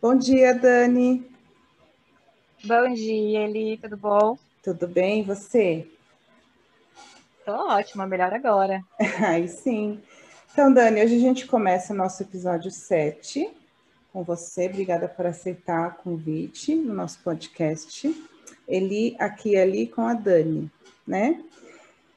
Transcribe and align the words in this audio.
Bom 0.00 0.14
dia, 0.14 0.54
Dani. 0.54 1.28
Bom 2.64 2.94
dia, 2.94 3.40
Eli, 3.40 3.76
tudo 3.78 3.96
bom? 3.96 4.38
Tudo 4.62 4.86
bem, 4.86 5.22
e 5.22 5.24
você? 5.24 5.88
Tô 7.44 7.50
ótima, 7.50 8.06
melhor 8.06 8.32
agora. 8.32 8.80
Aí 9.26 9.48
sim. 9.48 10.00
Então, 10.52 10.72
Dani, 10.72 11.02
hoje 11.02 11.16
a 11.16 11.18
gente 11.18 11.48
começa 11.48 11.92
o 11.92 11.96
nosso 11.96 12.22
episódio 12.22 12.70
7 12.70 13.50
com 14.12 14.22
você. 14.22 14.66
Obrigada 14.66 15.08
por 15.08 15.26
aceitar 15.26 15.88
o 15.88 16.02
convite 16.04 16.76
no 16.76 16.94
nosso 16.94 17.18
podcast. 17.24 18.14
Eli, 18.68 19.16
aqui 19.18 19.54
e 19.54 19.56
ali 19.56 19.88
com 19.88 20.02
a 20.02 20.14
Dani, 20.14 20.70
né? 21.04 21.42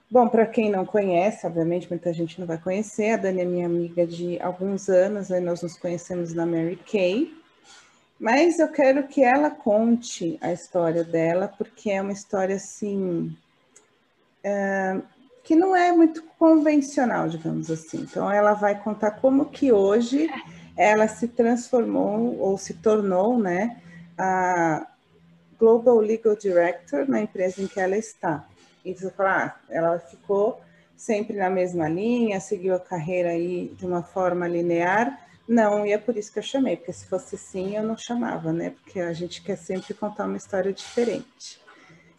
Bom, 0.07 0.27
para 0.27 0.45
quem 0.45 0.69
não 0.69 0.85
conhece, 0.85 1.47
obviamente 1.47 1.89
muita 1.89 2.13
gente 2.13 2.39
não 2.39 2.45
vai 2.45 2.59
conhecer, 2.59 3.13
a 3.13 3.17
Dani 3.17 3.41
é 3.41 3.45
minha 3.45 3.65
amiga 3.65 4.05
de 4.05 4.39
alguns 4.39 4.87
anos, 4.87 5.31
aí 5.31 5.41
nós 5.41 5.63
nos 5.63 5.77
conhecemos 5.77 6.31
na 6.31 6.45
Mary 6.45 6.75
Kay, 6.75 7.40
mas 8.21 8.59
eu 8.59 8.67
quero 8.67 9.07
que 9.07 9.23
ela 9.23 9.49
conte 9.49 10.37
a 10.41 10.53
história 10.53 11.03
dela, 11.03 11.51
porque 11.57 11.89
é 11.89 11.99
uma 11.99 12.11
história 12.11 12.55
assim. 12.55 13.35
É, 14.43 15.01
que 15.43 15.55
não 15.55 15.75
é 15.75 15.91
muito 15.91 16.21
convencional, 16.37 17.27
digamos 17.27 17.71
assim. 17.71 18.01
Então, 18.01 18.31
ela 18.31 18.53
vai 18.53 18.79
contar 18.79 19.09
como 19.09 19.45
que 19.45 19.71
hoje 19.71 20.29
ela 20.77 21.07
se 21.07 21.27
transformou 21.29 22.37
ou 22.37 22.59
se 22.59 22.75
tornou, 22.75 23.39
né, 23.39 23.81
a 24.15 24.85
Global 25.59 25.97
Legal 25.97 26.35
Director 26.35 27.09
na 27.09 27.21
empresa 27.21 27.59
em 27.59 27.65
que 27.65 27.79
ela 27.79 27.97
está. 27.97 28.45
E 28.85 28.93
você 28.93 29.09
fala, 29.09 29.45
ah, 29.45 29.55
ela 29.67 29.97
ficou 29.97 30.61
sempre 30.95 31.37
na 31.37 31.49
mesma 31.49 31.89
linha, 31.89 32.39
seguiu 32.39 32.75
a 32.75 32.79
carreira 32.79 33.29
aí 33.29 33.73
de 33.75 33.85
uma 33.87 34.03
forma 34.03 34.47
linear. 34.47 35.19
Não, 35.51 35.85
e 35.85 35.91
é 35.91 35.97
por 35.97 36.15
isso 36.15 36.31
que 36.31 36.39
eu 36.39 36.43
chamei, 36.43 36.77
porque 36.77 36.93
se 36.93 37.05
fosse 37.07 37.37
sim, 37.37 37.75
eu 37.75 37.83
não 37.83 37.97
chamava, 37.97 38.53
né? 38.53 38.69
Porque 38.69 39.01
a 39.01 39.11
gente 39.11 39.43
quer 39.43 39.57
sempre 39.57 39.93
contar 39.93 40.23
uma 40.23 40.37
história 40.37 40.71
diferente. 40.71 41.59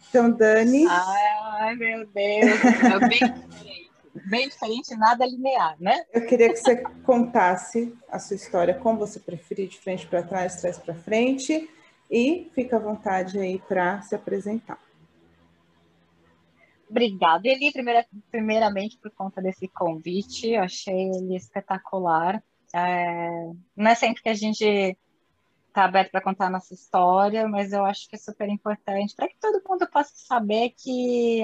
Então, 0.07 0.29
Dani. 0.29 0.85
Ai, 0.87 1.75
meu 1.75 2.05
Deus, 2.05 2.63
é 2.63 2.99
bem 2.99 3.17
diferente. 3.17 3.91
Bem 4.29 4.49
diferente, 4.49 4.95
nada 4.95 5.25
linear, 5.25 5.75
né? 5.79 6.05
Eu 6.13 6.27
queria 6.27 6.49
que 6.49 6.57
você 6.57 6.83
contasse 7.03 7.97
a 8.07 8.19
sua 8.19 8.35
história, 8.35 8.75
como 8.75 8.99
você 8.99 9.19
preferir, 9.19 9.67
de 9.67 9.79
frente 9.79 10.05
para 10.05 10.21
trás, 10.21 10.61
trás 10.61 10.77
para 10.77 10.93
frente, 10.93 11.67
e 12.11 12.51
fica 12.53 12.75
à 12.75 12.79
vontade 12.79 13.39
aí 13.39 13.57
para 13.67 13.99
se 14.03 14.13
apresentar. 14.13 14.77
Obrigada, 16.87 17.47
Eli, 17.47 17.71
primeira, 17.71 18.05
primeiramente 18.29 18.99
por 18.99 19.09
conta 19.09 19.41
desse 19.41 19.67
convite, 19.69 20.51
eu 20.51 20.61
achei 20.61 21.09
ele 21.09 21.35
espetacular. 21.35 22.39
É, 22.73 23.51
não 23.75 23.91
é 23.91 23.95
sempre 23.95 24.23
que 24.23 24.29
a 24.29 24.33
gente 24.33 24.97
está 25.67 25.85
aberto 25.85 26.11
para 26.11 26.21
contar 26.21 26.47
a 26.47 26.51
nossa 26.51 26.73
história, 26.73 27.47
mas 27.47 27.73
eu 27.73 27.85
acho 27.85 28.07
que 28.07 28.15
é 28.15 28.19
super 28.19 28.47
importante 28.49 29.15
para 29.15 29.27
que 29.27 29.37
todo 29.39 29.61
mundo 29.67 29.87
possa 29.89 30.11
saber 30.15 30.71
que 30.77 31.41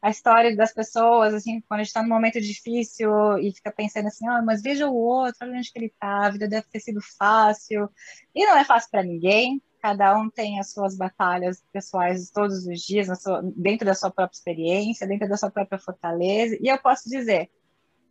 a 0.00 0.10
história 0.10 0.54
das 0.56 0.72
pessoas, 0.72 1.34
assim, 1.34 1.60
quando 1.62 1.80
a 1.80 1.82
gente 1.82 1.88
está 1.88 2.02
num 2.02 2.08
momento 2.08 2.40
difícil 2.40 3.10
e 3.38 3.52
fica 3.52 3.72
pensando 3.72 4.06
assim, 4.06 4.28
oh, 4.28 4.44
mas 4.44 4.62
veja 4.62 4.88
o 4.88 4.94
outro, 4.94 5.38
olha 5.42 5.58
onde 5.58 5.72
que 5.72 5.78
ele 5.78 5.86
está, 5.86 6.26
a 6.26 6.30
vida 6.30 6.48
deve 6.48 6.66
ter 6.68 6.80
sido 6.80 7.00
fácil, 7.18 7.90
e 8.34 8.44
não 8.46 8.56
é 8.56 8.64
fácil 8.64 8.90
para 8.90 9.02
ninguém, 9.02 9.60
cada 9.80 10.16
um 10.16 10.30
tem 10.30 10.60
as 10.60 10.72
suas 10.72 10.96
batalhas 10.96 11.62
pessoais 11.72 12.30
todos 12.30 12.66
os 12.66 12.80
dias, 12.80 13.08
sua, 13.20 13.42
dentro 13.56 13.86
da 13.86 13.94
sua 13.94 14.10
própria 14.10 14.36
experiência, 14.36 15.06
dentro 15.06 15.28
da 15.28 15.36
sua 15.36 15.50
própria 15.50 15.78
fortaleza. 15.78 16.56
E 16.60 16.68
eu 16.68 16.78
posso 16.78 17.08
dizer, 17.08 17.50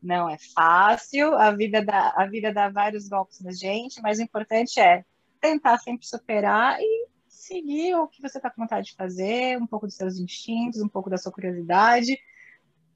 não 0.02 0.30
é 0.30 0.38
fácil, 0.38 1.34
a 1.36 1.52
vida 1.52 1.84
dá, 1.84 2.14
a 2.16 2.26
vida 2.26 2.54
dá 2.54 2.70
vários 2.70 3.08
golpes 3.08 3.40
na 3.42 3.52
gente, 3.52 4.02
mas 4.02 4.20
o 4.20 4.24
importante 4.24 4.80
é 4.80 5.04
tentar 5.42 5.78
sempre 5.80 6.06
superar 6.06 6.80
e 6.80 7.08
seguir 7.28 7.96
o 7.96 8.08
que 8.08 8.22
você 8.22 8.38
está 8.38 8.50
com 8.50 8.62
vontade 8.62 8.88
de 8.88 8.96
fazer, 8.96 9.58
um 9.58 9.68
pouco 9.68 9.86
dos 9.86 9.96
seus 9.96 10.18
instintos, 10.18 10.82
um 10.82 10.88
pouco 10.88 11.10
da 11.10 11.18
sua 11.18 11.32
curiosidade, 11.32 12.18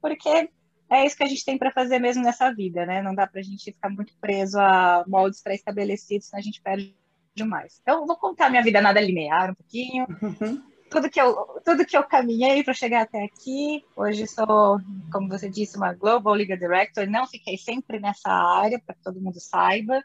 porque 0.00 0.50
é 0.90 1.06
isso 1.06 1.16
que 1.16 1.24
a 1.24 1.28
gente 1.28 1.44
tem 1.44 1.56
para 1.56 1.72
fazer 1.72 1.98
mesmo 1.98 2.22
nessa 2.22 2.52
vida, 2.52 2.84
né? 2.84 3.00
Não 3.00 3.14
dá 3.14 3.26
para 3.26 3.40
a 3.40 3.42
gente 3.42 3.72
ficar 3.72 3.88
muito 3.88 4.14
preso 4.20 4.58
a 4.58 5.04
moldes 5.06 5.42
pré-estabelecidos, 5.42 6.28
senão 6.28 6.38
a 6.40 6.42
gente 6.42 6.60
perde 6.60 6.94
demais. 7.34 7.78
Então, 7.80 8.06
vou 8.06 8.16
contar 8.16 8.50
minha 8.50 8.62
vida 8.62 8.80
nada 8.80 9.00
linear 9.00 9.50
um 9.50 9.54
pouquinho. 9.54 10.06
Uhum. 10.20 10.71
Tudo 10.92 11.10
que 11.10 11.20
eu, 11.20 11.34
tudo 11.64 11.86
que 11.86 11.96
eu 11.96 12.02
caminhei 12.04 12.62
para 12.62 12.74
chegar 12.74 13.02
até 13.02 13.24
aqui. 13.24 13.84
Hoje 13.96 14.26
sou, 14.26 14.78
como 15.10 15.28
você 15.28 15.48
disse, 15.48 15.76
uma 15.76 15.92
Global 15.92 16.34
Legal 16.34 16.58
Director. 16.58 17.08
Não 17.08 17.26
fiquei 17.26 17.56
sempre 17.56 17.98
nessa 17.98 18.30
área, 18.30 18.80
para 18.84 18.94
que 18.94 19.02
todo 19.02 19.20
mundo 19.20 19.40
saiba. 19.40 20.02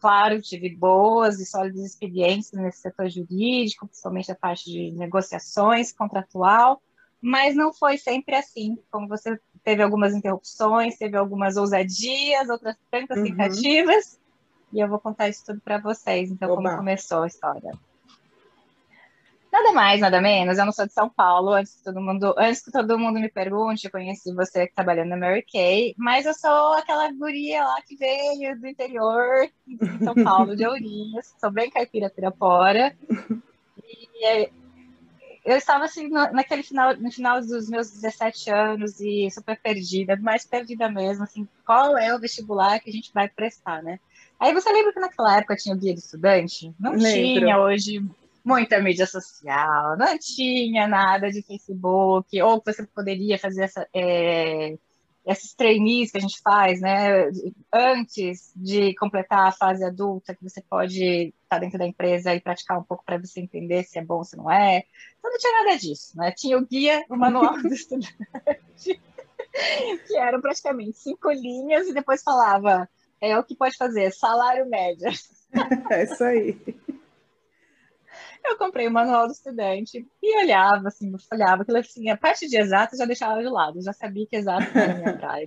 Claro, 0.00 0.40
tive 0.40 0.74
boas 0.74 1.40
e 1.40 1.44
sólidas 1.44 1.84
experiências 1.84 2.60
nesse 2.60 2.80
setor 2.80 3.10
jurídico, 3.10 3.86
principalmente 3.86 4.32
a 4.32 4.34
parte 4.34 4.70
de 4.70 4.92
negociações, 4.92 5.92
contratual, 5.92 6.80
mas 7.20 7.54
não 7.54 7.72
foi 7.72 7.98
sempre 7.98 8.34
assim. 8.34 8.78
Como 8.90 9.06
você 9.06 9.38
teve 9.62 9.82
algumas 9.82 10.14
interrupções, 10.14 10.96
teve 10.96 11.16
algumas 11.16 11.56
ousadias, 11.58 12.48
outras 12.48 12.76
tantas 12.90 13.18
uhum. 13.18 13.24
tentativas 13.24 14.18
e 14.72 14.80
eu 14.80 14.88
vou 14.88 14.98
contar 14.98 15.28
isso 15.28 15.44
tudo 15.44 15.60
para 15.60 15.78
vocês. 15.78 16.30
Então, 16.30 16.50
Oba. 16.50 16.62
como 16.62 16.76
começou 16.76 17.22
a 17.22 17.26
história? 17.26 17.72
Nada 19.52 19.72
mais, 19.72 20.00
nada 20.00 20.20
menos. 20.20 20.58
Eu 20.58 20.64
não 20.64 20.72
sou 20.72 20.86
de 20.86 20.92
São 20.92 21.08
Paulo. 21.08 21.52
Antes 21.52 21.74
que 21.76 21.84
todo 21.84 22.00
mundo, 22.00 22.34
antes 22.38 22.64
que 22.64 22.70
todo 22.70 22.98
mundo 22.98 23.18
me 23.18 23.28
pergunte, 23.28 23.86
eu 23.86 23.90
conheci 23.90 24.32
você 24.32 24.66
que 24.66 24.74
trabalhando 24.74 25.08
na 25.08 25.16
Mary 25.16 25.44
Kay, 25.50 25.94
mas 25.98 26.24
eu 26.24 26.34
sou 26.34 26.72
aquela 26.74 27.10
guria 27.12 27.64
lá 27.64 27.82
que 27.82 27.96
veio 27.96 28.58
do 28.60 28.66
interior 28.68 29.48
de 29.66 30.04
São 30.04 30.14
Paulo, 30.14 30.54
de 30.54 30.66
Ourinhos. 30.66 31.34
Sou 31.40 31.50
bem 31.50 31.68
caipira 31.70 32.08
pirapora. 32.08 32.96
E 34.22 34.50
eu 35.44 35.56
estava 35.56 35.84
assim 35.84 36.08
no, 36.08 36.30
naquele 36.32 36.62
final, 36.62 36.96
no 36.96 37.10
final 37.10 37.40
dos 37.40 37.68
meus 37.68 37.90
17 37.90 38.50
anos 38.50 39.00
e 39.00 39.28
super 39.30 39.58
perdida, 39.60 40.16
mais 40.16 40.46
perdida 40.46 40.88
mesmo, 40.88 41.24
assim, 41.24 41.48
qual 41.64 41.96
é 41.96 42.14
o 42.14 42.18
vestibular 42.18 42.78
que 42.78 42.90
a 42.90 42.92
gente 42.92 43.12
vai 43.12 43.28
prestar, 43.28 43.82
né? 43.82 43.98
Aí 44.38 44.54
você 44.54 44.72
lembra 44.72 44.92
que 44.92 45.00
naquela 45.00 45.38
época 45.38 45.56
tinha 45.56 45.74
o 45.74 45.78
guia 45.78 45.92
do 45.92 45.98
estudante? 45.98 46.72
Não 46.78 46.92
Lembro. 46.92 47.40
tinha 47.40 47.58
hoje 47.58 48.02
muita 48.44 48.80
mídia 48.80 49.06
social, 49.06 49.96
não 49.96 50.18
tinha 50.18 50.86
nada 50.86 51.30
de 51.30 51.42
Facebook, 51.42 52.40
ou 52.42 52.62
você 52.64 52.86
poderia 52.86 53.38
fazer 53.38 53.64
essa, 53.64 53.88
é, 53.94 54.76
esses 55.26 55.54
trainees 55.54 56.10
que 56.10 56.18
a 56.18 56.20
gente 56.20 56.40
faz, 56.42 56.80
né, 56.80 57.30
antes 57.72 58.52
de 58.56 58.94
completar 58.94 59.48
a 59.48 59.52
fase 59.52 59.84
adulta, 59.84 60.34
que 60.34 60.42
você 60.42 60.62
pode 60.62 61.34
estar 61.42 61.58
dentro 61.58 61.78
da 61.78 61.86
empresa 61.86 62.34
e 62.34 62.40
praticar 62.40 62.78
um 62.78 62.84
pouco 62.84 63.04
para 63.04 63.18
você 63.18 63.40
entender 63.40 63.84
se 63.84 63.98
é 63.98 64.04
bom 64.04 64.18
ou 64.18 64.24
se 64.24 64.36
não 64.36 64.50
é. 64.50 64.84
Então 65.18 65.30
não 65.30 65.38
tinha 65.38 65.64
nada 65.64 65.78
disso, 65.78 66.16
né? 66.16 66.32
Tinha 66.32 66.58
o 66.58 66.66
guia, 66.66 67.04
o 67.08 67.16
manual 67.16 67.56
do 67.60 67.68
estudante, 67.68 68.14
que 70.06 70.16
eram 70.16 70.40
praticamente 70.40 70.98
cinco 70.98 71.30
linhas 71.30 71.86
e 71.88 71.94
depois 71.94 72.22
falava 72.22 72.88
é 73.20 73.38
o 73.38 73.44
que 73.44 73.54
pode 73.54 73.76
fazer, 73.76 74.10
salário 74.12 74.68
médio. 74.68 75.10
É 75.90 76.04
isso 76.04 76.22
aí. 76.22 76.56
Eu 78.44 78.56
comprei 78.56 78.86
o 78.88 78.90
manual 78.90 79.26
do 79.26 79.32
estudante 79.32 80.06
e 80.22 80.42
olhava, 80.42 80.88
assim, 80.88 81.12
olhava 81.32 81.62
aquilo 81.62 81.78
assim, 81.78 82.08
a 82.10 82.16
parte 82.16 82.48
de 82.48 82.56
exato 82.56 82.96
já 82.96 83.04
deixava 83.04 83.42
de 83.42 83.48
lado, 83.48 83.82
já 83.82 83.92
sabia 83.92 84.26
que 84.26 84.36
exato 84.36 84.66
era 84.76 84.92
a 84.92 84.96
minha 84.96 85.16
praia. 85.18 85.46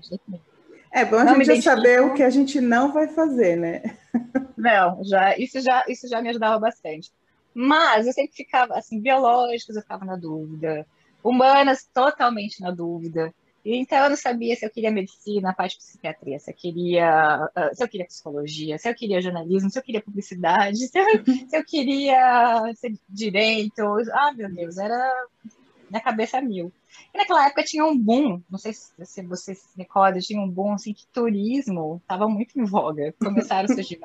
É 0.92 1.04
bom 1.04 1.18
a 1.18 1.24
não 1.24 1.36
gente 1.36 1.62
já 1.62 1.76
saber 1.76 2.02
o 2.02 2.14
que 2.14 2.22
a 2.22 2.30
gente 2.30 2.62
não 2.62 2.94
vai 2.94 3.08
fazer, 3.08 3.58
né? 3.58 3.82
Não, 4.56 5.04
já, 5.04 5.36
isso, 5.38 5.60
já, 5.60 5.84
isso 5.90 6.08
já 6.08 6.22
me 6.22 6.30
ajudava 6.30 6.58
bastante. 6.60 7.12
Mas 7.54 8.08
eu 8.08 8.14
sempre 8.14 8.36
ficava, 8.36 8.76
assim, 8.76 9.02
biológicos 9.02 9.76
eu 9.76 9.82
ficava 9.82 10.06
na 10.06 10.16
dúvida, 10.16 10.86
humanas 11.24 11.90
totalmente 11.94 12.62
na 12.62 12.72
dúvida. 12.72 13.34
Então 13.66 13.98
eu 14.04 14.10
não 14.10 14.18
sabia 14.18 14.56
se 14.56 14.66
eu 14.66 14.70
queria 14.70 14.92
medicina, 14.92 15.50
a 15.50 15.54
parte 15.54 15.78
de 15.78 15.86
psiquiatria, 15.86 16.38
se 16.38 16.52
eu 16.52 16.56
queria, 16.56 17.50
ah, 17.56 17.70
se 17.74 17.82
eu 17.82 17.88
queria 17.88 18.06
psicologia, 18.06 18.78
se 18.78 18.90
eu 18.90 18.96
queria 18.96 19.22
jornalismo, 19.22 19.70
se 19.70 19.80
eu 19.80 19.84
queria 19.84 20.02
publicidade, 20.02 20.78
se 20.88 21.00
eu, 21.00 21.26
se 21.26 21.58
eu 21.58 21.64
queria 21.64 22.64
direito. 23.08 23.82
Ah, 24.12 24.34
meu 24.34 24.54
Deus, 24.54 24.78
era 24.78 25.28
na 25.90 26.02
cabeça 26.02 26.42
mil. 26.42 26.74
E 27.14 27.18
naquela 27.18 27.46
época 27.46 27.64
tinha 27.64 27.86
um 27.86 27.98
boom, 27.98 28.42
não 28.50 28.60
sei 28.60 28.74
se 28.74 29.22
você 29.24 29.56
se 29.56 29.78
recorda, 29.78 30.20
tinha 30.20 30.42
um 30.42 30.50
boom 30.50 30.74
assim 30.74 30.94
que 30.94 31.08
turismo 31.08 32.02
estava 32.02 32.28
muito 32.28 32.60
em 32.60 32.66
voga. 32.66 33.14
Começaram 33.18 33.72
a 33.72 33.74
surgir 33.74 34.00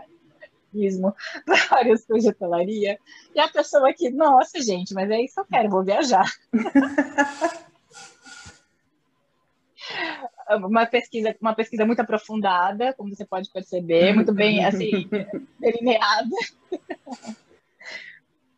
turismo, 0.70 1.14
várias 1.68 2.04
coisas 2.04 2.24
de 2.24 2.30
hotelaria. 2.30 2.98
E 3.34 3.40
a 3.40 3.48
pessoa 3.48 3.90
aqui, 3.90 4.08
nossa, 4.10 4.60
gente, 4.60 4.94
mas 4.94 5.10
é 5.10 5.20
isso 5.20 5.34
que 5.34 5.40
eu 5.40 5.46
quero, 5.46 5.68
vou 5.68 5.84
viajar. 5.84 6.30
uma 10.64 10.86
pesquisa, 10.86 11.34
uma 11.40 11.54
pesquisa 11.54 11.84
muito 11.84 12.00
aprofundada, 12.00 12.92
como 12.94 13.14
você 13.14 13.24
pode 13.24 13.50
perceber, 13.50 14.12
muito 14.14 14.32
bem 14.32 14.64
assim 14.64 15.08
delineada. 15.58 16.34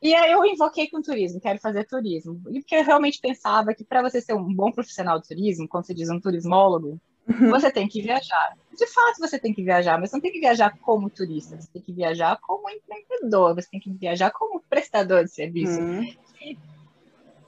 E 0.02 0.14
aí 0.14 0.32
eu 0.32 0.44
invoquei 0.46 0.88
com 0.88 1.02
turismo, 1.02 1.40
quero 1.40 1.58
fazer 1.58 1.84
turismo. 1.84 2.40
E 2.50 2.60
porque 2.60 2.76
eu 2.76 2.84
realmente 2.84 3.20
pensava 3.20 3.74
que 3.74 3.84
para 3.84 4.02
você 4.02 4.20
ser 4.20 4.34
um 4.34 4.54
bom 4.54 4.72
profissional 4.72 5.20
de 5.20 5.28
turismo, 5.28 5.68
quando 5.68 5.86
você 5.86 5.94
diz 5.94 6.08
um 6.08 6.20
turismólogo, 6.20 6.98
Uhum. 7.30 7.50
Você 7.50 7.70
tem 7.70 7.86
que 7.86 8.02
viajar. 8.02 8.56
De 8.76 8.86
fato, 8.86 9.18
você 9.18 9.38
tem 9.38 9.52
que 9.52 9.62
viajar, 9.62 9.98
mas 10.00 10.10
não 10.10 10.20
tem 10.20 10.32
que 10.32 10.40
viajar 10.40 10.76
como 10.80 11.10
turista, 11.10 11.60
você 11.60 11.68
tem 11.72 11.82
que 11.82 11.92
viajar 11.92 12.38
como 12.40 12.68
empreendedor, 12.68 13.54
você 13.54 13.68
tem 13.70 13.80
que 13.80 13.90
viajar 13.90 14.30
como 14.30 14.60
prestador 14.60 15.24
de 15.24 15.30
serviço. 15.30 15.80
Uhum. 15.80 16.12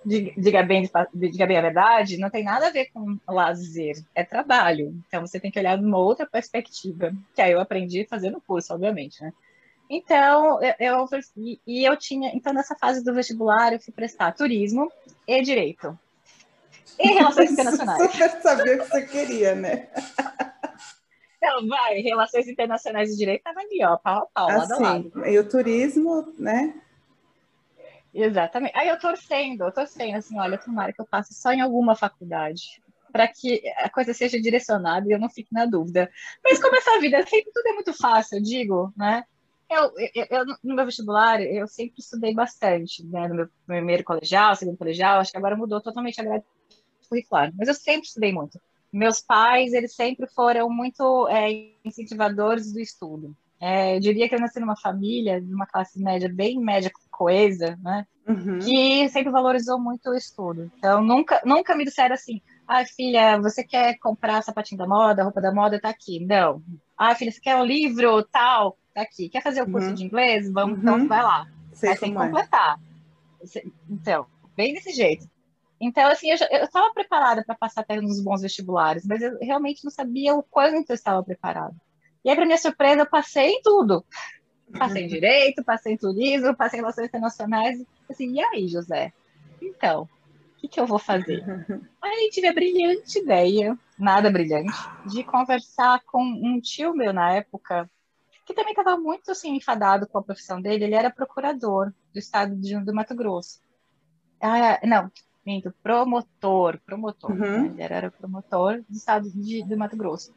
Diga 0.05 0.63
bem, 0.63 0.91
diga 1.15 1.47
bem 1.47 1.59
a 1.59 1.63
verdade, 1.63 2.19
não 2.19 2.29
tem 2.29 2.43
nada 2.43 2.67
a 2.67 2.71
ver 2.71 2.87
com 2.93 3.19
lazer, 3.29 4.03
é 4.15 4.25
trabalho. 4.25 4.95
Então 5.07 5.25
você 5.25 5.39
tem 5.39 5.51
que 5.51 5.59
olhar 5.59 5.79
numa 5.79 5.99
outra 5.99 6.27
perspectiva, 6.27 7.13
que 7.35 7.41
aí 7.41 7.53
eu 7.53 7.61
aprendi 7.61 8.05
fazendo 8.09 8.41
curso, 8.41 8.75
obviamente, 8.75 9.23
né? 9.23 9.33
Então, 9.89 10.59
eu, 10.63 10.75
eu, 10.79 11.09
e 11.67 11.85
eu 11.85 11.97
tinha, 11.97 12.35
então 12.35 12.53
nessa 12.53 12.75
fase 12.75 13.05
do 13.05 13.15
vestibular 13.15 13.73
eu 13.73 13.81
fui 13.81 13.93
prestar 13.93 14.33
turismo 14.33 14.91
e 15.29 15.43
direito. 15.43 15.99
E 16.99 17.09
relações 17.09 17.51
internacionais. 17.53 18.03
Super 18.03 18.31
sabia 18.43 18.77
o 18.77 18.79
que 18.79 18.89
você 18.89 19.03
queria, 19.07 19.55
né? 19.55 19.89
Então, 21.37 21.67
vai, 21.67 22.01
relações 22.01 22.49
internacionais 22.49 23.13
e 23.13 23.17
direito 23.17 23.43
tava 23.43 23.61
ali, 23.61 23.85
ó, 23.85 23.97
pau 23.97 24.23
a 24.23 24.27
pau, 24.27 24.49
assim, 24.49 24.59
lado 24.59 24.73
a 24.73 24.79
lado. 24.79 25.27
E 25.27 25.39
o 25.39 25.49
turismo, 25.49 26.33
né? 26.39 26.75
Exatamente. 28.15 28.77
Aí 28.77 28.89
eu 28.89 28.99
torcendo, 28.99 29.65
eu 29.65 29.73
torcendo, 29.73 30.17
assim, 30.17 30.39
olha, 30.39 30.59
tomara 30.59 30.93
que 30.93 31.01
eu 31.01 31.07
passe 31.07 31.35
só 31.35 31.53
em 31.53 31.61
alguma 31.61 31.97
faculdade, 31.97 32.83
para 33.11 33.27
que 33.29 33.63
a 33.79 33.89
coisa 33.89 34.13
seja 34.13 34.41
direcionada 34.41 35.09
e 35.09 35.13
eu 35.13 35.19
não 35.19 35.31
fique 35.31 35.53
na 35.53 35.65
dúvida. 35.67 36.11
Mas 36.45 36.61
como 36.61 36.77
essa 36.77 36.99
vida, 37.01 37.25
sempre 37.27 37.51
tudo 37.53 37.67
é 37.67 37.73
muito 37.73 37.93
fácil, 37.95 38.39
eu 38.39 38.43
digo, 38.43 38.93
né? 38.97 39.25
Eu, 39.71 39.91
eu, 40.15 40.27
eu, 40.31 40.45
no 40.63 40.75
meu 40.75 40.85
vestibular, 40.85 41.41
eu 41.41 41.67
sempre 41.67 41.95
estudei 41.99 42.35
bastante, 42.35 43.07
né? 43.07 43.29
No 43.29 43.35
meu 43.35 43.49
primeiro 43.67 44.05
colegial, 44.05 44.55
segundo 44.55 44.77
colegial, 44.77 45.21
acho 45.21 45.33
que 45.33 45.39
agora 45.39 45.57
mudou 45.57 45.81
totalmente 45.81 46.21
a 46.21 46.25
grade 46.25 46.45
curricular, 47.09 47.53
mas 47.57 47.69
eu 47.69 47.75
sempre 47.75 48.07
estudei 48.07 48.33
muito. 48.33 48.61
Meus 48.93 49.21
pais, 49.23 49.73
eles 49.73 49.95
sempre 49.95 50.27
foram 50.29 50.69
muito 50.69 51.27
é, 51.29 51.51
incentivadores 51.83 52.73
do 52.73 52.81
estudo. 52.81 53.35
É, 53.59 53.97
eu 53.97 54.01
diria 54.01 54.29
que 54.29 54.35
eu 54.35 54.41
nasci 54.41 54.59
numa 54.59 54.77
família, 54.77 55.41
de 55.41 55.55
uma 55.55 55.67
classe 55.67 56.03
média, 56.03 56.29
bem 56.29 56.59
média 56.59 56.91
coesa, 57.23 57.79
né? 57.81 58.05
Uhum. 58.27 58.59
Que 58.59 59.09
sempre 59.09 59.31
valorizou 59.31 59.79
muito 59.79 60.11
o 60.11 60.15
estudo. 60.15 60.71
Então, 60.77 61.03
nunca, 61.03 61.41
nunca 61.45 61.77
me 61.77 61.85
disseram 61.85 62.15
assim, 62.15 62.41
ah, 62.67 62.85
filha, 62.85 63.39
você 63.41 63.63
quer 63.63 63.97
comprar 63.99 64.43
sapatinho 64.43 64.79
da 64.79 64.87
moda, 64.87 65.23
roupa 65.23 65.41
da 65.41 65.53
moda, 65.53 65.81
tá 65.81 65.89
aqui. 65.89 66.25
Não. 66.25 66.63
Ah, 66.97 67.15
filha, 67.15 67.31
você 67.31 67.41
quer 67.41 67.57
um 67.57 67.65
livro, 67.65 68.25
tal, 68.25 68.77
tá 68.93 69.03
aqui. 69.03 69.29
Quer 69.29 69.43
fazer 69.43 69.63
o 69.63 69.71
curso 69.71 69.89
uhum. 69.89 69.95
de 69.95 70.05
inglês? 70.05 70.51
Vamos, 70.51 70.79
então 70.79 70.95
uhum. 70.95 71.05
então 71.05 71.09
vai 71.09 71.23
lá. 71.23 71.47
Sei 71.73 71.91
Mas 71.91 72.01
tem 72.01 72.13
que 72.13 72.19
é. 72.19 72.25
completar. 72.25 72.81
Então, 73.89 74.27
bem 74.57 74.75
desse 74.75 74.93
jeito. 74.93 75.27
Então, 75.81 76.09
assim, 76.11 76.31
eu 76.31 76.65
estava 76.65 76.93
preparada 76.93 77.45
para 77.45 77.57
passar 77.57 77.81
até 77.81 78.01
nos 78.01 78.23
bons 78.23 78.43
vestibulares, 78.43 79.05
mas 79.05 79.21
eu 79.21 79.37
realmente 79.41 79.85
não 79.85 79.91
sabia 79.91 80.35
o 80.35 80.43
quanto 80.43 80.91
eu 80.91 80.95
estava 80.95 81.23
preparada. 81.25 81.75
E 82.25 82.31
aí, 82.31 82.37
para 82.37 82.47
minha 82.47 82.59
surpresa, 82.59 83.01
eu 83.01 83.11
passei 83.11 83.51
em 83.51 83.63
tudo. 83.63 84.05
Passei 84.79 85.05
em 85.05 85.09
direito, 85.09 85.65
passei 85.65 85.93
em 85.93 85.97
turismo, 85.97 86.57
passei 86.57 86.79
em 86.79 86.83
relações 86.83 87.07
internacionais. 87.07 87.83
Assim, 88.09 88.33
e 88.33 88.41
aí, 88.41 88.69
José? 88.69 89.13
Então, 89.61 90.03
o 90.03 90.61
que, 90.61 90.69
que 90.69 90.81
eu 90.81 90.87
vou 90.87 90.99
fazer? 90.99 91.45
Aí 92.03 92.31
tive 92.31 92.49
a 92.49 92.53
brilhante 92.53 93.19
ideia, 93.19 93.79
nada 93.99 94.31
brilhante, 94.31 94.73
de 95.07 95.23
conversar 95.25 96.01
com 96.07 96.23
um 96.23 96.61
tio 96.61 96.95
meu 96.95 97.13
na 97.13 97.33
época, 97.33 97.91
que 98.45 98.55
também 98.55 98.73
estava 98.73 98.97
muito 98.97 99.31
assim, 99.31 99.55
enfadado 99.55 100.07
com 100.07 100.19
a 100.19 100.23
profissão 100.23 100.61
dele. 100.61 100.85
Ele 100.85 100.95
era 100.95 101.11
procurador 101.11 101.93
do 102.13 102.19
estado 102.19 102.57
de, 102.57 102.79
do 102.81 102.95
Mato 102.95 103.15
Grosso. 103.15 103.61
Ah, 104.41 104.81
não, 104.85 105.11
minto, 105.45 105.73
promotor, 105.83 106.81
promotor. 106.85 107.31
Uhum. 107.31 107.75
Né? 107.75 107.85
Ele 107.85 107.95
era 107.95 108.11
promotor 108.11 108.83
do 108.89 108.97
estado 108.97 109.31
de, 109.31 109.63
do 109.65 109.77
Mato 109.77 109.97
Grosso. 109.97 110.33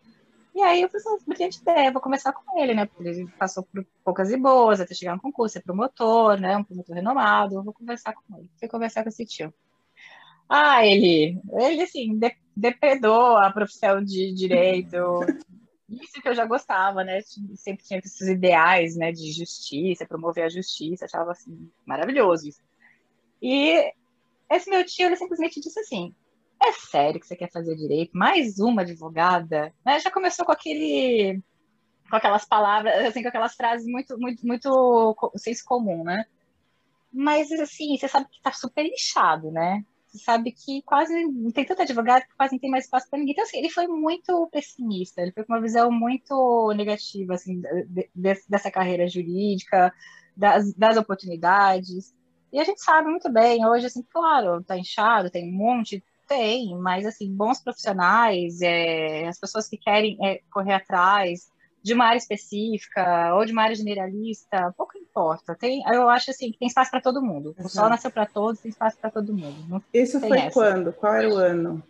E 0.56 0.62
aí 0.62 0.84
eu 0.84 0.90
pensei, 0.90 1.12
brilhante 1.28 1.60
ideia, 1.60 1.92
vou 1.92 2.02
começar 2.02 2.32
com 2.32 2.58
ele, 2.58 2.74
né? 2.74 2.86
Porque 2.86 3.06
ele 3.06 3.28
passou 3.38 3.64
por 3.64 3.86
poucas 4.06 4.32
e 4.32 4.38
boas, 4.38 4.80
até 4.80 4.96
chegar 4.96 5.14
no 5.14 5.22
concurso, 5.22 5.58
é 5.58 5.62
promotor, 5.62 6.40
né? 6.40 6.56
Um 6.56 6.64
promotor 6.64 6.96
renomado, 6.96 7.62
vou 7.62 7.74
conversar 7.74 8.14
com 8.14 8.38
ele. 8.38 8.50
Fui 8.58 8.70
conversar 8.70 9.04
com 9.04 9.10
esse 9.10 9.26
tio. 9.26 9.54
Ah, 10.48 10.86
ele, 10.88 11.42
ele 11.60 11.82
assim, 11.82 12.18
de, 12.18 12.34
depredou 12.56 13.36
a 13.36 13.52
profissão 13.52 14.02
de 14.02 14.34
direito. 14.34 14.96
Isso 15.90 16.22
que 16.22 16.30
eu 16.30 16.34
já 16.34 16.46
gostava, 16.46 17.04
né? 17.04 17.20
Sempre 17.56 17.84
tinha 17.84 18.00
esses 18.00 18.26
ideais, 18.26 18.96
né? 18.96 19.12
De 19.12 19.34
justiça, 19.34 20.08
promover 20.08 20.46
a 20.46 20.50
justiça, 20.50 21.04
achava 21.04 21.32
assim, 21.32 21.70
maravilhoso 21.86 22.48
isso. 22.48 22.62
E 23.42 23.92
esse 24.50 24.70
meu 24.70 24.86
tio, 24.86 25.08
ele 25.08 25.18
simplesmente 25.18 25.60
disse 25.60 25.82
assim: 25.82 26.16
é 26.68 26.74
sério 26.74 27.20
que 27.20 27.28
você 27.28 27.36
quer 27.36 27.52
fazer 27.52 27.76
direito? 27.76 28.18
Mais 28.18 28.60
uma 28.60 28.82
advogada? 28.82 29.74
Né? 29.86 30.00
Já 30.00 30.12
começou 30.12 30.46
com 30.46 30.52
aquele. 30.52 31.42
com 32.10 32.16
aquelas 32.16 32.46
palavras, 32.46 33.06
assim, 33.06 33.22
com 33.22 33.30
aquelas 33.30 33.56
frases 33.56 33.88
muito, 33.88 34.18
muito, 34.20 34.46
muito 34.46 35.16
senso 35.36 35.64
comum, 35.66 36.04
né? 36.04 36.26
Mas, 37.12 37.52
assim, 37.52 37.98
você 37.98 38.08
sabe 38.08 38.28
que 38.30 38.42
tá 38.42 38.52
super 38.52 38.84
lixado, 38.84 39.52
né? 39.52 39.86
Você 40.08 40.20
sabe 40.20 40.52
que 40.52 40.82
quase 40.84 41.14
tem 41.54 41.66
tanto 41.66 41.82
advogado 41.82 42.24
que 42.24 42.36
quase 42.36 42.54
não 42.54 42.60
tem 42.60 42.70
mais 42.70 42.86
espaço 42.86 43.10
para 43.10 43.20
ninguém. 43.20 43.34
Então, 43.34 43.44
assim, 43.44 43.58
ele 43.58 43.70
foi 43.70 43.88
muito 43.88 44.50
pessimista, 44.52 45.22
ele 45.22 45.32
foi 45.32 45.44
com 45.46 45.54
uma 45.54 45.62
visão 45.62 45.92
muito 45.92 46.74
negativa, 46.76 47.36
assim, 47.36 47.62
de, 47.62 48.10
de, 48.14 48.42
dessa 48.50 48.72
carreira 48.72 49.08
jurídica, 49.08 49.94
das, 50.36 50.74
das 50.74 50.98
oportunidades. 50.98 52.14
E 52.52 52.60
a 52.60 52.64
gente 52.64 52.82
sabe 52.82 53.10
muito 53.10 53.32
bem, 53.32 53.66
hoje, 53.66 53.86
assim, 53.86 54.04
claro, 54.04 54.64
tá 54.64 54.78
inchado, 54.78 55.30
tem 55.30 55.50
um 55.50 55.58
monte, 55.58 56.04
tem, 56.28 56.76
mas, 56.78 57.06
assim, 57.06 57.32
bons 57.32 57.62
profissionais, 57.62 58.62
é, 58.62 59.28
as 59.28 59.40
pessoas 59.40 59.68
que 59.68 59.78
querem 59.78 60.18
é, 60.24 60.42
correr 60.52 60.74
atrás 60.74 61.50
de 61.82 61.94
uma 61.94 62.06
área 62.06 62.18
específica 62.18 63.36
ou 63.36 63.46
de 63.46 63.52
uma 63.52 63.62
área 63.62 63.76
generalista, 63.76 64.74
pouco 64.76 64.98
importa. 64.98 65.56
Tem, 65.56 65.84
eu 65.88 66.10
acho, 66.10 66.32
assim, 66.32 66.52
que 66.52 66.58
tem 66.58 66.68
espaço 66.68 66.90
para 66.90 67.02
todo 67.02 67.22
mundo. 67.22 67.56
Uhum. 67.60 67.66
O 67.66 67.70
sol 67.70 67.90
nasceu 67.90 68.10
para 68.10 68.26
todos, 68.26 68.60
tem 68.60 68.70
espaço 68.70 68.98
para 68.98 69.12
todo 69.12 69.34
mundo. 69.34 69.84
Isso 69.94 70.20
foi 70.20 70.40
essa. 70.40 70.52
quando? 70.52 70.92
Qual 70.92 71.14
era 71.14 71.30
o 71.30 71.38
ano? 71.38 71.84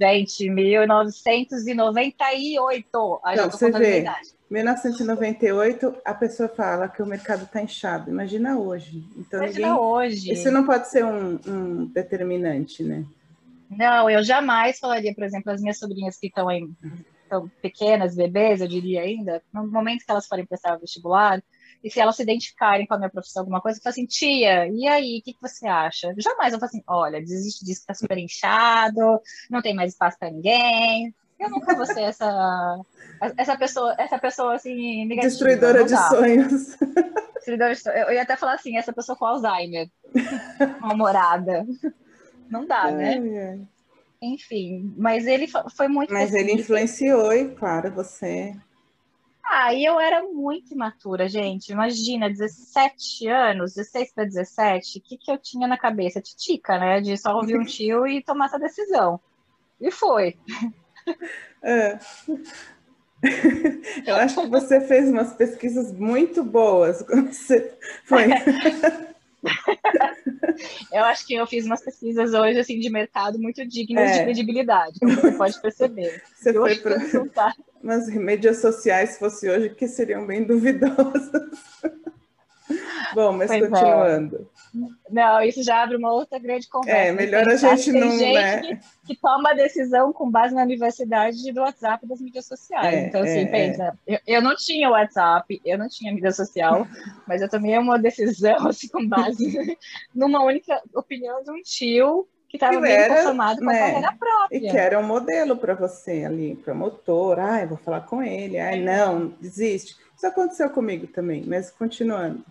Gente, 0.00 0.48
1998. 0.50 3.20
A 3.22 3.36
Não, 3.36 3.50
você 3.50 3.70
vê, 3.70 4.04
1998, 4.50 5.96
a 6.04 6.14
pessoa 6.14 6.48
fala 6.48 6.88
que 6.88 7.00
o 7.02 7.06
mercado 7.06 7.44
está 7.44 7.62
inchado. 7.62 8.10
Imagina 8.10 8.58
hoje. 8.58 9.04
Então, 9.16 9.40
Imagina 9.42 9.68
ninguém... 9.68 9.84
hoje. 9.84 10.32
Isso 10.32 10.50
não 10.50 10.66
pode 10.66 10.88
ser 10.88 11.04
um, 11.04 11.38
um, 11.46 11.86
determinante, 11.86 12.82
né? 12.82 13.04
Não, 13.70 14.08
eu 14.08 14.22
jamais 14.22 14.78
falaria, 14.78 15.14
por 15.14 15.24
exemplo, 15.24 15.50
as 15.50 15.60
minhas 15.60 15.78
sobrinhas 15.78 16.18
que 16.18 16.26
estão 16.26 16.50
em 16.50 16.74
tão 17.28 17.48
pequenas, 17.60 18.14
bebês, 18.14 18.60
eu 18.60 18.68
diria 18.68 19.02
ainda, 19.02 19.42
no 19.52 19.66
momento 19.66 20.04
que 20.04 20.10
elas 20.10 20.26
forem 20.26 20.46
prestar 20.46 20.76
o 20.76 20.80
vestibular, 20.80 21.42
e 21.82 21.90
se 21.90 22.00
elas 22.00 22.16
se 22.16 22.22
identificarem 22.22 22.86
com 22.86 22.94
a 22.94 22.98
minha 22.98 23.10
profissão, 23.10 23.42
alguma 23.42 23.60
coisa, 23.60 23.78
eu 23.78 23.82
falo 23.82 23.92
assim, 23.92 24.06
tia, 24.06 24.68
e 24.68 24.86
aí, 24.86 25.18
o 25.18 25.22
que, 25.22 25.34
que 25.34 25.42
você 25.42 25.66
acha? 25.66 26.14
Jamais 26.16 26.52
eu 26.52 26.58
falo 26.58 26.68
assim, 26.68 26.82
olha, 26.86 27.20
desiste 27.20 27.64
disso, 27.64 27.84
tá 27.86 27.92
super 27.92 28.16
inchado, 28.16 29.20
não 29.50 29.60
tem 29.60 29.74
mais 29.74 29.92
espaço 29.92 30.18
para 30.18 30.30
ninguém. 30.30 31.14
Eu 31.38 31.50
nunca 31.50 31.74
vou 31.74 31.84
ser 31.84 32.02
essa, 32.02 32.80
essa 33.36 33.58
pessoa, 33.58 33.94
essa 33.98 34.18
pessoa 34.18 34.54
assim, 34.54 35.04
negativa. 35.04 35.30
Destruidora 35.30 35.84
de 35.84 35.96
sonhos. 36.08 36.76
Destruidora 37.34 37.74
de 37.74 37.80
sonhos. 37.80 38.00
Eu 38.00 38.14
ia 38.14 38.22
até 38.22 38.36
falar 38.36 38.54
assim, 38.54 38.78
essa 38.78 38.92
pessoa 38.92 39.18
com 39.18 39.26
Alzheimer, 39.26 39.90
mal-humorada. 40.80 41.66
Não 42.50 42.66
dá, 42.66 42.90
né? 42.90 43.16
É. 43.16 43.58
Enfim, 44.22 44.94
mas 44.96 45.26
ele 45.26 45.46
foi 45.76 45.88
muito. 45.88 46.12
Mas 46.12 46.32
ele 46.34 46.52
influenciou, 46.52 47.32
e 47.32 47.54
claro, 47.54 47.90
você 47.90 48.54
ah, 49.46 49.74
e 49.74 49.84
eu 49.84 50.00
era 50.00 50.22
muito 50.22 50.72
imatura, 50.72 51.28
gente. 51.28 51.70
Imagina, 51.70 52.30
17 52.30 53.28
anos, 53.28 53.74
16 53.74 54.12
para 54.12 54.24
17, 54.24 54.98
o 54.98 55.02
que, 55.02 55.18
que 55.18 55.30
eu 55.30 55.38
tinha 55.38 55.68
na 55.68 55.76
cabeça? 55.76 56.20
Titica, 56.20 56.78
né? 56.78 57.00
De 57.00 57.16
só 57.18 57.36
ouvir 57.36 57.58
um 57.58 57.64
tio 57.64 58.06
e 58.06 58.22
tomar 58.22 58.46
essa 58.46 58.58
decisão. 58.58 59.20
E 59.80 59.90
foi. 59.90 60.36
É. 61.66 61.98
Eu 64.06 64.16
acho 64.16 64.42
que 64.42 64.48
você 64.48 64.82
fez 64.82 65.08
umas 65.08 65.32
pesquisas 65.32 65.90
muito 65.92 66.44
boas 66.44 67.00
quando 67.00 67.32
você 67.32 67.74
foi. 68.04 68.24
eu 70.92 71.04
acho 71.04 71.26
que 71.26 71.34
eu 71.34 71.46
fiz 71.46 71.66
umas 71.66 71.82
pesquisas 71.82 72.32
hoje 72.32 72.58
assim 72.58 72.78
de 72.78 72.90
mercado 72.90 73.38
muito 73.38 73.66
dignas 73.66 74.10
é. 74.10 74.18
de 74.18 74.24
credibilidade, 74.24 74.98
você 75.00 75.32
pode 75.32 75.60
perceber. 75.60 76.22
Você 76.34 76.52
foi 76.52 76.76
para 76.76 76.98
umas 77.82 78.08
mídias 78.08 78.58
sociais, 78.58 79.10
se 79.10 79.18
fosse 79.18 79.48
hoje, 79.48 79.70
que 79.70 79.88
seriam 79.88 80.26
bem 80.26 80.44
duvidosas. 80.44 81.30
Bom, 83.14 83.32
mas 83.32 83.48
pois 83.48 83.62
é. 83.62 83.68
continuando. 83.68 84.48
É. 84.50 84.84
Não, 85.10 85.42
isso 85.42 85.62
já 85.62 85.82
abre 85.82 85.96
uma 85.96 86.12
outra 86.12 86.38
grande 86.38 86.68
conversa. 86.68 86.98
É, 86.98 87.12
melhor 87.12 87.48
a 87.48 87.56
gente 87.56 87.92
não. 87.92 88.08
Tem 88.08 88.18
gente 88.18 88.34
né? 88.34 88.60
que, 88.60 89.14
que, 89.14 89.20
toma 89.20 89.50
a 89.50 89.54
decisão 89.54 90.12
com 90.12 90.30
base 90.30 90.54
na 90.54 90.62
universidade 90.62 91.52
do 91.52 91.60
WhatsApp 91.60 92.06
das 92.06 92.20
mídias 92.20 92.46
sociais. 92.46 92.94
É, 92.94 93.06
então, 93.06 93.22
assim, 93.22 93.40
é, 93.40 93.46
pensa, 93.46 93.98
é. 94.06 94.14
eu, 94.14 94.18
eu, 94.26 94.42
não 94.42 94.56
tinha 94.56 94.90
WhatsApp, 94.90 95.60
eu 95.64 95.78
não 95.78 95.88
tinha 95.88 96.12
mídia 96.12 96.32
social, 96.32 96.86
mas 97.28 97.42
eu 97.42 97.48
tomei 97.48 97.76
uma 97.78 97.98
decisão 97.98 98.66
assim, 98.66 98.88
com 98.88 99.06
base 99.06 99.78
numa 100.14 100.42
única 100.42 100.80
opinião 100.94 101.42
de 101.42 101.50
um 101.50 101.60
tio 101.62 102.26
que 102.48 102.56
estava 102.56 102.80
bem 102.80 102.92
era, 102.92 103.16
conformado 103.16 103.58
com 103.58 103.64
né, 103.64 103.74
a 103.74 103.86
carreira 103.86 104.16
própria. 104.16 104.56
E 104.56 104.60
que 104.70 104.76
era 104.76 104.98
um 104.98 105.02
modelo 105.02 105.56
para 105.56 105.74
você 105.74 106.24
ali, 106.24 106.54
promotor, 106.54 107.38
ai, 107.38 107.66
vou 107.66 107.76
falar 107.76 108.02
com 108.02 108.22
ele, 108.22 108.58
ai, 108.58 108.80
não, 108.80 109.28
desiste. 109.40 109.96
Isso 110.24 110.32
aconteceu 110.32 110.70
comigo 110.70 111.06
também, 111.06 111.44
mas 111.44 111.70
continuando. 111.70 112.42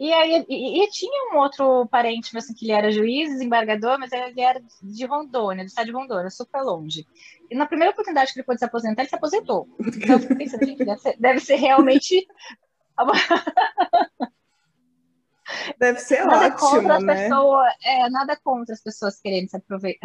E 0.00 0.12
aí 0.12 0.44
e, 0.48 0.82
e, 0.82 0.90
tinha 0.90 1.32
um 1.32 1.38
outro 1.38 1.86
parente, 1.86 2.36
assim, 2.36 2.54
que 2.54 2.64
ele 2.64 2.72
era 2.72 2.90
juiz, 2.90 3.30
desembargador, 3.30 4.00
mas 4.00 4.10
ele 4.10 4.40
era 4.40 4.60
de 4.82 5.06
Rondônia, 5.06 5.64
do 5.64 5.68
estado 5.68 5.86
de 5.86 5.92
Rondônia, 5.92 6.28
super 6.28 6.62
longe. 6.62 7.06
E 7.48 7.54
na 7.54 7.66
primeira 7.66 7.92
oportunidade 7.92 8.32
que 8.32 8.40
ele 8.40 8.46
pôde 8.46 8.58
se 8.58 8.64
aposentar, 8.64 9.02
ele 9.02 9.08
se 9.08 9.14
aposentou. 9.14 9.68
Então 9.78 10.16
eu 10.16 10.18
fiquei 10.18 10.36
pensando, 10.36 10.66
gente, 10.66 10.84
deve 10.84 11.00
ser, 11.00 11.16
deve 11.20 11.40
ser 11.40 11.54
realmente. 11.54 12.26
Deve 15.78 15.98
ser 15.98 16.26
nada 16.26 16.54
ótimo, 16.54 16.58
contra 16.58 17.00
né? 17.00 17.28
É, 17.82 18.10
nada 18.10 18.36
contra 18.42 18.74
as 18.74 18.82
pessoas 18.82 19.18
querendo 19.18 19.48
se, 19.48 19.58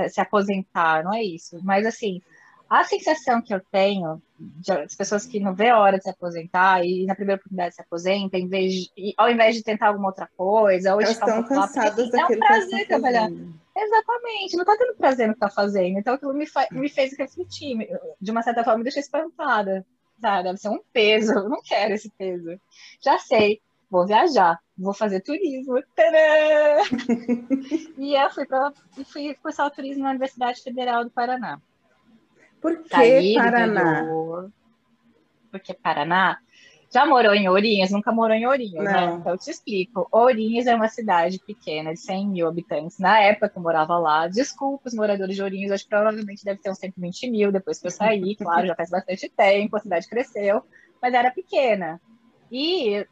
se 0.09 0.21
aposentar, 0.21 1.03
não 1.03 1.13
é 1.13 1.21
isso. 1.21 1.59
Mas 1.63 1.85
assim, 1.85 2.21
a 2.69 2.83
sensação 2.83 3.41
que 3.41 3.53
eu 3.53 3.61
tenho 3.71 4.21
das 4.65 4.95
pessoas 4.95 5.25
que 5.25 5.39
não 5.39 5.53
vê 5.53 5.69
a 5.69 5.79
hora 5.79 5.97
de 5.97 6.03
se 6.03 6.09
aposentar 6.09 6.83
e 6.83 7.05
na 7.05 7.15
primeira 7.15 7.39
oportunidade 7.39 7.75
se 7.75 7.81
aposenta, 7.81 8.37
em 8.37 8.47
vez 8.47 8.73
de, 8.73 9.13
ao 9.17 9.29
invés 9.29 9.55
de 9.55 9.63
tentar 9.63 9.87
alguma 9.87 10.09
outra 10.09 10.29
coisa, 10.35 10.93
ou 10.93 11.01
Elas 11.01 11.13
estão 11.13 11.39
um 11.39 11.43
cansadas 11.43 12.13
assim, 12.13 12.19
É 12.19 12.25
um 12.25 12.39
prazer 12.39 12.87
trabalhar. 12.87 13.29
Exatamente, 13.75 14.55
não 14.55 14.63
está 14.63 14.77
tendo 14.77 14.95
prazer 14.95 15.27
no 15.27 15.33
que 15.33 15.37
está 15.37 15.49
fazendo. 15.49 15.99
Então 15.99 16.13
aquilo 16.13 16.33
me, 16.33 16.45
me 16.71 16.89
fez 16.89 17.17
refletir, 17.17 17.87
de 18.19 18.31
uma 18.31 18.43
certa 18.43 18.63
forma 18.63 18.79
me 18.79 18.83
deixou 18.83 19.01
espantada. 19.01 19.85
Sabe? 20.19 20.43
Deve 20.43 20.57
ser 20.57 20.69
um 20.69 20.81
peso, 20.91 21.33
eu 21.33 21.49
não 21.49 21.61
quero 21.61 21.93
esse 21.93 22.09
peso. 22.11 22.59
Já 23.01 23.19
sei, 23.19 23.61
vou 23.89 24.07
viajar, 24.07 24.59
vou 24.77 24.93
fazer 24.93 25.21
turismo. 25.21 25.77
e 27.97 28.15
eu 28.15 28.29
fui, 28.31 28.45
pra, 28.45 28.71
fui 29.05 29.33
cursar 29.35 29.67
o 29.67 29.71
turismo 29.71 30.03
na 30.03 30.11
Universidade 30.11 30.61
Federal 30.61 31.03
do 31.03 31.11
Paraná. 31.11 31.59
Por 32.63 32.81
que 32.83 33.33
Paraná? 33.35 34.05
Porque 35.51 35.73
Paraná 35.73 36.39
já 36.89 37.05
morou 37.05 37.33
em 37.33 37.49
Ourinhos? 37.49 37.91
Nunca 37.91 38.11
morou 38.11 38.35
em 38.35 38.45
Ourinhos, 38.45 38.85
né? 38.85 39.15
Então 39.15 39.33
eu 39.33 39.37
te 39.37 39.49
explico. 39.49 40.07
Ourinhos 40.11 40.65
é 40.65 40.73
uma 40.73 40.87
cidade 40.87 41.39
pequena, 41.39 41.91
de 41.91 41.99
100 41.99 42.29
mil 42.29 42.47
habitantes. 42.47 42.99
Na 42.99 43.19
época 43.19 43.49
que 43.49 43.57
eu 43.57 43.61
morava 43.61 43.97
lá, 43.97 44.27
desculpa 44.27 44.87
os 44.87 44.93
moradores 44.93 45.35
de 45.35 45.41
Ourinhos, 45.41 45.71
hoje 45.71 45.85
provavelmente 45.89 46.45
deve 46.45 46.61
ter 46.61 46.69
uns 46.69 46.77
120 46.77 47.29
mil 47.29 47.51
depois 47.51 47.79
que 47.79 47.87
eu 47.87 47.91
saí, 47.91 48.35
claro, 48.37 48.67
já 48.67 48.75
faz 48.75 48.89
bastante 48.89 49.27
tempo, 49.27 49.75
a 49.75 49.79
cidade 49.79 50.07
cresceu, 50.07 50.63
mas 51.01 51.13
era 51.13 51.31
pequena. 51.31 51.99
E 52.49 53.05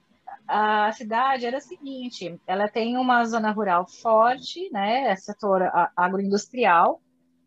a 0.48 0.92
cidade 0.94 1.46
era 1.46 1.58
a 1.58 1.62
seguinte: 1.62 2.40
ela 2.48 2.70
tem 2.70 2.98
uma 2.98 3.26
zona 3.26 3.52
rural 3.52 3.88
forte, 3.88 4.70
né? 4.72 5.16
Setor 5.16 5.70
agroindustrial, 5.98 7.02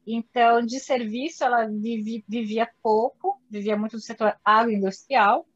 então, 0.07 0.65
de 0.65 0.79
serviço, 0.81 1.45
ela 1.45 1.67
vivia, 1.67 2.23
vivia 2.29 2.71
pouco, 2.83 3.41
vivia 3.51 3.77
muito 3.77 3.97
do 3.97 4.03
setor 4.03 4.37
agroindustrial, 4.45 5.47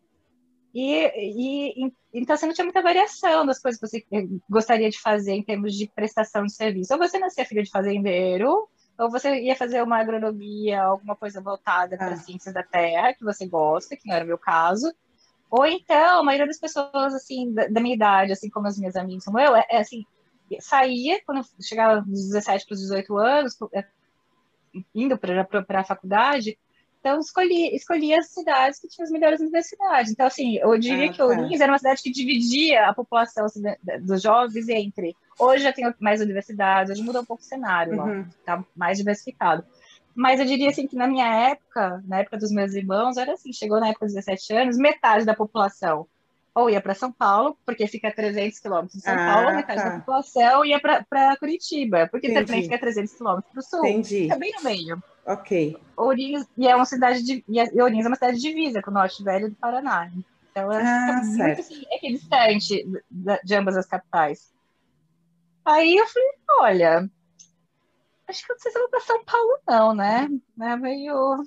e, 0.75 1.07
e 1.17 1.93
então 2.13 2.37
você 2.37 2.47
não 2.47 2.55
tinha 2.55 2.65
muita 2.65 2.83
variação 2.83 3.45
das 3.45 3.59
coisas 3.59 3.81
que 3.81 3.87
você 3.87 4.29
gostaria 4.49 4.89
de 4.89 5.01
fazer 5.01 5.33
em 5.33 5.43
termos 5.43 5.75
de 5.75 5.91
prestação 5.95 6.45
de 6.45 6.55
serviço. 6.55 6.93
Ou 6.93 6.99
você 6.99 7.19
nascia 7.19 7.45
filho 7.45 7.63
de 7.63 7.71
fazendeiro, 7.71 8.69
ou 8.99 9.11
você 9.11 9.41
ia 9.41 9.57
fazer 9.57 9.83
uma 9.83 9.99
agronomia, 9.99 10.83
alguma 10.83 11.17
coisa 11.17 11.41
voltada 11.41 11.97
para 11.97 12.13
ah. 12.13 12.17
ciências 12.17 12.55
da 12.55 12.63
terra, 12.63 13.15
que 13.15 13.25
você 13.25 13.47
gosta, 13.47 13.97
que 13.97 14.07
não 14.07 14.15
era 14.15 14.25
o 14.25 14.29
meu 14.29 14.39
caso. 14.39 14.93
Ou 15.51 15.65
então, 15.65 16.21
a 16.21 16.23
maioria 16.23 16.47
das 16.47 16.59
pessoas, 16.59 17.15
assim, 17.15 17.53
da, 17.53 17.67
da 17.69 17.81
minha 17.81 17.95
idade, 17.95 18.33
assim 18.33 18.51
como 18.51 18.67
as 18.67 18.79
minhas 18.79 18.97
amigas 18.97 19.25
como 19.25 19.39
eu, 19.39 19.57
é, 19.57 19.67
é 19.71 19.79
assim, 19.79 20.05
saía, 20.61 21.21
quando 21.25 21.45
chegava 21.61 22.01
dos 22.03 22.29
17 22.29 22.67
para 22.67 22.75
os 22.75 22.81
18 22.81 23.19
anos, 23.19 23.57
é, 23.73 23.85
indo 24.95 25.19
para 25.19 25.81
a 25.81 25.85
faculdade, 25.85 26.59
então 27.01 27.21
escolhi, 27.21 27.75
escolhi 27.75 28.13
as 28.13 28.31
cidades 28.31 28.81
que 28.81 28.89
tinham 28.89 29.05
as 29.05 29.11
melhores 29.11 29.41
universidades. 29.41 30.11
Então, 30.13 30.27
assim, 30.27 30.57
eu 30.57 30.77
diria 30.79 31.11
ah, 31.11 31.13
que 31.13 31.23
Ourinhos 31.23 31.59
tá. 31.59 31.65
era 31.65 31.73
uma 31.73 31.79
cidade 31.79 32.03
que 32.03 32.11
dividia 32.11 32.89
a 32.89 32.95
população 32.95 33.45
assim, 33.45 33.63
dos 34.03 34.21
jovens 34.21 34.69
entre. 34.69 35.17
Hoje 35.39 35.63
já 35.63 35.73
tem 35.73 35.93
mais 36.01 36.21
universidades, 36.21 36.93
hoje 36.93 37.03
muda 37.03 37.21
um 37.21 37.25
pouco 37.25 37.43
o 37.43 37.47
cenário, 37.47 38.01
uhum. 38.01 38.27
está 38.29 38.65
mais 38.77 38.99
diversificado. 38.99 39.65
Mas 40.15 40.41
eu 40.41 40.47
diria 40.47 40.71
assim 40.71 40.89
que 40.89 40.97
na 40.97 41.07
minha 41.07 41.33
época, 41.51 42.03
na 42.05 42.19
época 42.19 42.37
dos 42.37 42.51
meus 42.51 42.75
irmãos, 42.75 43.17
era 43.17 43.35
assim, 43.35 43.53
chegou 43.53 43.79
na 43.79 43.89
época 43.89 44.07
dos 44.07 44.15
17 44.15 44.53
anos, 44.55 44.77
metade 44.77 45.25
da 45.25 45.35
população 45.35 46.09
ou 46.59 46.69
ia 46.69 46.81
para 46.81 46.95
São 46.95 47.13
Paulo, 47.13 47.57
porque 47.65 47.87
fica 47.87 48.09
a 48.09 48.13
300 48.13 48.59
quilômetros 48.59 48.95
de 48.95 49.03
São 49.03 49.15
ah, 49.15 49.33
Paulo, 49.33 49.57
metade 49.57 49.81
tá. 49.81 49.89
da 49.89 49.99
população 50.01 50.65
ia 50.65 50.81
para 50.81 51.37
Curitiba, 51.39 52.09
porque 52.11 52.27
Entendi. 52.27 52.47
também 52.47 52.63
fica 52.65 52.75
a 52.75 52.81
300 52.81 53.15
quilômetros 53.15 53.53
para 53.53 53.61
o 53.61 53.63
sul. 53.63 53.87
Entendi. 53.87 54.23
Fica 54.23 54.37
bem 54.37 54.53
no 54.57 54.65
meio. 54.65 55.03
Ok. 55.25 55.77
Ourinhos, 55.97 56.47
e 56.57 56.67
é 56.67 56.75
uma 56.75 56.85
cidade 56.85 57.23
de, 57.23 57.45
e 57.49 57.81
Ourinhos 57.81 58.07
é 58.07 58.09
uma 58.09 58.17
cidade 58.17 58.41
divisa 58.41 58.83
com 58.83 58.91
o 58.91 58.95
Norte 58.95 59.23
Velho 59.23 59.51
do 59.51 59.55
Paraná. 59.55 60.11
Então 60.51 60.73
é 60.73 60.83
ah, 60.83 61.21
muito 61.23 61.61
assim, 61.61 61.85
equidistante 61.93 62.85
de, 63.09 63.41
de 63.45 63.55
ambas 63.55 63.77
as 63.77 63.87
capitais. 63.87 64.53
Aí 65.65 65.97
eu 65.97 66.07
falei, 66.09 66.29
olha, 66.61 67.11
acho 68.27 68.45
que 68.45 68.53
não 68.53 68.59
sei 68.59 68.73
se 68.73 68.79
eu 68.79 68.83
vou 68.83 68.91
para 68.91 69.01
São 69.01 69.25
Paulo, 69.25 69.59
não, 69.69 69.95
né? 69.95 70.29
É 70.61 70.77
meio, 70.77 71.45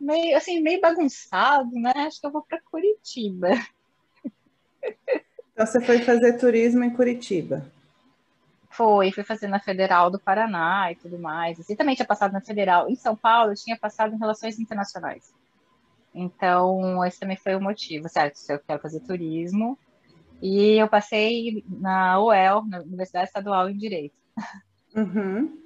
meio, 0.00 0.36
assim, 0.38 0.62
meio 0.62 0.80
bagunçado, 0.80 1.70
né? 1.72 1.92
Acho 1.96 2.18
que 2.18 2.26
eu 2.26 2.32
vou 2.32 2.42
para 2.42 2.62
Curitiba. 2.62 3.48
Então 5.52 5.66
você 5.66 5.80
foi 5.80 5.98
fazer 6.00 6.38
turismo 6.38 6.82
em 6.82 6.90
Curitiba? 6.90 7.64
Foi, 8.70 9.12
fui 9.12 9.22
fazer 9.22 9.48
na 9.48 9.60
Federal 9.60 10.10
do 10.10 10.18
Paraná 10.18 10.90
e 10.90 10.96
tudo 10.96 11.18
mais. 11.18 11.60
Assim, 11.60 11.76
também 11.76 11.94
tinha 11.94 12.06
passado 12.06 12.32
na 12.32 12.40
Federal. 12.40 12.88
Em 12.88 12.96
São 12.96 13.14
Paulo, 13.14 13.52
eu 13.52 13.56
tinha 13.56 13.76
passado 13.76 14.14
em 14.14 14.18
Relações 14.18 14.58
Internacionais. 14.58 15.32
Então, 16.14 17.04
esse 17.04 17.20
também 17.20 17.36
foi 17.36 17.54
o 17.54 17.60
motivo, 17.60 18.08
certo? 18.08 18.38
Eu 18.48 18.58
quero 18.58 18.80
fazer 18.80 19.00
turismo. 19.00 19.78
E 20.40 20.80
eu 20.80 20.88
passei 20.88 21.62
na 21.68 22.18
UEL, 22.20 22.64
na 22.66 22.80
Universidade 22.80 23.26
Estadual 23.26 23.68
em 23.68 23.76
Direito. 23.76 24.14
Uhum. 24.96 25.58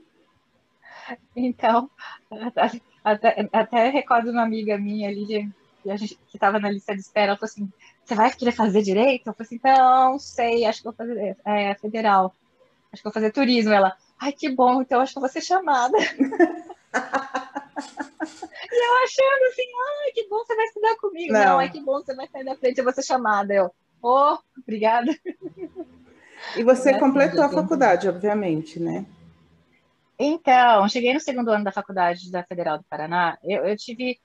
Então, 1.34 1.88
até, 2.30 2.80
até, 3.04 3.48
até 3.52 3.88
recordo 3.88 4.30
uma 4.30 4.42
amiga 4.42 4.76
minha 4.76 5.08
ali, 5.08 5.48
que 5.82 6.34
estava 6.34 6.58
na 6.58 6.70
lista 6.70 6.94
de 6.94 7.00
espera, 7.00 7.28
ela 7.28 7.36
falou 7.36 7.50
assim, 7.50 7.72
você 8.06 8.14
vai 8.14 8.32
querer 8.32 8.52
fazer 8.52 8.82
direito? 8.82 9.26
Eu 9.26 9.34
falei 9.34 9.46
assim, 9.46 9.58
não 9.64 10.16
sei, 10.18 10.64
acho 10.64 10.78
que 10.78 10.84
vou 10.84 10.92
fazer 10.92 11.36
é, 11.44 11.74
federal. 11.74 12.32
Acho 12.92 13.02
que 13.02 13.04
vou 13.04 13.12
fazer 13.12 13.32
turismo. 13.32 13.72
Ela, 13.72 13.96
ai, 14.20 14.32
que 14.32 14.48
bom, 14.48 14.80
então 14.80 15.00
acho 15.00 15.12
que 15.12 15.20
vou 15.20 15.28
ser 15.28 15.40
chamada. 15.40 15.98
e 15.98 16.04
eu 16.04 16.10
achando 19.04 19.44
assim, 19.50 19.66
ai, 20.04 20.12
que 20.12 20.28
bom, 20.28 20.38
você 20.38 20.54
vai 20.54 20.66
estudar 20.66 20.96
comigo. 20.98 21.32
Não, 21.32 21.44
não 21.44 21.60
é 21.60 21.68
que 21.68 21.82
bom, 21.82 21.94
você 21.94 22.14
vai 22.14 22.28
sair 22.28 22.44
da 22.44 22.54
frente, 22.54 22.78
eu 22.78 22.84
vou 22.84 22.92
ser 22.92 23.02
chamada. 23.02 23.52
Eu, 23.52 23.74
oh, 24.00 24.38
obrigada. 24.56 25.12
E 26.56 26.62
você 26.62 26.90
é 26.90 26.98
completou 26.98 27.42
assim, 27.42 27.56
a 27.56 27.62
faculdade, 27.62 28.08
obviamente, 28.08 28.78
né? 28.78 29.04
Então, 30.16 30.88
cheguei 30.88 31.12
no 31.12 31.20
segundo 31.20 31.50
ano 31.50 31.64
da 31.64 31.72
faculdade 31.72 32.30
da 32.30 32.44
Federal 32.44 32.78
do 32.78 32.84
Paraná. 32.84 33.36
Eu, 33.42 33.66
eu 33.66 33.76
tive, 33.76 34.20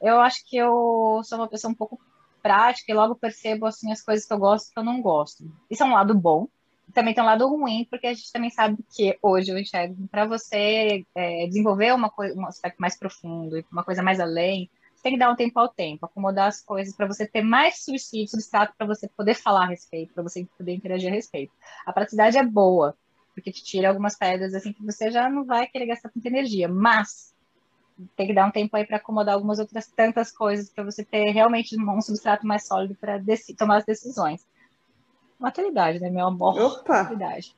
eu 0.00 0.18
acho 0.20 0.42
que 0.48 0.56
eu 0.56 1.20
sou 1.22 1.38
uma 1.38 1.48
pessoa 1.48 1.70
um 1.70 1.74
pouco 1.74 2.00
prática 2.40 2.90
e 2.90 2.94
logo 2.94 3.14
percebo 3.14 3.66
assim 3.66 3.92
as 3.92 4.02
coisas 4.02 4.26
que 4.26 4.32
eu 4.32 4.38
gosto 4.38 4.68
e 4.70 4.72
que 4.72 4.78
eu 4.78 4.84
não 4.84 5.00
gosto. 5.00 5.44
Isso 5.70 5.82
é 5.82 5.86
um 5.86 5.94
lado 5.94 6.14
bom. 6.14 6.48
Também 6.92 7.14
tem 7.14 7.22
um 7.22 7.26
lado 7.26 7.46
ruim, 7.48 7.86
porque 7.88 8.08
a 8.08 8.14
gente 8.14 8.32
também 8.32 8.50
sabe 8.50 8.78
que 8.94 9.16
hoje 9.22 9.52
eu 9.52 9.58
enxergo 9.58 10.08
para 10.08 10.26
você 10.26 11.04
é, 11.14 11.46
desenvolver 11.46 11.94
uma 11.94 12.10
coisa, 12.10 12.36
um 12.36 12.46
aspecto 12.46 12.78
mais 12.78 12.98
profundo, 12.98 13.64
uma 13.70 13.84
coisa 13.84 14.02
mais 14.02 14.18
além, 14.18 14.68
você 15.00 15.04
tem 15.04 15.12
que 15.12 15.18
dar 15.18 15.30
um 15.30 15.36
tempo 15.36 15.58
ao 15.58 15.68
tempo, 15.68 16.04
acomodar 16.04 16.48
as 16.48 16.60
coisas 16.62 16.94
para 16.94 17.06
você 17.06 17.26
ter 17.26 17.42
mais 17.42 17.82
substrato 18.28 18.74
para 18.76 18.86
você 18.86 19.08
poder 19.08 19.34
falar 19.34 19.62
a 19.62 19.68
respeito, 19.68 20.12
para 20.12 20.22
você 20.22 20.46
poder 20.58 20.74
interagir 20.74 21.10
a 21.10 21.14
respeito. 21.14 21.52
A 21.86 21.92
praticidade 21.92 22.36
é 22.36 22.44
boa, 22.44 22.94
porque 23.34 23.50
te 23.50 23.64
tira 23.64 23.88
algumas 23.88 24.14
pedras 24.14 24.52
assim 24.52 24.74
que 24.74 24.84
você 24.84 25.10
já 25.10 25.30
não 25.30 25.46
vai 25.46 25.66
querer 25.66 25.86
gastar 25.86 26.10
tanta 26.10 26.28
energia, 26.28 26.68
mas 26.68 27.34
tem 28.16 28.26
que 28.26 28.34
dar 28.34 28.46
um 28.46 28.50
tempo 28.50 28.76
aí 28.76 28.86
para 28.86 28.96
acomodar 28.96 29.34
algumas 29.34 29.58
outras 29.58 29.86
tantas 29.88 30.30
coisas 30.32 30.70
para 30.70 30.84
você 30.84 31.04
ter 31.04 31.30
realmente 31.30 31.76
um 31.80 32.00
substrato 32.00 32.46
mais 32.46 32.66
sólido 32.66 32.94
para 32.94 33.20
tomar 33.58 33.78
as 33.78 33.84
decisões. 33.84 34.46
Maturidade, 35.38 36.00
né, 36.00 36.10
meu 36.10 36.26
amor? 36.26 36.58
Opa! 36.60 37.02
Maturidade. 37.02 37.54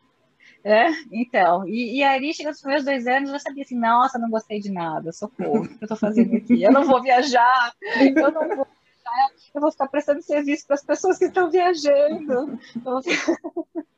É, 0.65 0.87
então, 1.11 1.67
e, 1.67 1.99
e 1.99 2.03
aí, 2.05 2.33
chegando 2.33 2.53
nos 2.53 2.61
primeiros 2.61 2.85
dois 2.85 3.07
anos, 3.09 3.29
eu 3.29 3.35
já 3.35 3.41
sabia 3.41 3.65
assim, 3.65 3.77
nossa, 3.77 4.19
não 4.19 4.31
gostei 4.31 4.61
de 4.61 4.71
nada, 4.71 5.11
socorro, 5.11 5.65
o 5.65 5.69
que 5.69 5.83
eu 5.83 5.89
tô 5.89 5.97
fazendo 5.97 6.37
aqui? 6.37 6.63
Eu 6.63 6.71
não 6.71 6.85
vou 6.85 7.03
viajar, 7.03 7.75
eu 7.83 8.31
não 8.31 8.33
vou 8.33 8.67
viajar, 8.67 9.31
eu 9.53 9.61
vou 9.61 9.73
ficar 9.73 9.89
prestando 9.89 10.23
serviço 10.23 10.65
para 10.65 10.75
as 10.75 10.85
pessoas 10.85 11.19
que 11.19 11.25
estão 11.25 11.51
viajando. 11.51 12.59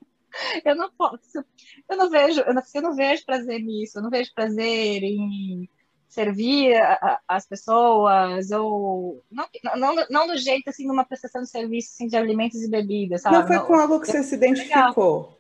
Eu 0.65 0.75
não 0.75 0.91
posso, 0.91 1.45
eu 1.89 1.97
não 1.97 2.11
vejo, 2.11 2.41
eu 2.41 2.53
não, 2.53 2.63
eu 2.75 2.83
não 2.83 2.97
vejo 2.97 3.25
prazer 3.25 3.61
nisso, 3.61 3.99
eu 3.99 4.03
não 4.03 4.11
vejo 4.11 4.35
prazer 4.35 5.01
em 5.05 5.69
servir 6.15 6.75
a, 6.77 7.19
as 7.29 7.47
pessoas, 7.47 8.51
ou 8.51 9.21
não, 9.31 9.47
não, 9.77 10.07
não 10.09 10.27
do 10.27 10.37
jeito 10.39 10.71
assim, 10.71 10.87
numa 10.87 11.05
prestação 11.05 11.43
de 11.43 11.51
serviço 11.51 11.91
assim, 11.93 12.07
de 12.07 12.17
alimentos 12.17 12.63
e 12.63 12.71
bebidas, 12.71 13.23
sabe? 13.23 13.37
Não 13.37 13.47
foi 13.47 13.61
com 13.61 13.75
algo 13.75 14.01
que 14.01 14.07
você 14.07 14.23
se 14.23 14.35
identificou. 14.37 15.35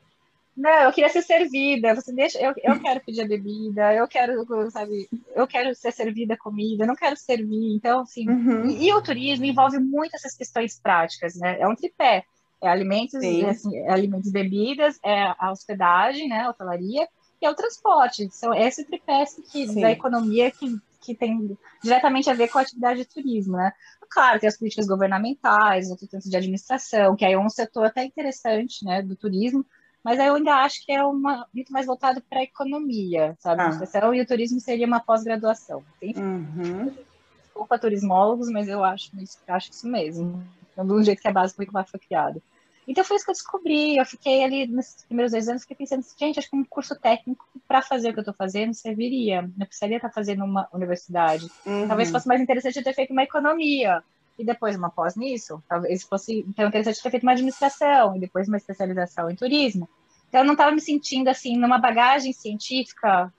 Não, 0.56 0.82
eu 0.82 0.92
queria 0.92 1.08
ser 1.08 1.22
servida. 1.22 1.94
Você 1.94 2.12
deixa, 2.12 2.38
eu, 2.38 2.54
eu 2.62 2.80
quero 2.80 3.00
pedir 3.00 3.22
a 3.22 3.26
bebida, 3.26 3.92
eu 3.92 4.06
quero, 4.06 4.44
sabe, 4.70 5.08
eu 5.34 5.46
quero 5.46 5.74
ser 5.74 5.92
servida 5.92 6.34
a 6.34 6.38
comida, 6.38 6.84
eu 6.84 6.88
não 6.88 6.94
quero 6.94 7.16
servir. 7.16 7.74
Então, 7.74 8.00
assim, 8.00 8.28
uhum. 8.28 8.66
e, 8.66 8.88
e, 8.88 8.94
o 8.94 9.02
turismo 9.02 9.44
envolve 9.44 9.78
muito 9.78 10.14
essas 10.14 10.36
questões 10.36 10.78
práticas, 10.78 11.34
né? 11.34 11.58
É 11.58 11.66
um 11.66 11.74
tripé. 11.74 12.24
É 12.62 12.68
alimentos, 12.68 13.16
assim, 13.16 13.76
é 13.76 13.92
alimentos 13.92 14.28
e 14.28 14.32
bebidas, 14.32 14.98
é 15.04 15.34
a 15.38 15.50
hospedagem, 15.50 16.28
né, 16.28 16.48
hotelaria, 16.48 17.06
e 17.44 17.46
é 17.46 17.50
o 17.50 17.54
transporte. 17.54 18.28
São 18.30 18.54
esse 18.54 18.84
tripé 18.84 19.24
que, 19.52 19.80
da 19.80 19.90
economia 19.90 20.50
que, 20.50 20.76
que 21.00 21.14
tem 21.14 21.56
diretamente 21.82 22.30
a 22.30 22.34
ver 22.34 22.48
com 22.48 22.58
a 22.58 22.62
atividade 22.62 23.00
de 23.00 23.04
turismo, 23.04 23.56
né? 23.56 23.72
Claro, 24.10 24.40
tem 24.40 24.48
as 24.48 24.56
políticas 24.56 24.86
governamentais, 24.86 25.90
outro 25.90 26.06
tanto 26.06 26.28
de 26.28 26.36
administração, 26.36 27.14
que 27.14 27.24
aí 27.24 27.34
é 27.34 27.38
um 27.38 27.50
setor 27.50 27.86
até 27.86 28.04
interessante, 28.04 28.84
né, 28.84 29.02
do 29.02 29.16
turismo, 29.16 29.66
mas 30.04 30.18
eu 30.20 30.34
ainda 30.36 30.54
acho 30.56 30.84
que 30.84 30.92
é 30.92 31.02
uma, 31.02 31.46
muito 31.52 31.72
mais 31.72 31.86
voltado 31.86 32.22
para 32.22 32.40
a 32.40 32.44
economia, 32.44 33.36
sabe? 33.40 33.62
Ah. 33.62 34.14
E 34.14 34.20
o 34.20 34.26
turismo 34.26 34.60
seria 34.60 34.86
uma 34.86 35.00
pós-graduação. 35.00 35.82
Uhum. 36.00 36.94
Desculpa, 37.42 37.78
turismólogos, 37.78 38.48
mas 38.50 38.68
eu 38.68 38.84
acho, 38.84 39.10
acho 39.48 39.70
isso 39.70 39.88
mesmo. 39.88 40.44
Do 40.76 41.02
jeito 41.02 41.20
que 41.20 41.28
a 41.28 41.32
base 41.32 41.54
curricular 41.54 41.86
foi 41.88 41.98
criada. 42.00 42.40
Então 42.86 43.04
foi 43.04 43.16
isso 43.16 43.24
que 43.24 43.30
eu 43.30 43.34
descobri. 43.34 43.96
Eu 43.96 44.04
fiquei 44.04 44.44
ali 44.44 44.66
nesses 44.66 45.04
primeiros 45.04 45.32
dois 45.32 45.48
anos, 45.48 45.62
fiquei 45.62 45.76
pensando, 45.76 46.04
gente, 46.18 46.38
acho 46.38 46.50
que 46.50 46.56
um 46.56 46.64
curso 46.64 46.94
técnico 46.98 47.46
para 47.66 47.80
fazer 47.80 48.10
o 48.10 48.12
que 48.12 48.18
eu 48.18 48.22
estou 48.22 48.34
fazendo 48.34 48.74
serviria. 48.74 49.42
Não 49.56 49.66
precisaria 49.66 49.96
estar 49.96 50.10
fazendo 50.10 50.44
uma 50.44 50.68
universidade. 50.72 51.50
Uhum. 51.64 51.88
Talvez 51.88 52.10
fosse 52.10 52.28
mais 52.28 52.40
interessante 52.40 52.76
eu 52.76 52.84
ter 52.84 52.94
feito 52.94 53.12
uma 53.12 53.22
economia 53.22 54.02
e 54.38 54.44
depois 54.44 54.76
uma 54.76 54.90
pós 54.90 55.16
nisso. 55.16 55.62
Talvez 55.68 56.02
fosse 56.02 56.44
então 56.48 56.68
interessante 56.68 57.02
ter 57.02 57.10
feito 57.10 57.22
uma 57.22 57.32
administração 57.32 58.16
e 58.16 58.20
depois 58.20 58.48
uma 58.48 58.56
especialização 58.56 59.30
em 59.30 59.36
turismo. 59.36 59.88
Então 60.28 60.42
eu 60.42 60.46
não 60.46 60.54
estava 60.54 60.72
me 60.72 60.80
sentindo 60.80 61.28
assim 61.28 61.56
numa 61.56 61.78
bagagem 61.78 62.32
científica 62.32 63.32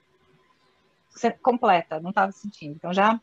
completa, 1.42 2.00
não 2.00 2.10
estava 2.10 2.32
sentindo. 2.32 2.74
Então 2.76 2.92
já 2.92 3.20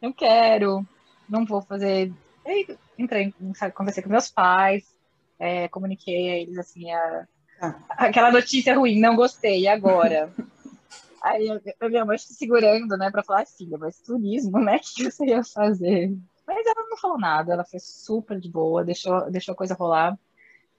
não 0.00 0.12
quero, 0.12 0.86
não 1.28 1.44
vou 1.44 1.62
fazer. 1.62 2.12
Aí 2.46 2.66
entrei, 2.98 3.34
conversei 3.74 4.02
com 4.02 4.10
meus 4.10 4.30
pais, 4.30 4.93
é, 5.38 5.68
comuniquei 5.68 6.30
a 6.30 6.36
eles 6.38 6.58
assim 6.58 6.90
a, 6.90 7.26
ah. 7.60 7.74
aquela 7.90 8.30
notícia 8.30 8.76
ruim, 8.76 9.00
não 9.00 9.16
gostei, 9.16 9.66
agora? 9.66 10.32
Aí 11.22 11.48
eu 11.48 11.88
minha 11.88 12.04
mãe 12.04 12.18
segurando, 12.18 12.98
né, 12.98 13.10
para 13.10 13.22
falar, 13.22 13.46
filha, 13.46 13.78
mas 13.78 13.98
turismo, 13.98 14.58
né, 14.60 14.76
o 14.76 14.80
que 14.94 15.10
você 15.10 15.24
ia 15.24 15.42
fazer? 15.42 16.14
Mas 16.46 16.66
ela 16.66 16.86
não 16.88 16.98
falou 16.98 17.18
nada, 17.18 17.54
ela 17.54 17.64
foi 17.64 17.80
super 17.80 18.38
de 18.38 18.50
boa, 18.50 18.84
deixou, 18.84 19.30
deixou 19.30 19.54
a 19.54 19.56
coisa 19.56 19.74
rolar. 19.74 20.18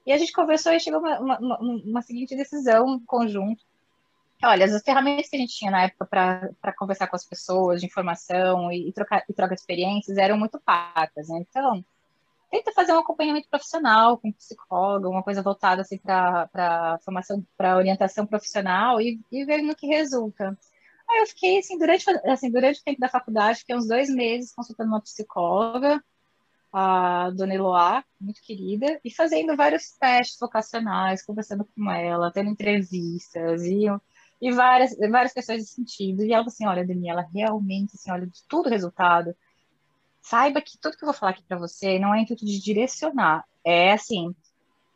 E 0.06 0.12
a 0.12 0.18
gente 0.18 0.32
conversou 0.32 0.72
e 0.72 0.78
chegou 0.78 1.04
a 1.04 1.18
uma, 1.18 1.38
uma, 1.40 1.58
uma, 1.58 2.02
seguinte 2.02 2.36
decisão 2.36 3.00
conjunto. 3.04 3.64
Olha, 4.44 4.66
as 4.66 4.82
ferramentas 4.84 5.28
que 5.28 5.34
a 5.34 5.40
gente 5.40 5.56
tinha 5.56 5.70
na 5.72 5.82
época 5.82 6.06
para 6.06 6.72
conversar 6.78 7.08
com 7.08 7.16
as 7.16 7.24
pessoas, 7.24 7.80
de 7.80 7.86
informação 7.86 8.70
e, 8.70 8.88
e, 8.88 8.92
trocar, 8.92 9.24
e 9.28 9.32
trocar 9.32 9.54
experiências 9.54 10.16
eram 10.16 10.38
muito 10.38 10.60
pacas, 10.60 11.28
né? 11.28 11.38
Então, 11.40 11.84
tenta 12.50 12.72
fazer 12.72 12.92
um 12.92 12.98
acompanhamento 12.98 13.48
profissional 13.48 14.18
com 14.18 14.32
psicólogo, 14.32 15.08
uma 15.08 15.22
coisa 15.22 15.42
voltada 15.42 15.82
assim, 15.82 15.98
para 15.98 16.98
formação, 17.04 17.44
para 17.56 17.76
orientação 17.76 18.26
profissional 18.26 19.00
e, 19.00 19.20
e 19.30 19.44
ver 19.44 19.62
no 19.62 19.74
que 19.74 19.86
resulta. 19.86 20.56
Aí 21.08 21.20
eu 21.20 21.26
fiquei, 21.26 21.58
assim, 21.58 21.78
durante, 21.78 22.08
assim, 22.28 22.50
durante 22.50 22.80
o 22.80 22.84
tempo 22.84 23.00
da 23.00 23.08
faculdade, 23.08 23.60
fiquei 23.60 23.76
uns 23.76 23.86
dois 23.86 24.08
meses 24.08 24.52
consultando 24.52 24.90
uma 24.90 25.00
psicóloga, 25.00 26.02
a 26.72 27.30
dona 27.30 27.54
Eloá, 27.54 28.04
muito 28.20 28.40
querida, 28.42 29.00
e 29.04 29.10
fazendo 29.10 29.56
vários 29.56 29.92
testes 29.92 30.38
vocacionais, 30.38 31.24
conversando 31.24 31.64
com 31.64 31.90
ela, 31.90 32.32
tendo 32.32 32.50
entrevistas, 32.50 33.62
e, 33.62 33.86
e 34.40 34.52
várias, 34.52 34.96
várias 34.98 35.32
questões 35.32 35.62
de 35.62 35.68
sentido. 35.68 36.24
E 36.24 36.32
ela 36.32 36.44
assim, 36.44 36.66
olha, 36.66 36.86
Daniela, 36.86 37.26
realmente, 37.32 37.94
assim, 37.94 38.10
olha, 38.10 38.26
de 38.26 38.42
tudo 38.48 38.68
resultado, 38.68 39.34
saiba 40.26 40.60
que 40.60 40.76
tudo 40.78 40.96
que 40.96 41.04
eu 41.04 41.06
vou 41.06 41.14
falar 41.14 41.32
aqui 41.32 41.42
para 41.46 41.56
você 41.56 41.98
não 41.98 42.12
é 42.14 42.20
intuito 42.20 42.44
de 42.44 42.60
direcionar, 42.60 43.44
é, 43.64 43.92
assim, 43.92 44.34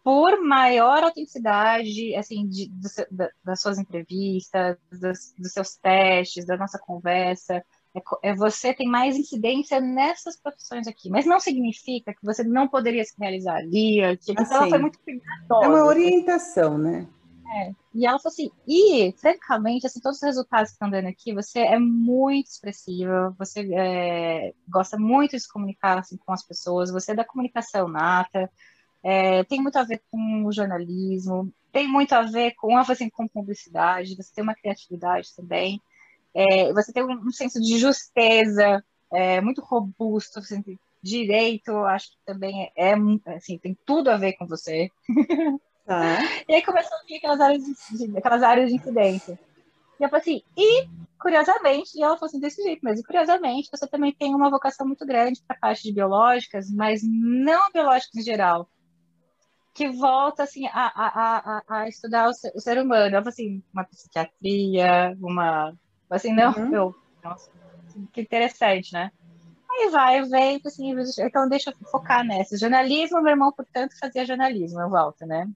por 0.02 0.42
maior 0.42 1.04
autenticidade, 1.04 2.14
assim, 2.16 2.48
de, 2.48 2.66
de, 2.68 2.88
de, 3.10 3.28
das 3.44 3.60
suas 3.60 3.78
entrevistas, 3.78 4.76
dos, 4.90 5.34
dos, 5.38 5.52
seus 5.52 5.76
testes, 5.76 6.44
da 6.44 6.56
nossa 6.56 6.78
conversa, 6.78 7.64
é, 7.94 8.30
é, 8.30 8.34
você 8.34 8.74
tem 8.74 8.88
mais 8.88 9.16
incidência 9.16 9.80
nessas 9.80 10.36
profissões 10.36 10.88
aqui, 10.88 11.08
mas 11.08 11.26
não 11.26 11.38
significa 11.38 12.12
que 12.12 12.24
você 12.24 12.42
não 12.42 12.66
poderia 12.66 13.04
se 13.04 13.14
realizar 13.18 13.56
ali, 13.56 14.02
assim, 14.02 14.32
então 14.32 14.46
ela 14.50 14.68
foi 14.68 14.78
muito 14.78 14.98
cuidadosa. 14.98 15.64
É 15.64 15.68
uma 15.68 15.84
orientação, 15.84 16.76
né? 16.76 17.06
É. 17.54 17.72
E 17.92 18.06
ela 18.06 18.18
falou 18.20 18.32
assim, 18.32 18.50
e, 18.68 19.12
francamente, 19.18 19.84
assim, 19.84 20.00
todos 20.00 20.18
os 20.18 20.22
resultados 20.22 20.70
que 20.70 20.74
estão 20.74 20.88
dando 20.88 21.08
aqui, 21.08 21.34
você 21.34 21.60
é 21.60 21.78
muito 21.78 22.46
expressiva, 22.46 23.34
você 23.36 23.68
é, 23.74 24.54
gosta 24.68 24.96
muito 24.96 25.32
de 25.32 25.40
se 25.40 25.52
comunicar 25.52 25.98
assim, 25.98 26.16
com 26.16 26.32
as 26.32 26.44
pessoas, 26.44 26.90
você 26.92 27.12
é 27.12 27.16
da 27.16 27.24
comunicação 27.24 27.88
nata, 27.88 28.48
é, 29.02 29.42
tem 29.44 29.60
muito 29.60 29.76
a 29.76 29.82
ver 29.82 30.00
com 30.08 30.44
o 30.44 30.52
jornalismo, 30.52 31.52
tem 31.72 31.88
muito 31.88 32.12
a 32.12 32.22
ver 32.22 32.54
com, 32.54 32.76
assim, 32.76 33.10
com 33.10 33.26
publicidade, 33.26 34.14
você 34.14 34.32
tem 34.34 34.44
uma 34.44 34.54
criatividade 34.54 35.34
também, 35.34 35.80
é, 36.32 36.72
você 36.72 36.92
tem 36.92 37.04
um, 37.04 37.30
senso 37.32 37.60
de 37.60 37.76
justeza 37.76 38.84
é, 39.12 39.40
muito 39.40 39.62
robusto, 39.62 40.38
assim, 40.38 40.62
direito, 41.02 41.72
acho 41.86 42.10
que 42.10 42.18
também 42.24 42.70
é, 42.76 42.92
é, 42.92 43.34
assim, 43.34 43.58
tem 43.58 43.76
tudo 43.84 44.10
a 44.10 44.16
ver 44.16 44.34
com 44.34 44.46
você. 44.46 44.90
Tá. 45.90 46.18
e 46.48 46.54
aí 46.54 46.62
começou 46.62 46.96
a 46.96 47.02
vir 47.04 47.16
aquelas 47.16 47.40
áreas 47.40 47.64
de, 47.64 48.16
aquelas 48.16 48.42
áreas 48.44 48.70
de 48.70 48.76
incidência. 48.76 49.36
E 49.98 50.04
eu 50.04 50.08
falei 50.08 50.22
assim, 50.22 50.42
e 50.56 50.88
curiosamente, 51.20 51.98
e 51.98 52.02
ela 52.02 52.14
falou 52.14 52.28
assim, 52.28 52.38
desse 52.38 52.62
jeito 52.62 52.84
mesmo, 52.84 53.04
curiosamente, 53.04 53.68
você 53.72 53.88
também 53.88 54.14
tem 54.14 54.32
uma 54.32 54.48
vocação 54.48 54.86
muito 54.86 55.04
grande 55.04 55.42
para 55.44 55.56
a 55.56 55.58
parte 55.58 55.82
de 55.82 55.92
biológicas, 55.92 56.70
mas 56.70 57.02
não 57.02 57.72
biológicas 57.72 58.14
em 58.14 58.22
geral 58.22 58.68
que 59.72 59.88
volta 59.88 60.42
assim 60.42 60.66
a, 60.66 60.92
a, 60.94 61.38
a, 61.38 61.62
a 61.80 61.88
estudar 61.88 62.28
o 62.28 62.34
ser, 62.34 62.52
o 62.54 62.60
ser, 62.60 62.78
humano. 62.78 63.16
Eu 63.16 63.28
assim, 63.28 63.62
uma 63.72 63.84
psiquiatria, 63.84 65.16
uma 65.20 65.74
assim, 66.10 66.32
não, 66.32 66.52
uhum. 66.52 66.74
eu, 66.74 66.94
nossa, 67.22 67.50
que 68.12 68.20
interessante, 68.20 68.92
né? 68.92 69.10
Aí 69.70 69.88
vai, 69.90 70.22
vem, 70.22 70.60
assim, 70.66 70.92
então 71.20 71.48
deixa 71.48 71.70
eu 71.70 71.88
focar 71.88 72.24
nessa. 72.24 72.58
Jornalismo, 72.58 73.22
meu 73.22 73.30
irmão, 73.30 73.52
portanto, 73.52 73.98
fazia 73.98 74.26
jornalismo, 74.26 74.80
eu 74.80 74.90
volto, 74.90 75.24
né? 75.24 75.48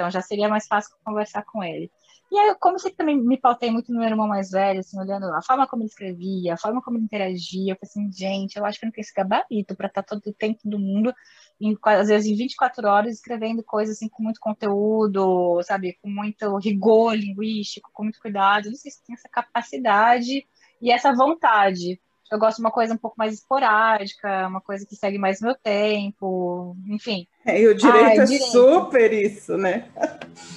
Então 0.00 0.10
já 0.10 0.22
seria 0.22 0.48
mais 0.48 0.66
fácil 0.66 0.96
conversar 1.04 1.44
com 1.44 1.62
ele. 1.62 1.92
E 2.32 2.38
aí, 2.38 2.54
como 2.58 2.78
sempre 2.78 2.96
também 2.96 3.20
me 3.20 3.36
pautei 3.36 3.70
muito 3.70 3.92
no 3.92 3.98
meu 3.98 4.08
irmão 4.08 4.26
mais 4.26 4.50
velho, 4.50 4.80
assim, 4.80 4.98
olhando 4.98 5.26
a 5.34 5.42
forma 5.42 5.66
como 5.66 5.82
ele 5.82 5.90
escrevia, 5.90 6.54
a 6.54 6.56
forma 6.56 6.80
como 6.80 6.96
ele 6.96 7.04
interagia, 7.04 7.72
eu 7.72 7.76
falei 7.76 7.80
assim, 7.82 8.10
gente, 8.10 8.56
eu 8.56 8.64
acho 8.64 8.78
que 8.78 8.86
eu 8.86 8.86
não 8.86 8.92
tenho 8.92 9.02
esse 9.02 9.12
gabarito 9.12 9.76
para 9.76 9.88
estar 9.88 10.02
todo 10.02 10.22
o 10.24 10.32
tempo 10.32 10.60
do 10.64 10.78
mundo, 10.78 11.12
em, 11.60 11.76
às 11.84 12.08
vezes 12.08 12.26
em 12.30 12.34
24 12.34 12.88
horas, 12.88 13.16
escrevendo 13.16 13.62
coisas 13.62 13.96
assim 13.96 14.08
com 14.08 14.22
muito 14.22 14.40
conteúdo, 14.40 15.60
sabe, 15.64 15.98
com 16.00 16.08
muito 16.08 16.56
rigor 16.56 17.14
linguístico, 17.14 17.90
com 17.92 18.04
muito 18.04 18.20
cuidado. 18.20 18.70
não 18.70 18.76
sei 18.76 18.90
se 18.90 19.04
tem 19.04 19.14
essa 19.14 19.28
capacidade 19.28 20.46
e 20.80 20.90
essa 20.90 21.12
vontade. 21.12 22.00
Eu 22.30 22.38
gosto 22.38 22.58
de 22.58 22.62
uma 22.62 22.70
coisa 22.70 22.94
um 22.94 22.98
pouco 22.98 23.16
mais 23.18 23.34
esporádica, 23.34 24.46
uma 24.46 24.60
coisa 24.60 24.86
que 24.86 24.94
segue 24.94 25.18
mais 25.18 25.40
meu 25.40 25.56
tempo, 25.56 26.76
enfim. 26.86 27.26
É, 27.44 27.60
e 27.60 27.66
o 27.66 27.74
direito 27.74 28.06
Ai, 28.06 28.18
é 28.18 28.24
direito. 28.24 28.52
super 28.52 29.12
isso, 29.12 29.56
né? 29.56 29.90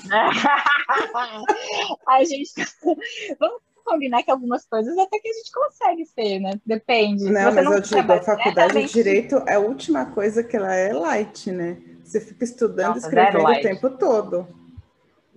a 2.07 2.23
gente. 2.23 2.53
Vamos 3.39 3.61
combinar 3.83 4.23
que 4.23 4.31
algumas 4.31 4.65
coisas 4.65 4.97
até 4.97 5.19
que 5.19 5.27
a 5.27 5.33
gente 5.33 5.51
consegue 5.51 6.05
ser, 6.05 6.39
né? 6.39 6.51
Depende. 6.65 7.25
Não, 7.25 7.53
mas 7.53 7.65
não 7.65 7.73
eu 7.73 7.81
digo, 7.81 8.11
a 8.11 8.21
faculdade 8.21 8.85
de 8.85 8.93
Direito 8.93 9.43
é 9.47 9.55
a 9.55 9.59
última 9.59 10.05
coisa 10.05 10.43
que 10.43 10.55
ela 10.55 10.73
é 10.73 10.93
light, 10.93 11.51
né? 11.51 11.77
Você 12.03 12.21
fica 12.21 12.43
estudando, 12.43 12.95
Nossa, 12.95 13.07
escrevendo 13.07 13.45
o 13.45 13.61
tempo 13.61 13.89
todo. 13.89 14.47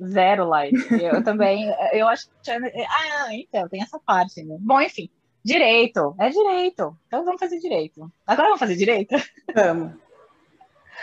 Zero 0.05 0.47
light. 0.47 0.77
Eu 1.03 1.25
também, 1.25 1.73
eu 1.93 2.07
acho. 2.07 2.29
Ah, 2.47 3.29
então, 3.33 3.69
tem 3.69 3.83
essa 3.83 3.99
parte, 3.99 4.45
né? 4.45 4.57
Bom, 4.61 4.81
enfim. 4.81 5.09
Direito, 5.47 6.13
é 6.19 6.29
direito. 6.29 6.99
Então 7.07 7.25
vamos 7.25 7.39
fazer 7.39 7.61
direito. 7.61 8.11
Agora 8.27 8.49
vamos 8.49 8.59
fazer 8.59 8.75
direito? 8.75 9.15
Vamos. 9.55 9.93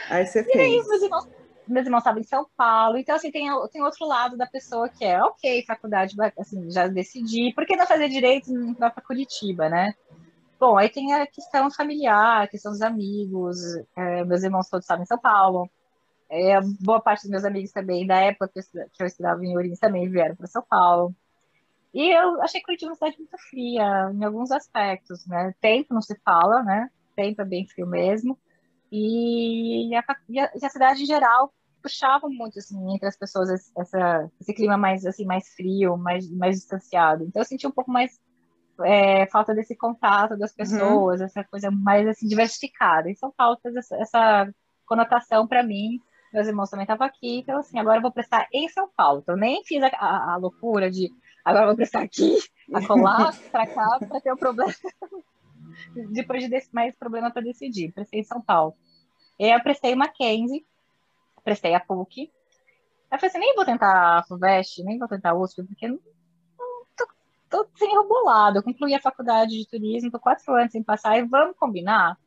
Aí 0.10 0.28
você 0.28 0.42
e 0.42 0.44
fez. 0.44 0.60
Aí, 0.60 0.90
meus 0.90 1.02
irmãos, 1.02 1.28
meus 1.66 1.86
irmãos 1.86 2.00
estavam 2.00 2.20
em 2.20 2.26
São 2.26 2.46
Paulo, 2.58 2.98
então 2.98 3.16
assim, 3.16 3.32
tem, 3.32 3.48
tem 3.72 3.82
outro 3.82 4.06
lado 4.06 4.36
da 4.36 4.46
pessoa 4.46 4.90
que 4.90 5.06
é, 5.06 5.24
ok, 5.24 5.64
faculdade, 5.66 6.18
assim, 6.38 6.70
já 6.70 6.88
decidi, 6.88 7.54
por 7.54 7.66
que 7.66 7.78
não 7.78 7.88
fazer 7.88 8.10
direito 8.10 8.52
em 8.52 8.74
para 8.74 8.92
Curitiba, 8.92 9.70
né? 9.70 9.94
Bom, 10.60 10.78
aí 10.78 10.90
tem 10.90 11.14
a 11.14 11.26
questão 11.26 11.72
familiar, 11.72 12.44
a 12.44 12.48
questão 12.48 12.74
dos 12.74 12.82
amigos, 12.82 13.58
é, 13.96 14.26
meus 14.26 14.44
irmãos 14.44 14.68
todos 14.68 14.84
estavam 14.84 15.04
em 15.04 15.08
São 15.08 15.20
Paulo, 15.20 15.70
é, 16.30 16.60
boa 16.82 17.00
parte 17.00 17.22
dos 17.22 17.32
meus 17.32 17.46
amigos 17.46 17.72
também, 17.72 18.06
da 18.06 18.20
época 18.20 18.50
que 18.50 18.60
eu, 18.60 18.64
que 18.92 19.04
eu 19.04 19.08
estudava 19.08 19.42
em 19.46 19.56
Ourinhos, 19.56 19.80
também 19.80 20.10
vieram 20.10 20.36
para 20.36 20.48
São 20.48 20.64
Paulo. 20.70 21.16
E 21.94 22.10
eu 22.10 22.42
achei 22.42 22.62
Curitiba 22.62 22.92
uma 22.92 22.96
cidade 22.96 23.18
muito 23.18 23.38
fria, 23.50 24.12
em 24.14 24.24
alguns 24.24 24.52
aspectos, 24.52 25.26
né? 25.28 25.54
Tempo 25.62 25.94
não 25.94 26.02
se 26.02 26.20
fala, 26.26 26.64
né? 26.64 26.90
Tempo 27.16 27.42
é 27.42 27.46
bem 27.46 27.68
frio 27.68 27.86
mesmo. 27.86 28.38
E 28.92 29.96
a, 29.96 30.04
e 30.30 30.40
a, 30.40 30.52
e 30.56 30.66
a 30.66 30.70
cidade 30.70 31.04
em 31.04 31.06
geral 31.06 31.54
puxava 31.82 32.30
muito 32.30 32.58
assim 32.60 32.96
entre 32.96 33.08
as 33.08 33.18
pessoas 33.18 33.50
essa, 33.78 34.32
esse 34.40 34.54
clima 34.54 34.78
mais 34.78 35.06
assim 35.06 35.26
mais 35.26 35.50
frio, 35.50 35.98
mais 35.98 36.30
mais 36.32 36.58
distanciado. 36.58 37.24
Então 37.26 37.42
eu 37.42 37.46
senti 37.46 37.68
um 37.68 37.72
pouco 37.72 37.92
mais 37.92 38.20
é, 38.84 39.28
falta 39.28 39.54
desse 39.54 39.76
contato 39.76 40.38
das 40.38 40.52
uhum. 40.52 40.58
pessoas, 40.58 41.20
uhum. 41.20 41.26
essa 41.26 41.44
coisa 41.44 41.70
mais 41.70 42.08
assim 42.08 42.28
diversificada. 42.28 43.10
E 43.10 43.16
são 43.16 43.32
faltas 43.38 43.76
essa, 43.76 43.96
essa 43.98 44.54
conotação 44.86 45.48
para 45.48 45.62
mim. 45.62 46.00
Meus 46.34 46.48
irmãos 46.48 46.70
também 46.72 46.84
estavam 46.84 47.06
aqui, 47.06 47.40
então 47.40 47.60
assim, 47.60 47.78
agora 47.78 47.98
eu 47.98 48.02
vou 48.02 48.12
prestar 48.12 48.48
em 48.52 48.68
São 48.70 48.90
Paulo. 48.96 49.20
Então 49.22 49.36
nem 49.36 49.64
fiz 49.64 49.84
a, 49.84 49.88
a, 49.88 50.34
a 50.34 50.38
loucura 50.38 50.90
de 50.90 51.12
agora 51.44 51.68
vou 51.68 51.76
prestar 51.76 52.02
aqui, 52.02 52.38
a 52.74 52.82
colar 52.88 53.38
para 53.52 53.68
cá 53.68 54.00
para 54.00 54.22
ter 54.22 54.32
o 54.32 54.36
um 54.36 54.38
problema. 54.38 54.74
Depois 56.12 56.48
de 56.48 56.62
mais 56.72 56.96
problema 56.96 57.32
para 57.32 57.42
decidir. 57.42 57.92
Prestei 57.92 58.20
em 58.20 58.24
São 58.24 58.42
Paulo. 58.42 58.76
Eu 59.40 59.62
prestei 59.62 59.96
Mackenzie, 59.96 60.66
prestei 61.44 61.74
a 61.74 61.80
PUC. 61.80 62.32
Eu 63.12 63.20
falei 63.20 63.30
assim, 63.30 63.40
nem 63.40 63.56
vou 63.56 63.66
tentar 63.66 64.20
a 64.20 64.24
FUVEST, 64.24 64.84
nem 64.84 64.98
vou 64.98 65.08
tentar 65.08 65.32
a 65.32 65.36
USP, 65.36 65.64
porque 65.64 65.88
não, 65.88 66.00
não 66.58 66.86
tô, 66.96 67.08
tô 67.50 67.68
sem 67.76 67.92
enrolado. 67.92 68.58
Eu 68.58 68.64
concluí 68.64 68.94
a 68.94 69.02
faculdade 69.02 69.58
de 69.58 69.68
turismo, 69.68 70.12
tô 70.12 70.20
quatro 70.20 70.54
anos 70.56 70.72
sem 70.72 70.84
passar, 70.84 71.18
e 71.18 71.24
vamos 71.24 71.56
combinar? 71.58 72.18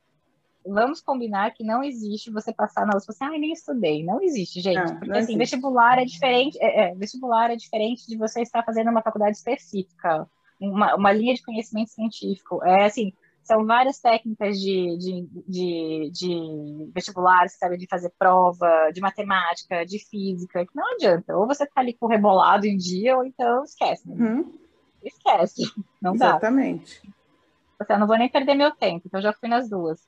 Vamos 0.68 1.00
combinar 1.00 1.52
que 1.52 1.64
não 1.64 1.83
existe 1.83 2.31
você 2.31 2.52
passar 2.52 2.87
na 2.87 2.96
USP, 2.96 3.12
você, 3.12 3.24
ai, 3.24 3.38
nem 3.38 3.52
estudei. 3.52 4.05
Não 4.05 4.20
existe, 4.20 4.61
gente. 4.61 4.79
Ah, 4.79 4.96
porque, 4.96 5.11
assim, 5.12 5.35
existe. 5.35 5.38
vestibular 5.38 5.98
é 5.98 6.05
diferente, 6.05 6.59
é, 6.61 6.90
é, 6.90 6.94
vestibular 6.94 7.50
é 7.50 7.57
diferente 7.57 8.07
de 8.07 8.16
você 8.16 8.42
estar 8.42 8.62
fazendo 8.64 8.90
uma 8.90 9.02
faculdade 9.02 9.37
específica, 9.37 10.29
uma, 10.61 10.94
uma 10.94 11.12
linha 11.12 11.35
de 11.35 11.42
conhecimento 11.42 11.90
científico. 11.90 12.64
É, 12.64 12.85
assim, 12.85 13.12
são 13.46 13.64
várias 13.64 14.00
técnicas 14.00 14.59
de, 14.59 14.98
de, 14.98 15.29
de, 15.46 16.11
de 16.12 16.90
vestibular, 16.92 17.48
sabe, 17.48 17.76
de 17.76 17.87
fazer 17.87 18.12
prova, 18.18 18.90
de 18.92 19.00
matemática, 19.00 19.87
de 19.87 20.00
física, 20.05 20.66
que 20.66 20.74
não 20.74 20.85
adianta. 20.94 21.37
Ou 21.37 21.46
você 21.46 21.64
tá 21.64 21.81
ali 21.81 21.94
com 21.94 22.07
o 22.07 22.09
rebolado 22.09 22.66
em 22.66 22.76
dia, 22.76 23.16
ou 23.16 23.24
então 23.24 23.62
esquece. 23.62 24.09
Né? 24.09 24.16
Uhum. 24.16 24.52
Esquece. 25.02 25.62
Não 26.02 26.14
Exatamente. 26.14 27.00
dá. 27.02 27.12
Exatamente. 27.79 27.94
Eu 27.94 27.98
não 27.98 28.07
vou 28.07 28.16
nem 28.16 28.29
perder 28.29 28.55
meu 28.55 28.70
tempo, 28.72 29.02
então 29.07 29.20
eu 29.20 29.22
já 29.22 29.33
fui 29.35 29.48
nas 29.48 29.68
duas. 29.68 30.00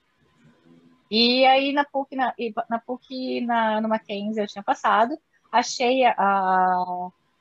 E 1.11 1.45
aí 1.47 1.73
na 1.73 1.85
PUC, 1.85 2.17
na, 2.17 2.35
na 2.69 2.79
PUC, 2.79 3.41
na, 3.41 3.81
no 3.81 3.89
Mackenzie 3.89 4.43
eu 4.43 4.47
tinha 4.47 4.63
passado, 4.63 5.19
achei 5.51 6.05
a, 6.05 6.85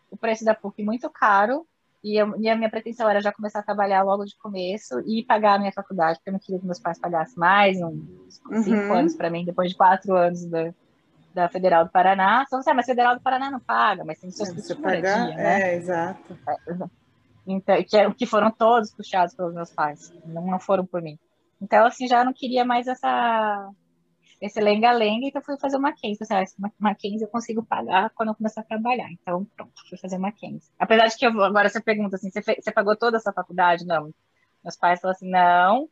o 0.09 0.17
preço 0.17 0.45
da 0.45 0.55
PUC 0.55 0.83
muito 0.83 1.09
caro, 1.09 1.65
e, 2.03 2.15
eu, 2.15 2.39
e, 2.39 2.49
a 2.49 2.55
minha 2.55 2.69
pretensão 2.69 3.09
era 3.09 3.19
já 3.19 3.33
começar 3.33 3.59
a 3.59 3.63
trabalhar 3.63 4.03
logo 4.03 4.23
de 4.23 4.37
começo 4.37 4.99
e 5.05 5.25
pagar 5.25 5.55
a 5.55 5.59
minha 5.59 5.71
faculdade, 5.71 6.19
porque 6.19 6.29
eu 6.29 6.33
não 6.33 6.39
queria 6.39 6.59
que 6.59 6.65
meus 6.65 6.79
pais 6.79 6.99
pagassem 6.99 7.37
mais, 7.37 7.81
uns 7.81 8.41
uhum. 8.49 8.63
cinco 8.63 8.93
anos 8.93 9.15
para 9.15 9.29
mim, 9.29 9.43
depois 9.43 9.71
de 9.71 9.75
quatro 9.75 10.15
anos 10.15 10.45
da, 10.45 10.73
da 11.33 11.49
Federal 11.49 11.85
do 11.85 11.91
Paraná. 11.91 12.45
Só 12.49 12.61
você, 12.61 12.69
ah, 12.69 12.73
mas 12.73 12.85
Federal 12.85 13.15
do 13.15 13.21
Paraná 13.21 13.49
não 13.51 13.59
paga, 13.59 14.05
mas 14.05 14.19
tem 14.19 14.31
seus 14.31 14.53
custos 14.53 14.77
pagar, 14.77 15.27
né? 15.29 15.71
É, 15.71 15.75
exato. 15.75 16.37
É, 16.47 16.87
então, 17.47 17.83
que, 17.83 17.97
é, 17.97 18.13
que 18.13 18.25
foram 18.25 18.51
todos 18.51 18.91
puxados 18.91 19.33
pelos 19.33 19.53
meus 19.53 19.71
pais, 19.71 20.13
não, 20.25 20.45
não 20.45 20.59
foram 20.59 20.85
por 20.85 21.01
mim. 21.01 21.17
Então, 21.61 21.85
assim, 21.85 22.07
já 22.07 22.23
não 22.23 22.33
queria 22.33 22.63
mais 22.63 22.87
essa 22.87 23.69
esse 24.39 24.59
lenga-lenga, 24.59 25.27
então 25.27 25.41
fui 25.41 25.57
fazer 25.57 25.77
uma 25.77 25.89
Mackenzie. 25.89 26.19
Assim, 26.21 26.55
ah, 26.63 26.69
Mackenzie 26.77 27.23
eu 27.23 27.27
consigo 27.27 27.63
pagar 27.63 28.11
quando 28.11 28.29
eu 28.29 28.35
começar 28.35 28.61
a 28.61 28.63
trabalhar. 28.63 29.09
Então, 29.11 29.45
pronto, 29.55 29.73
fui 29.89 29.97
fazer 29.97 30.17
Mackenzie. 30.17 30.69
Apesar 30.77 31.07
de 31.07 31.17
que 31.17 31.25
eu, 31.25 31.43
agora 31.43 31.69
você 31.69 31.81
pergunta 31.81 32.15
assim, 32.15 32.29
você, 32.29 32.41
você 32.41 32.71
pagou 32.71 32.95
toda 32.95 33.17
essa 33.17 33.33
faculdade? 33.33 33.85
Não. 33.85 34.13
Meus 34.63 34.75
pais 34.75 34.99
falaram 34.99 35.15
assim, 35.15 35.29
não, 35.29 35.89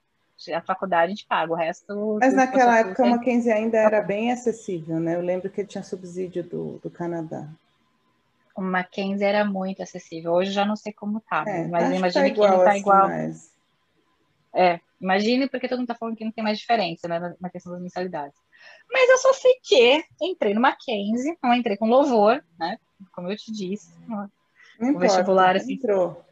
a 0.53 0.61
faculdade 0.61 1.05
a 1.05 1.09
gente 1.09 1.25
paga, 1.25 1.51
o 1.51 1.55
resto... 1.55 2.17
Mas 2.19 2.33
naquela 2.33 2.79
época 2.79 3.03
a 3.03 3.09
Mackenzie 3.09 3.51
ainda 3.51 3.77
era 3.77 4.01
bem 4.01 4.31
acessível, 4.31 4.99
né? 4.99 5.15
Eu 5.15 5.21
lembro 5.21 5.49
que 5.49 5.65
tinha 5.65 5.83
subsídio 5.83 6.43
do, 6.43 6.79
do 6.83 6.89
Canadá. 6.89 7.47
O 8.55 8.61
Mackenzie 8.61 9.25
era 9.25 9.43
muito 9.43 9.81
acessível. 9.81 10.33
Hoje 10.33 10.51
já 10.51 10.65
não 10.65 10.75
sei 10.75 10.93
como 10.93 11.19
tá, 11.19 11.43
é, 11.47 11.67
mas 11.67 11.93
imagina 11.93 12.25
tá 12.25 12.33
que 12.33 12.39
ele 12.39 12.57
tá 12.57 12.69
assim, 12.69 12.79
igual. 12.79 13.07
Mas... 13.07 13.54
É, 14.55 14.79
imagine 15.01 15.49
porque 15.49 15.67
todo 15.67 15.79
mundo 15.79 15.89
tá 15.89 15.95
falando 15.95 16.15
que 16.15 16.23
não 16.23 16.31
tem 16.31 16.43
mais 16.43 16.57
diferença 16.57 17.09
né, 17.09 17.35
na, 17.41 17.49
questão 17.49 17.73
das 17.73 17.81
mensalidades. 17.81 18.39
Mas 18.89 19.09
eu 19.09 19.17
só 19.17 19.33
sei 19.33 19.59
que 19.61 20.03
entrei 20.21 20.53
no 20.53 20.61
Mackenzie, 20.61 21.37
não 21.43 21.53
entrei 21.53 21.75
com 21.75 21.89
louvor, 21.89 22.41
né? 22.57 22.77
Como 23.11 23.29
eu 23.29 23.35
te 23.35 23.51
disse. 23.51 23.93
Não 24.07 24.29
o 24.79 24.85
importa, 24.85 24.99
vestibular, 24.99 25.55
assim. 25.57 25.73
Entrou. 25.73 26.23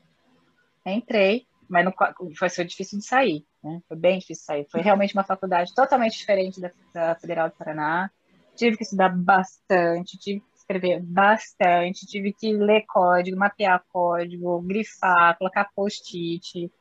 Entrei, 0.85 1.45
mas 1.67 1.83
não, 1.83 1.93
foi, 2.37 2.49
foi 2.49 2.65
difícil 2.65 2.97
de 2.97 3.05
sair, 3.05 3.45
né? 3.61 3.81
Foi 3.89 3.97
bem 3.97 4.19
difícil 4.19 4.41
de 4.41 4.45
sair. 4.45 4.67
Foi 4.71 4.81
realmente 4.81 5.13
uma 5.13 5.25
faculdade 5.25 5.75
totalmente 5.75 6.17
diferente 6.17 6.61
da, 6.61 6.71
da 6.93 7.15
Federal 7.15 7.49
do 7.49 7.55
Paraná. 7.55 8.09
Tive 8.55 8.77
que 8.77 8.83
estudar 8.83 9.09
bastante, 9.09 10.17
tive 10.17 10.39
que 10.39 10.57
escrever 10.57 11.01
bastante, 11.01 12.05
tive 12.05 12.31
que 12.31 12.53
ler 12.53 12.85
código, 12.87 13.37
mapear 13.37 13.83
código, 13.91 14.61
grifar, 14.61 15.37
colocar 15.37 15.69
post-it 15.75 16.71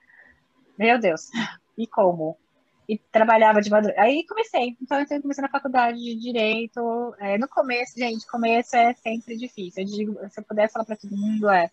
meu 0.79 0.99
Deus, 0.99 1.29
e 1.77 1.87
como? 1.87 2.37
E 2.89 2.99
trabalhava 2.99 3.61
de 3.61 3.71
madrugada. 3.71 4.03
Aí 4.03 4.27
comecei. 4.27 4.77
Então, 4.81 4.99
eu 5.01 5.23
comecei 5.23 5.43
na 5.43 5.49
faculdade 5.49 5.99
de 5.99 6.17
Direito. 6.17 7.15
É, 7.19 7.39
no 7.39 7.49
começo, 7.49 7.99
gente, 7.99 8.27
começo 8.27 8.77
é 8.77 8.93
sempre 8.95 9.37
difícil. 9.37 9.83
Eu 9.83 9.87
digo, 9.87 10.29
se 10.29 10.41
eu 10.41 10.45
pudesse 10.45 10.73
falar 10.73 10.85
para 10.85 10.97
todo 10.97 11.17
mundo, 11.17 11.49
é. 11.49 11.71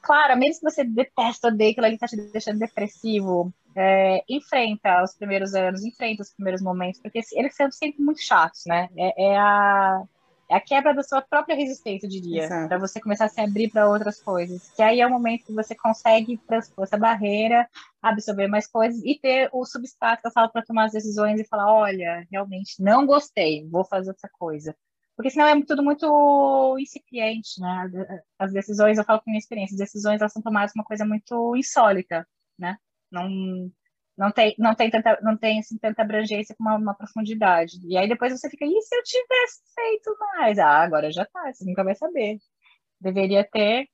Claro, 0.00 0.38
mesmo 0.38 0.60
que 0.60 0.70
você 0.70 0.82
detesta, 0.82 1.48
odeia 1.48 1.72
aquilo 1.72 1.86
ali 1.86 1.98
tá 1.98 2.06
te 2.06 2.16
deixando 2.16 2.58
depressivo, 2.58 3.52
é, 3.76 4.24
enfrenta 4.28 5.02
os 5.02 5.14
primeiros 5.14 5.54
anos, 5.54 5.84
enfrenta 5.84 6.22
os 6.22 6.32
primeiros 6.32 6.62
momentos, 6.62 7.00
porque 7.00 7.20
eles 7.32 7.54
são 7.54 7.70
sempre 7.70 8.02
muito 8.02 8.20
chatos, 8.20 8.62
né? 8.66 8.88
É, 8.96 9.32
é 9.32 9.38
a 9.38 10.02
é 10.50 10.56
a 10.56 10.60
quebra 10.60 10.92
da 10.92 11.02
sua 11.04 11.22
própria 11.22 11.54
resistência, 11.54 12.06
eu 12.06 12.10
diria, 12.10 12.48
para 12.48 12.76
você 12.76 13.00
começar 13.00 13.26
a 13.26 13.28
se 13.28 13.40
abrir 13.40 13.70
para 13.70 13.88
outras 13.88 14.20
coisas. 14.20 14.68
Que 14.74 14.82
aí 14.82 15.00
é 15.00 15.06
o 15.06 15.10
momento 15.10 15.46
que 15.46 15.52
você 15.52 15.76
consegue 15.76 16.36
transpor 16.38 16.82
essa 16.82 16.98
barreira, 16.98 17.68
absorver 18.02 18.48
mais 18.48 18.66
coisas 18.66 19.00
e 19.04 19.16
ter 19.16 19.48
o 19.52 19.64
substrato 19.64 20.22
que 20.22 20.26
eu 20.26 20.32
falo 20.32 20.50
para 20.50 20.64
tomar 20.64 20.86
as 20.86 20.92
decisões 20.92 21.38
e 21.38 21.44
falar: 21.44 21.72
olha, 21.72 22.26
realmente 22.32 22.82
não 22.82 23.06
gostei, 23.06 23.64
vou 23.68 23.84
fazer 23.84 24.10
outra 24.10 24.28
coisa. 24.38 24.76
Porque 25.16 25.30
senão 25.30 25.46
é 25.46 25.64
tudo 25.64 25.84
muito 25.84 26.76
incipiente, 26.80 27.60
né? 27.60 28.22
As 28.36 28.52
decisões, 28.52 28.98
eu 28.98 29.04
falo 29.04 29.20
com 29.20 29.30
minha 29.30 29.38
experiência, 29.38 29.74
as 29.74 29.78
decisões 29.78 30.20
elas 30.20 30.32
são 30.32 30.42
tomadas 30.42 30.72
uma 30.74 30.82
coisa 30.82 31.04
muito 31.04 31.54
insólita, 31.56 32.26
né? 32.58 32.76
Não, 33.08 33.70
não 34.20 34.30
tem, 34.30 34.54
não 34.58 34.74
tem, 34.74 34.90
tanta, 34.90 35.18
não 35.22 35.34
tem 35.34 35.60
assim, 35.60 35.78
tanta 35.78 36.02
abrangência 36.02 36.54
com 36.54 36.62
uma, 36.62 36.76
uma, 36.76 36.94
profundidade. 36.94 37.78
E 37.88 37.96
aí 37.96 38.06
depois 38.06 38.30
você 38.30 38.50
fica, 38.50 38.66
e 38.66 38.82
se 38.82 38.94
eu 38.94 39.02
tivesse 39.02 39.62
feito 39.74 40.14
mais? 40.18 40.58
Ah, 40.58 40.82
agora 40.82 41.10
já 41.10 41.24
tá, 41.24 41.50
você 41.50 41.64
nunca 41.64 41.82
vai 41.82 41.94
saber. 41.94 42.38
Deveria 43.00 43.48
ter 43.50 43.88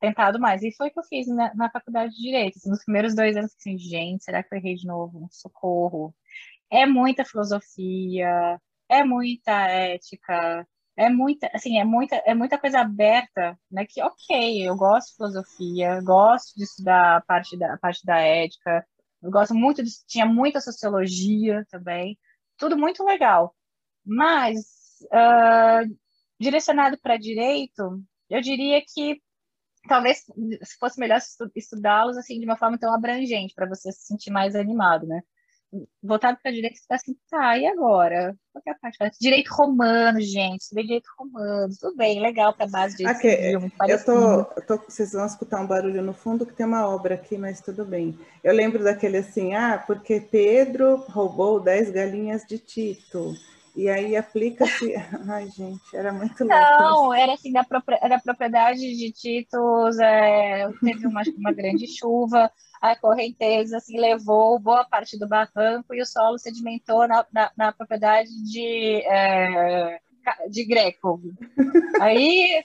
tentado 0.00 0.38
mais. 0.38 0.62
E 0.62 0.72
foi 0.76 0.88
o 0.88 0.92
que 0.92 1.00
eu 1.00 1.04
fiz 1.04 1.26
na, 1.26 1.52
na 1.56 1.68
faculdade 1.70 2.14
de 2.14 2.22
Direito. 2.22 2.56
Assim, 2.58 2.70
nos 2.70 2.84
primeiros 2.84 3.16
dois 3.16 3.36
anos, 3.36 3.52
assim, 3.58 3.76
gente, 3.76 4.22
será 4.24 4.44
que 4.44 4.54
eu 4.54 4.58
errei 4.58 4.76
de 4.76 4.86
novo? 4.86 5.28
Socorro. 5.32 6.14
É 6.70 6.86
muita 6.86 7.24
filosofia, 7.24 8.60
é 8.88 9.04
muita 9.04 9.52
ética, 9.68 10.66
é 10.96 11.08
muita, 11.10 11.50
assim, 11.54 11.78
é 11.78 11.84
muita, 11.84 12.16
é 12.26 12.34
muita 12.34 12.58
coisa 12.58 12.80
aberta, 12.80 13.58
né? 13.70 13.86
Que, 13.86 14.02
ok, 14.02 14.68
eu 14.68 14.76
gosto 14.76 15.10
de 15.10 15.16
filosofia, 15.16 16.00
gosto 16.02 16.56
de 16.56 16.64
estudar 16.64 17.16
a 17.16 17.20
parte 17.22 17.56
da, 17.58 17.74
a 17.74 17.78
parte 17.78 18.04
da 18.06 18.18
ética, 18.20 18.86
eu 19.26 19.30
gosto 19.30 19.54
muito 19.54 19.82
de, 19.82 19.90
tinha 20.06 20.24
muita 20.24 20.60
sociologia 20.60 21.66
também, 21.70 22.18
tudo 22.56 22.78
muito 22.78 23.04
legal. 23.04 23.54
Mas 24.04 24.56
uh, 25.12 25.96
direcionado 26.38 26.98
para 27.00 27.16
direito, 27.16 28.00
eu 28.30 28.40
diria 28.40 28.80
que 28.86 29.20
talvez 29.88 30.24
fosse 30.78 30.98
melhor 31.00 31.20
estudá-los 31.54 32.16
assim 32.16 32.38
de 32.38 32.46
uma 32.46 32.56
forma 32.56 32.78
tão 32.78 32.94
abrangente 32.94 33.54
para 33.54 33.68
você 33.68 33.90
se 33.92 34.06
sentir 34.06 34.30
mais 34.30 34.54
animado, 34.54 35.06
né? 35.06 35.22
Voltado 36.02 36.38
para 36.42 36.52
direito, 36.52 36.76
você 36.76 36.86
tá 36.88 36.94
assim, 36.94 37.16
tá, 37.30 37.58
e 37.58 37.66
agora? 37.66 38.36
Qual 38.52 38.62
é 38.66 38.70
a 38.70 38.74
parte? 38.74 39.18
Direito 39.20 39.48
romano, 39.52 40.20
gente, 40.20 40.62
estudei 40.62 40.84
direito 40.84 41.08
romano, 41.18 41.72
tudo 41.80 41.96
bem, 41.96 42.20
legal 42.20 42.54
para 42.54 42.66
base 42.66 42.96
de 42.96 43.06
okay. 43.06 43.52
civil, 43.52 43.70
eu 43.88 44.04
tô, 44.04 44.44
tô, 44.62 44.76
vocês 44.88 45.12
vão 45.12 45.26
escutar 45.26 45.60
um 45.60 45.66
barulho 45.66 46.02
no 46.02 46.12
fundo 46.12 46.46
que 46.46 46.54
tem 46.54 46.66
uma 46.66 46.88
obra 46.88 47.14
aqui, 47.14 47.36
mas 47.36 47.60
tudo 47.60 47.84
bem. 47.84 48.18
Eu 48.42 48.54
lembro 48.54 48.82
daquele 48.82 49.18
assim, 49.18 49.54
ah, 49.54 49.82
porque 49.86 50.20
Pedro 50.20 51.04
roubou 51.08 51.60
10 51.60 51.90
galinhas 51.90 52.44
de 52.46 52.58
Tito. 52.58 53.34
E 53.76 53.90
aí 53.90 54.16
aplica-se. 54.16 54.94
Ai, 55.28 55.48
gente, 55.50 55.94
era 55.94 56.10
muito 56.10 56.42
louco. 56.42 56.56
Não, 56.56 57.12
era 57.12 57.34
assim, 57.34 57.52
da, 57.52 57.60
da 57.62 58.18
propriedade 58.18 58.80
de 58.80 59.12
Titos, 59.12 59.98
é, 59.98 60.66
teve 60.82 61.06
uma, 61.06 61.22
uma 61.36 61.52
grande 61.52 61.86
chuva, 61.86 62.50
a 62.80 62.96
correnteza 62.96 63.78
assim, 63.78 63.98
levou 63.98 64.58
boa 64.58 64.84
parte 64.84 65.18
do 65.18 65.28
barranco 65.28 65.94
e 65.94 66.00
o 66.00 66.06
solo 66.06 66.38
sedimentou 66.38 67.06
na, 67.06 67.24
na, 67.32 67.50
na 67.56 67.72
propriedade 67.72 68.30
de, 68.44 69.02
é, 69.04 70.00
de 70.48 70.64
Greco. 70.64 71.20
Aí 72.00 72.62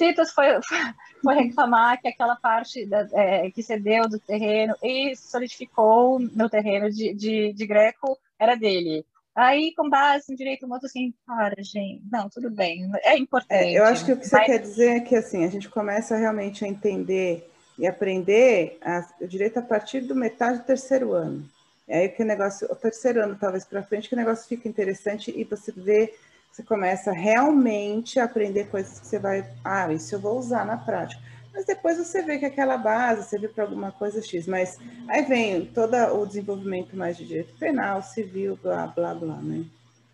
Titus 0.00 0.32
foi, 0.32 0.46
foi 1.22 1.34
reclamar 1.34 2.00
que 2.00 2.08
aquela 2.08 2.36
parte 2.36 2.86
da, 2.86 3.06
é, 3.12 3.50
que 3.50 3.62
cedeu 3.62 4.08
do 4.08 4.18
terreno 4.18 4.74
e 4.82 5.14
solidificou 5.14 6.18
no 6.18 6.48
terreno 6.48 6.90
de, 6.90 7.14
de, 7.14 7.52
de 7.52 7.66
Greco 7.66 8.18
era 8.38 8.56
dele. 8.56 9.04
Aí, 9.34 9.72
com 9.76 9.88
base 9.88 10.30
no 10.30 10.36
direito 10.36 10.66
humano, 10.66 10.82
assim, 10.84 11.14
para, 11.24 11.62
gente, 11.62 12.02
não, 12.10 12.28
tudo 12.28 12.50
bem, 12.50 12.90
é 13.04 13.16
importante. 13.16 13.52
É, 13.52 13.78
eu 13.78 13.84
acho 13.84 14.04
que 14.04 14.12
o 14.12 14.16
que 14.16 14.26
você 14.26 14.36
mas... 14.36 14.46
quer 14.46 14.58
dizer 14.58 14.96
é 14.96 15.00
que, 15.00 15.14
assim, 15.14 15.44
a 15.44 15.48
gente 15.48 15.68
começa 15.68 16.16
realmente 16.16 16.64
a 16.64 16.68
entender 16.68 17.49
e 17.80 17.86
aprender 17.86 18.78
a, 18.82 19.04
o 19.20 19.26
direito 19.26 19.58
a 19.58 19.62
partir 19.62 20.02
do 20.02 20.14
metade 20.14 20.58
do 20.58 20.64
terceiro 20.64 21.12
ano. 21.12 21.44
É 21.88 22.00
aí 22.00 22.08
que 22.08 22.22
o 22.22 22.26
negócio, 22.26 22.70
o 22.70 22.76
terceiro 22.76 23.20
ano 23.20 23.36
talvez 23.40 23.64
para 23.64 23.82
frente, 23.82 24.08
que 24.08 24.14
o 24.14 24.18
negócio 24.18 24.46
fica 24.46 24.68
interessante 24.68 25.32
e 25.36 25.42
você 25.42 25.72
vê, 25.72 26.14
você 26.52 26.62
começa 26.62 27.10
realmente 27.10 28.20
a 28.20 28.24
aprender 28.24 28.68
coisas 28.68 29.00
que 29.00 29.06
você 29.06 29.18
vai, 29.18 29.44
ah, 29.64 29.92
isso 29.92 30.14
eu 30.14 30.20
vou 30.20 30.38
usar 30.38 30.64
na 30.64 30.76
prática 30.76 31.20
mas 31.52 31.64
depois 31.64 31.98
você 31.98 32.22
vê 32.22 32.38
que 32.38 32.44
aquela 32.44 32.76
base 32.76 33.28
serviu 33.28 33.50
para 33.50 33.64
alguma 33.64 33.90
coisa 33.92 34.22
X. 34.22 34.46
Mas 34.46 34.78
aí 35.08 35.22
vem 35.22 35.66
todo 35.66 35.94
o 36.14 36.26
desenvolvimento 36.26 36.96
mais 36.96 37.16
de 37.16 37.26
direito 37.26 37.54
penal, 37.58 38.02
civil, 38.02 38.58
blá, 38.62 38.86
blá, 38.86 39.14
blá, 39.14 39.36
né? 39.36 39.64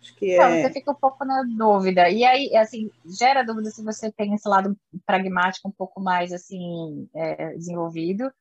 Acho 0.07 0.15
que 0.15 0.31
é... 0.31 0.37
Não, 0.37 0.61
você 0.61 0.73
fica 0.73 0.91
um 0.91 0.95
pouco 0.95 1.25
na 1.25 1.43
dúvida. 1.43 2.09
E 2.09 2.23
aí, 2.23 2.55
assim, 2.55 2.89
gera 3.05 3.43
dúvida 3.43 3.69
se 3.69 3.83
você 3.83 4.11
tem 4.11 4.33
esse 4.33 4.47
lado 4.47 4.77
pragmático 5.05 5.67
um 5.67 5.71
pouco 5.71 5.99
mais, 6.01 6.31
assim, 6.31 7.09
é, 7.13 7.53
desenvolvido 7.53 8.31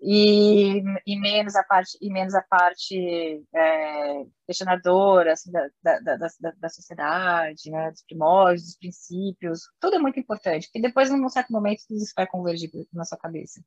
e, 0.00 0.82
e 1.06 1.18
menos 1.18 1.56
a 1.56 1.62
parte 1.62 1.96
e 2.00 2.10
menos 2.12 2.34
a 2.34 2.42
parte 2.42 3.42
é, 3.54 4.24
questionadora 4.46 5.32
assim, 5.32 5.50
da, 5.50 5.68
da, 5.82 5.98
da, 6.00 6.28
da, 6.58 6.68
sociedade, 6.68 7.70
né, 7.70 7.90
dos 7.90 8.02
primórdios, 8.02 8.64
dos 8.64 8.76
princípios, 8.76 9.60
tudo 9.80 9.96
é 9.96 9.98
muito 9.98 10.20
importante, 10.20 10.66
porque 10.66 10.80
depois, 10.80 11.10
num 11.10 11.28
certo 11.28 11.52
momento, 11.52 11.82
tudo 11.88 11.98
isso 11.98 12.12
vai 12.16 12.26
convergir 12.26 12.70
na 12.92 13.04
sua 13.04 13.16
cabeça. 13.16 13.60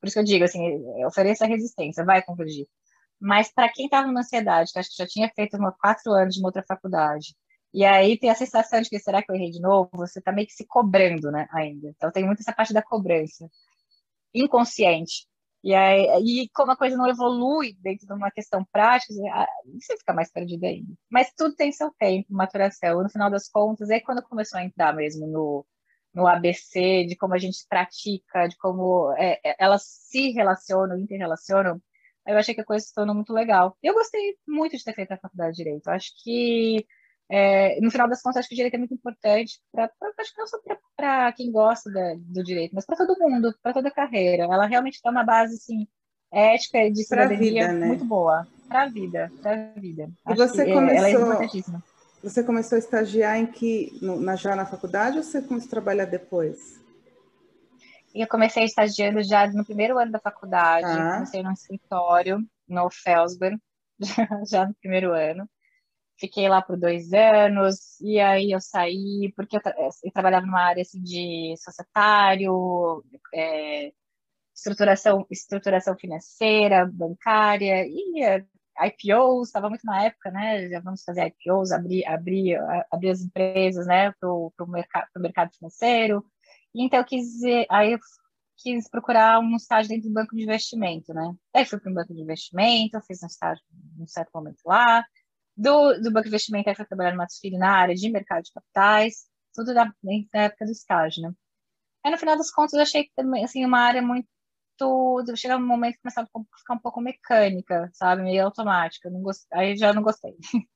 Por 0.00 0.08
isso 0.08 0.14
que 0.14 0.20
eu 0.20 0.24
digo, 0.24 0.44
assim, 0.44 0.60
ofereça 1.04 1.46
resistência, 1.46 2.04
vai 2.04 2.22
convergir. 2.22 2.66
Mas 3.20 3.52
para 3.52 3.70
quem 3.72 3.86
estava 3.86 4.10
na 4.12 4.20
ansiedade, 4.20 4.72
que 4.72 4.78
acho 4.78 4.90
que 4.90 4.96
já 4.96 5.06
tinha 5.06 5.30
feito 5.34 5.56
uma, 5.56 5.72
quatro 5.72 6.12
anos 6.12 6.34
de 6.34 6.40
uma 6.40 6.48
outra 6.48 6.64
faculdade, 6.66 7.34
e 7.72 7.84
aí 7.84 8.18
tem 8.18 8.30
a 8.30 8.34
sensação 8.34 8.80
de 8.80 8.88
que 8.88 8.98
será 8.98 9.22
que 9.22 9.30
eu 9.30 9.36
errei 9.36 9.50
de 9.50 9.60
novo? 9.60 9.90
Você 9.94 10.18
está 10.18 10.32
meio 10.32 10.46
que 10.46 10.54
se 10.54 10.66
cobrando, 10.66 11.30
né, 11.30 11.46
ainda. 11.52 11.88
Então 11.88 12.10
tem 12.10 12.24
muito 12.24 12.40
essa 12.40 12.52
parte 12.52 12.72
da 12.72 12.82
cobrança 12.82 13.48
inconsciente 14.34 15.26
e, 15.66 15.74
aí, 15.74 16.44
e 16.44 16.48
como 16.50 16.70
a 16.70 16.76
coisa 16.76 16.96
não 16.96 17.08
evolui 17.08 17.76
dentro 17.80 18.06
de 18.06 18.12
uma 18.12 18.30
questão 18.30 18.64
prática, 18.70 19.12
ah, 19.32 19.48
você 19.74 19.96
fica 19.96 20.12
mais 20.12 20.30
perdido 20.30 20.64
ainda. 20.64 20.94
Mas 21.10 21.32
tudo 21.36 21.56
tem 21.56 21.72
seu 21.72 21.90
tempo, 21.98 22.32
maturação. 22.32 23.02
No 23.02 23.10
final 23.10 23.28
das 23.28 23.48
contas, 23.48 23.90
é 23.90 23.98
quando 23.98 24.22
começou 24.22 24.60
a 24.60 24.64
entrar 24.64 24.94
mesmo 24.94 25.26
no, 25.26 25.66
no 26.14 26.26
ABC, 26.28 27.04
de 27.06 27.16
como 27.16 27.34
a 27.34 27.38
gente 27.38 27.66
pratica, 27.68 28.46
de 28.46 28.56
como 28.58 29.12
é, 29.18 29.40
é 29.44 29.56
elas 29.58 29.82
se 29.84 30.30
relacionam, 30.30 30.98
interrelacionam, 30.98 31.82
eu 32.26 32.38
achei 32.38 32.54
que 32.54 32.60
a 32.60 32.64
coisa 32.64 32.84
se 32.84 32.94
tornou 32.94 33.14
muito 33.14 33.32
legal. 33.32 33.76
Eu 33.82 33.94
gostei 33.94 34.36
muito 34.46 34.76
de 34.76 34.84
ter 34.84 34.94
feito 34.94 35.12
a 35.12 35.16
faculdade 35.18 35.56
de 35.56 35.64
Direito. 35.64 35.88
Acho 35.88 36.10
que 36.22 36.86
é, 37.28 37.80
no 37.80 37.90
final 37.90 38.08
das 38.08 38.22
contas, 38.22 38.40
acho 38.40 38.48
que 38.48 38.54
o 38.54 38.56
direito 38.56 38.74
é 38.74 38.78
muito 38.78 38.94
importante, 38.94 39.60
pra, 39.72 39.88
pra 39.88 40.12
acho 40.18 40.32
que 40.32 40.38
não 40.38 40.46
só 40.46 40.58
para 40.96 41.32
quem 41.32 41.50
gosta 41.50 41.90
da, 41.90 42.14
do 42.18 42.44
direito, 42.44 42.74
mas 42.74 42.86
para 42.86 42.96
todo 42.96 43.18
mundo, 43.18 43.52
para 43.62 43.72
toda 43.72 43.88
a 43.88 43.92
carreira. 43.92 44.44
Ela 44.44 44.66
realmente 44.66 45.00
dá 45.02 45.10
uma 45.10 45.24
base 45.24 45.54
assim, 45.54 45.88
ética 46.32 46.78
e 46.78 46.92
de 46.92 47.04
cidadania 47.04 47.72
né? 47.72 47.86
muito 47.86 48.04
boa 48.04 48.46
para 48.68 48.84
a 48.84 48.88
vida, 48.88 49.32
para 49.42 49.52
a 49.52 49.80
vida. 49.80 50.08
E 50.26 50.32
acho 50.32 50.36
você 50.36 50.72
começou, 50.72 50.96
ela 50.96 51.08
é 51.08 51.12
importantíssima. 51.12 51.84
Você 52.22 52.42
começou 52.42 52.76
a 52.76 52.78
estagiar 52.78 53.36
em 53.38 53.46
que, 53.46 53.98
no, 54.00 54.20
na, 54.20 54.36
já 54.36 54.54
na 54.54 54.66
faculdade 54.66 55.18
ou 55.18 55.22
você 55.22 55.42
começou 55.42 55.68
a 55.68 55.70
trabalhar 55.70 56.04
depois? 56.04 56.80
Eu 58.20 58.28
comecei 58.28 58.64
estagiando 58.64 59.22
já 59.22 59.46
no 59.48 59.64
primeiro 59.64 59.98
ano 59.98 60.12
da 60.12 60.18
faculdade, 60.18 60.86
ah. 60.86 61.14
comecei 61.14 61.42
num 61.42 61.52
escritório 61.52 62.38
no 62.68 62.90
Felsberg, 62.90 63.58
já, 64.00 64.44
já 64.44 64.66
no 64.66 64.74
primeiro 64.74 65.12
ano 65.12 65.48
fiquei 66.18 66.48
lá 66.48 66.62
por 66.62 66.76
dois 66.78 67.12
anos, 67.12 68.00
e 68.00 68.18
aí 68.18 68.52
eu 68.52 68.60
saí, 68.60 69.32
porque 69.36 69.56
eu, 69.56 69.60
tra 69.62 69.74
eu 69.78 70.12
trabalhava 70.12 70.46
numa 70.46 70.62
área 70.62 70.82
assim, 70.82 71.02
de 71.02 71.54
societário, 71.58 73.04
é, 73.34 73.92
estruturação, 74.54 75.26
estruturação 75.30 75.96
financeira, 75.96 76.86
bancária, 76.86 77.86
e 77.86 78.22
é, 78.22 78.44
IPOs, 78.88 79.48
estava 79.48 79.68
muito 79.68 79.84
na 79.84 80.04
época, 80.04 80.30
né? 80.30 80.68
Já 80.68 80.80
vamos 80.80 81.02
fazer 81.02 81.26
IPOs, 81.26 81.72
abrir, 81.72 82.04
abrir, 82.06 82.58
abrir 82.90 83.10
as 83.10 83.20
empresas, 83.20 83.86
né, 83.86 84.12
para 84.12 84.28
o 84.28 84.52
mercado, 84.68 85.08
mercado 85.18 85.54
financeiro. 85.54 86.24
Então 86.84 86.98
eu 87.00 87.04
quis, 87.04 87.42
aí 87.70 87.92
eu 87.92 87.98
quis 88.58 88.88
procurar 88.88 89.40
um 89.40 89.56
estágio 89.56 89.88
dentro 89.88 90.08
do 90.08 90.14
banco 90.14 90.34
de 90.36 90.42
investimento, 90.42 91.12
né? 91.14 91.34
Aí 91.54 91.64
fui 91.64 91.78
para 91.80 91.90
um 91.90 91.94
banco 91.94 92.14
de 92.14 92.20
investimento, 92.22 93.00
fiz 93.06 93.22
um 93.22 93.26
estágio 93.26 93.62
num 93.96 94.06
certo 94.06 94.30
momento 94.34 94.60
lá, 94.64 95.04
do, 95.56 95.94
do 96.00 96.12
banco 96.12 96.24
de 96.24 96.28
investimento, 96.28 96.68
aí 96.68 96.76
foi 96.76 96.84
trabalhar 96.86 97.12
no 97.12 97.18
Matos 97.18 97.38
Filho 97.38 97.58
na 97.58 97.70
área 97.72 97.94
de 97.94 98.10
mercado 98.10 98.44
de 98.44 98.52
capitais, 98.52 99.26
tudo 99.54 99.74
da, 99.74 99.86
na 100.02 100.42
época 100.42 100.66
do 100.66 100.72
estágio, 100.72 101.22
né? 101.22 101.32
Aí, 102.04 102.12
no 102.12 102.18
final 102.18 102.36
das 102.36 102.50
contas, 102.52 102.74
eu 102.74 102.82
achei 102.82 103.04
que 103.04 103.12
também, 103.16 103.44
assim, 103.44 103.64
uma 103.64 103.80
área 103.80 104.00
muito... 104.00 104.28
Chegava 105.36 105.62
um 105.62 105.66
momento 105.66 105.94
que 105.94 106.02
começava 106.02 106.28
a 106.32 106.58
ficar 106.58 106.74
um 106.74 106.78
pouco 106.78 107.00
mecânica, 107.00 107.90
sabe? 107.92 108.22
Meio 108.22 108.44
automática. 108.44 109.10
Não 109.10 109.22
gost... 109.22 109.46
Aí 109.52 109.76
já 109.76 109.92
não 109.92 110.02
gostei. 110.02 110.36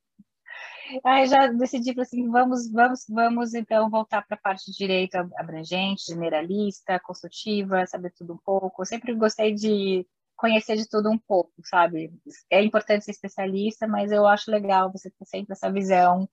Aí 1.03 1.27
já 1.27 1.47
decidi 1.47 1.99
assim, 1.99 2.29
vamos, 2.29 2.71
vamos, 2.71 3.05
vamos 3.07 3.53
então 3.53 3.89
voltar 3.89 4.25
para 4.25 4.35
a 4.35 4.39
parte 4.39 4.71
de 4.71 4.77
direito 4.77 5.15
abrangente, 5.37 6.05
generalista, 6.07 6.99
consultiva, 6.99 7.85
saber 7.85 8.11
tudo 8.11 8.33
um 8.33 8.37
pouco. 8.37 8.81
Eu 8.81 8.85
sempre 8.85 9.13
gostei 9.13 9.53
de 9.53 10.05
conhecer 10.35 10.75
de 10.75 10.89
tudo 10.89 11.09
um 11.09 11.17
pouco, 11.17 11.53
sabe? 11.63 12.11
É 12.49 12.63
importante 12.63 13.05
ser 13.05 13.11
especialista, 13.11 13.87
mas 13.87 14.11
eu 14.11 14.25
acho 14.25 14.49
legal 14.49 14.91
você 14.91 15.09
ter 15.11 15.25
sempre 15.25 15.53
essa 15.53 15.71
visão 15.71 16.27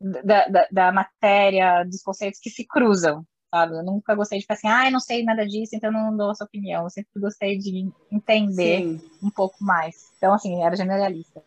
da, 0.00 0.46
da, 0.46 0.68
da 0.70 0.92
matéria, 0.92 1.82
dos 1.84 2.02
conceitos 2.02 2.38
que 2.38 2.50
se 2.50 2.66
cruzam, 2.66 3.24
sabe? 3.50 3.76
Eu 3.76 3.82
nunca 3.82 4.14
gostei 4.14 4.38
de 4.38 4.42
ficar 4.42 4.54
assim, 4.54 4.68
ah, 4.68 4.86
eu 4.86 4.92
não 4.92 5.00
sei 5.00 5.24
nada 5.24 5.46
disso, 5.46 5.74
então 5.74 5.90
não 5.90 6.14
dou 6.14 6.30
a 6.30 6.34
sua 6.34 6.46
opinião. 6.46 6.84
Eu 6.84 6.90
sempre 6.90 7.18
gostei 7.18 7.56
de 7.56 7.90
entender 8.12 8.82
Sim. 8.82 9.00
um 9.22 9.30
pouco 9.30 9.56
mais. 9.64 10.12
Então, 10.18 10.34
assim, 10.34 10.62
era 10.62 10.76
generalista. 10.76 11.42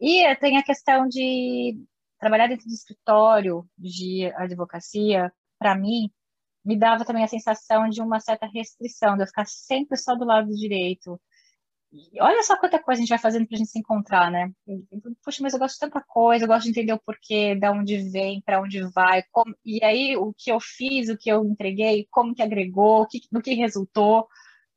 E 0.00 0.34
tem 0.36 0.58
a 0.58 0.62
questão 0.62 1.08
de 1.08 1.78
trabalhar 2.18 2.48
dentro 2.48 2.66
do 2.66 2.72
escritório 2.72 3.68
de 3.78 4.30
advocacia, 4.36 5.32
para 5.58 5.76
mim, 5.76 6.10
me 6.64 6.76
dava 6.76 7.04
também 7.04 7.24
a 7.24 7.28
sensação 7.28 7.88
de 7.88 8.00
uma 8.02 8.20
certa 8.20 8.46
restrição, 8.46 9.16
de 9.16 9.22
eu 9.22 9.26
ficar 9.26 9.46
sempre 9.46 9.96
só 9.96 10.14
do 10.14 10.24
lado 10.24 10.48
direito, 10.54 11.20
olha 12.20 12.42
só 12.42 12.58
quanta 12.58 12.82
coisa 12.82 13.00
a 13.00 13.02
gente 13.02 13.08
vai 13.08 13.18
fazendo 13.18 13.46
para 13.46 13.56
a 13.56 13.58
gente 13.58 13.70
se 13.70 13.78
encontrar, 13.78 14.30
né? 14.30 14.50
Puxa, 15.24 15.42
mas 15.42 15.52
eu 15.52 15.58
gosto 15.58 15.74
de 15.74 15.80
tanta 15.80 16.00
coisa, 16.06 16.44
eu 16.44 16.48
gosto 16.48 16.64
de 16.64 16.70
entender 16.70 16.92
o 16.92 17.00
porquê, 17.00 17.54
de 17.54 17.68
onde 17.68 18.10
vem, 18.10 18.42
para 18.42 18.60
onde 18.60 18.82
vai, 18.90 19.22
como... 19.30 19.54
e 19.64 19.82
aí 19.84 20.16
o 20.16 20.32
que 20.36 20.50
eu 20.50 20.58
fiz, 20.60 21.08
o 21.08 21.16
que 21.16 21.30
eu 21.30 21.44
entreguei, 21.44 22.06
como 22.10 22.34
que 22.34 22.42
agregou, 22.42 23.02
o 23.02 23.06
que, 23.06 23.20
do 23.30 23.40
que 23.40 23.54
resultou. 23.54 24.26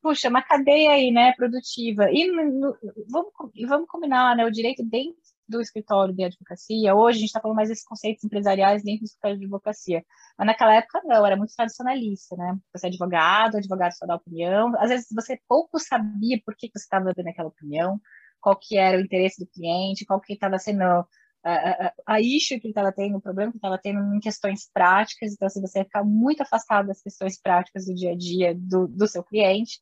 Puxa, 0.02 0.30
uma 0.30 0.42
cadeia 0.42 0.92
aí, 0.92 1.12
né, 1.12 1.34
produtiva. 1.34 2.10
E 2.12 2.26
no, 2.32 2.78
vamos, 3.10 3.32
vamos 3.68 3.88
combinar, 3.88 4.36
né, 4.36 4.46
o 4.46 4.52
direito 4.52 4.84
dentro 4.84 5.20
do 5.48 5.60
escritório 5.60 6.14
de 6.14 6.24
advocacia. 6.24 6.96
Hoje 6.96 7.18
a 7.18 7.20
gente 7.22 7.30
está 7.30 7.42
falando 7.42 7.58
mais 7.58 7.70
desses 7.70 7.84
conceitos 7.84 8.24
empresariais 8.24 8.84
dentro 8.84 9.02
do 9.02 9.06
escritório 9.06 9.38
de 9.38 9.46
advocacia. 9.46 10.06
Mas 10.38 10.48
naquela 10.48 10.76
época 10.76 11.02
não, 11.04 11.26
era 11.26 11.36
muito 11.36 11.54
tradicionalista, 11.56 12.36
né? 12.38 12.58
Você 12.74 12.86
é 12.88 12.90
advogado, 12.90 13.58
advogado 13.58 13.92
só 13.94 14.06
dá 14.06 14.16
opinião. 14.16 14.72
Às 14.80 14.90
vezes 14.90 15.08
você 15.12 15.40
pouco 15.48 15.80
sabia 15.80 16.40
por 16.46 16.56
que 16.56 16.70
você 16.74 16.84
estava 16.84 17.14
dando 17.14 17.28
aquela 17.28 17.50
opinião, 17.50 18.00
qual 18.40 18.56
que 18.56 18.78
era 18.78 18.98
o 18.98 19.02
interesse 19.02 19.44
do 19.44 19.52
cliente, 19.52 20.06
qual 20.06 20.22
que 20.22 20.34
estava 20.34 20.58
sendo 20.60 20.84
a, 20.84 21.06
a, 21.44 21.94
a 22.06 22.22
issue 22.22 22.60
que 22.60 22.68
ele 22.68 22.72
estava 22.72 22.92
tendo, 22.92 23.18
o 23.18 23.22
problema 23.22 23.52
que 23.52 23.58
estava 23.58 23.78
tendo 23.78 24.16
em 24.16 24.20
questões 24.20 24.70
práticas. 24.72 25.34
Então, 25.34 25.48
assim, 25.48 25.62
você 25.62 25.84
ficar 25.84 26.04
muito 26.04 26.42
afastado 26.42 26.88
das 26.88 27.02
questões 27.02 27.42
práticas 27.42 27.86
do 27.86 27.96
dia 27.96 28.12
a 28.12 28.16
dia 28.16 28.56
do, 28.56 28.88
do 28.88 29.08
seu 29.08 29.24
cliente. 29.24 29.80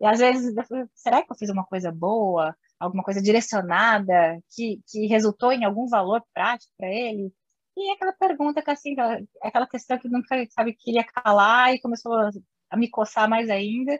E 0.00 0.06
às 0.06 0.18
vezes, 0.18 0.54
será 0.94 1.22
que 1.22 1.30
eu 1.30 1.36
fiz 1.36 1.50
uma 1.50 1.64
coisa 1.64 1.92
boa? 1.92 2.54
alguma 2.80 3.04
coisa 3.04 3.20
direcionada 3.20 4.42
que, 4.50 4.80
que 4.88 5.06
resultou 5.06 5.52
em 5.52 5.64
algum 5.64 5.86
valor 5.86 6.22
prático 6.32 6.72
para 6.78 6.88
ele? 6.88 7.30
E 7.76 7.92
aquela 7.92 8.12
pergunta 8.12 8.62
que, 8.62 8.70
assim, 8.70 8.96
aquela 9.42 9.66
questão 9.66 9.98
que 9.98 10.08
nunca, 10.08 10.44
sabe, 10.50 10.74
queria 10.74 11.04
calar 11.04 11.74
e 11.74 11.80
começou 11.80 12.14
a, 12.14 12.76
me 12.76 12.88
coçar 12.88 13.28
mais 13.28 13.48
ainda. 13.50 13.92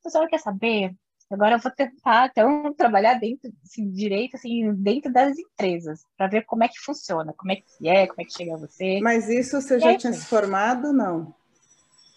Então, 0.00 0.10
você 0.10 0.28
quer 0.28 0.40
saber? 0.40 0.94
Agora 1.30 1.56
eu 1.56 1.58
vou 1.58 1.72
tentar, 1.72 2.28
então, 2.30 2.72
trabalhar 2.74 3.14
dentro, 3.14 3.50
assim, 3.64 3.90
direito, 3.90 4.36
assim, 4.36 4.72
dentro 4.74 5.12
das 5.12 5.36
empresas, 5.38 6.00
para 6.16 6.28
ver 6.28 6.44
como 6.44 6.62
é 6.62 6.68
que 6.68 6.78
funciona, 6.78 7.32
como 7.36 7.52
é 7.52 7.56
que 7.56 7.88
é, 7.88 8.06
como 8.06 8.20
é 8.20 8.24
que 8.24 8.32
chega 8.32 8.54
a 8.54 8.58
você. 8.58 9.00
Mas 9.00 9.28
isso 9.28 9.60
você 9.60 9.78
já 9.78 9.96
tinha 9.96 10.12
se 10.12 10.26
formado, 10.26 10.92
não? 10.92 11.34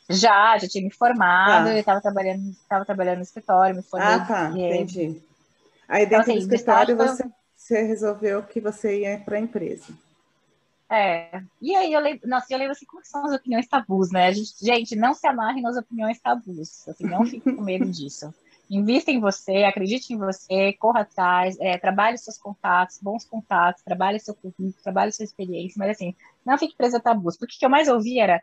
Já, 0.10 0.58
já 0.58 0.68
tinha 0.68 0.84
me 0.84 0.92
formado, 0.92 1.68
ah. 1.68 1.74
eu 1.74 1.80
estava 1.80 2.02
trabalhando, 2.02 2.50
estava 2.50 2.84
trabalhando 2.84 3.18
no 3.18 3.24
escritório, 3.24 3.76
me 3.76 3.84
formei. 3.84 4.08
Ah, 4.08 4.26
tá, 4.26 4.50
entendi. 4.50 5.22
Aí 5.88 6.06
dentro 6.06 6.22
então, 6.22 6.22
assim, 6.22 6.34
do 6.34 6.40
escritório 6.40 6.98
você, 6.98 7.24
você 7.56 7.84
resolveu 7.84 8.44
que 8.44 8.60
você 8.60 9.02
ia 9.02 9.20
para 9.20 9.38
a 9.38 9.40
empresa. 9.40 9.94
É, 10.92 11.44
e 11.62 11.76
aí 11.76 11.94
eu 11.94 12.00
lembro, 12.00 12.28
nossa, 12.28 12.48
eu 12.50 12.58
lembro 12.58 12.72
assim, 12.72 12.86
como 12.86 13.06
são 13.06 13.24
as 13.24 13.32
opiniões 13.32 13.68
tabus, 13.68 14.12
né? 14.12 14.34
Gente, 14.34 14.54
gente, 14.60 14.96
não 14.96 15.14
se 15.14 15.28
amarre 15.28 15.62
nas 15.62 15.78
opiniões 15.78 16.20
tabus, 16.20 16.88
assim, 16.88 17.04
não 17.04 17.24
fique 17.26 17.54
com 17.54 17.62
medo 17.62 17.86
disso. 17.92 18.34
invista 18.68 19.12
em 19.12 19.20
você, 19.20 19.66
acredite 19.66 20.12
em 20.12 20.18
você, 20.18 20.74
corra 20.74 21.02
atrás, 21.02 21.56
é, 21.60 21.78
trabalhe 21.78 22.18
seus 22.18 22.40
contatos, 22.40 22.98
bons 23.00 23.24
contatos, 23.24 23.84
trabalhe 23.84 24.20
seu 24.20 24.34
currículo, 24.34 24.74
trabalhe 24.84 25.12
sua 25.12 25.26
experiência, 25.26 25.76
mas 25.78 25.92
assim, 25.92 26.16
não 26.44 26.58
fique 26.58 26.76
presa 26.76 26.98
a 26.98 27.02
tabus. 27.02 27.38
Porque 27.38 27.56
o 27.56 27.60
que 27.60 27.66
eu 27.66 27.70
mais 27.70 27.88
ouvi 27.88 28.20
era, 28.20 28.42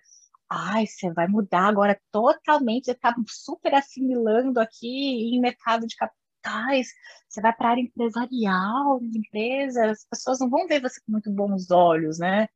ai, 0.48 0.86
você 0.86 1.12
vai 1.12 1.26
mudar 1.26 1.66
agora 1.66 2.00
totalmente, 2.10 2.86
você 2.86 2.92
está 2.92 3.14
super 3.28 3.74
assimilando 3.74 4.60
aqui 4.60 5.34
em 5.34 5.40
mercado 5.40 5.86
de 5.86 5.96
capitais, 5.96 6.88
você 7.28 7.40
vai 7.40 7.52
para 7.52 7.68
a 7.68 7.70
área 7.72 7.82
empresarial, 7.82 9.00
de 9.00 9.18
empresas, 9.18 9.98
as 9.98 10.06
pessoas 10.08 10.38
não 10.40 10.48
vão 10.48 10.66
ver 10.66 10.80
você 10.80 11.00
com 11.00 11.12
muito 11.12 11.30
bons 11.30 11.70
olhos, 11.70 12.18
né? 12.18 12.48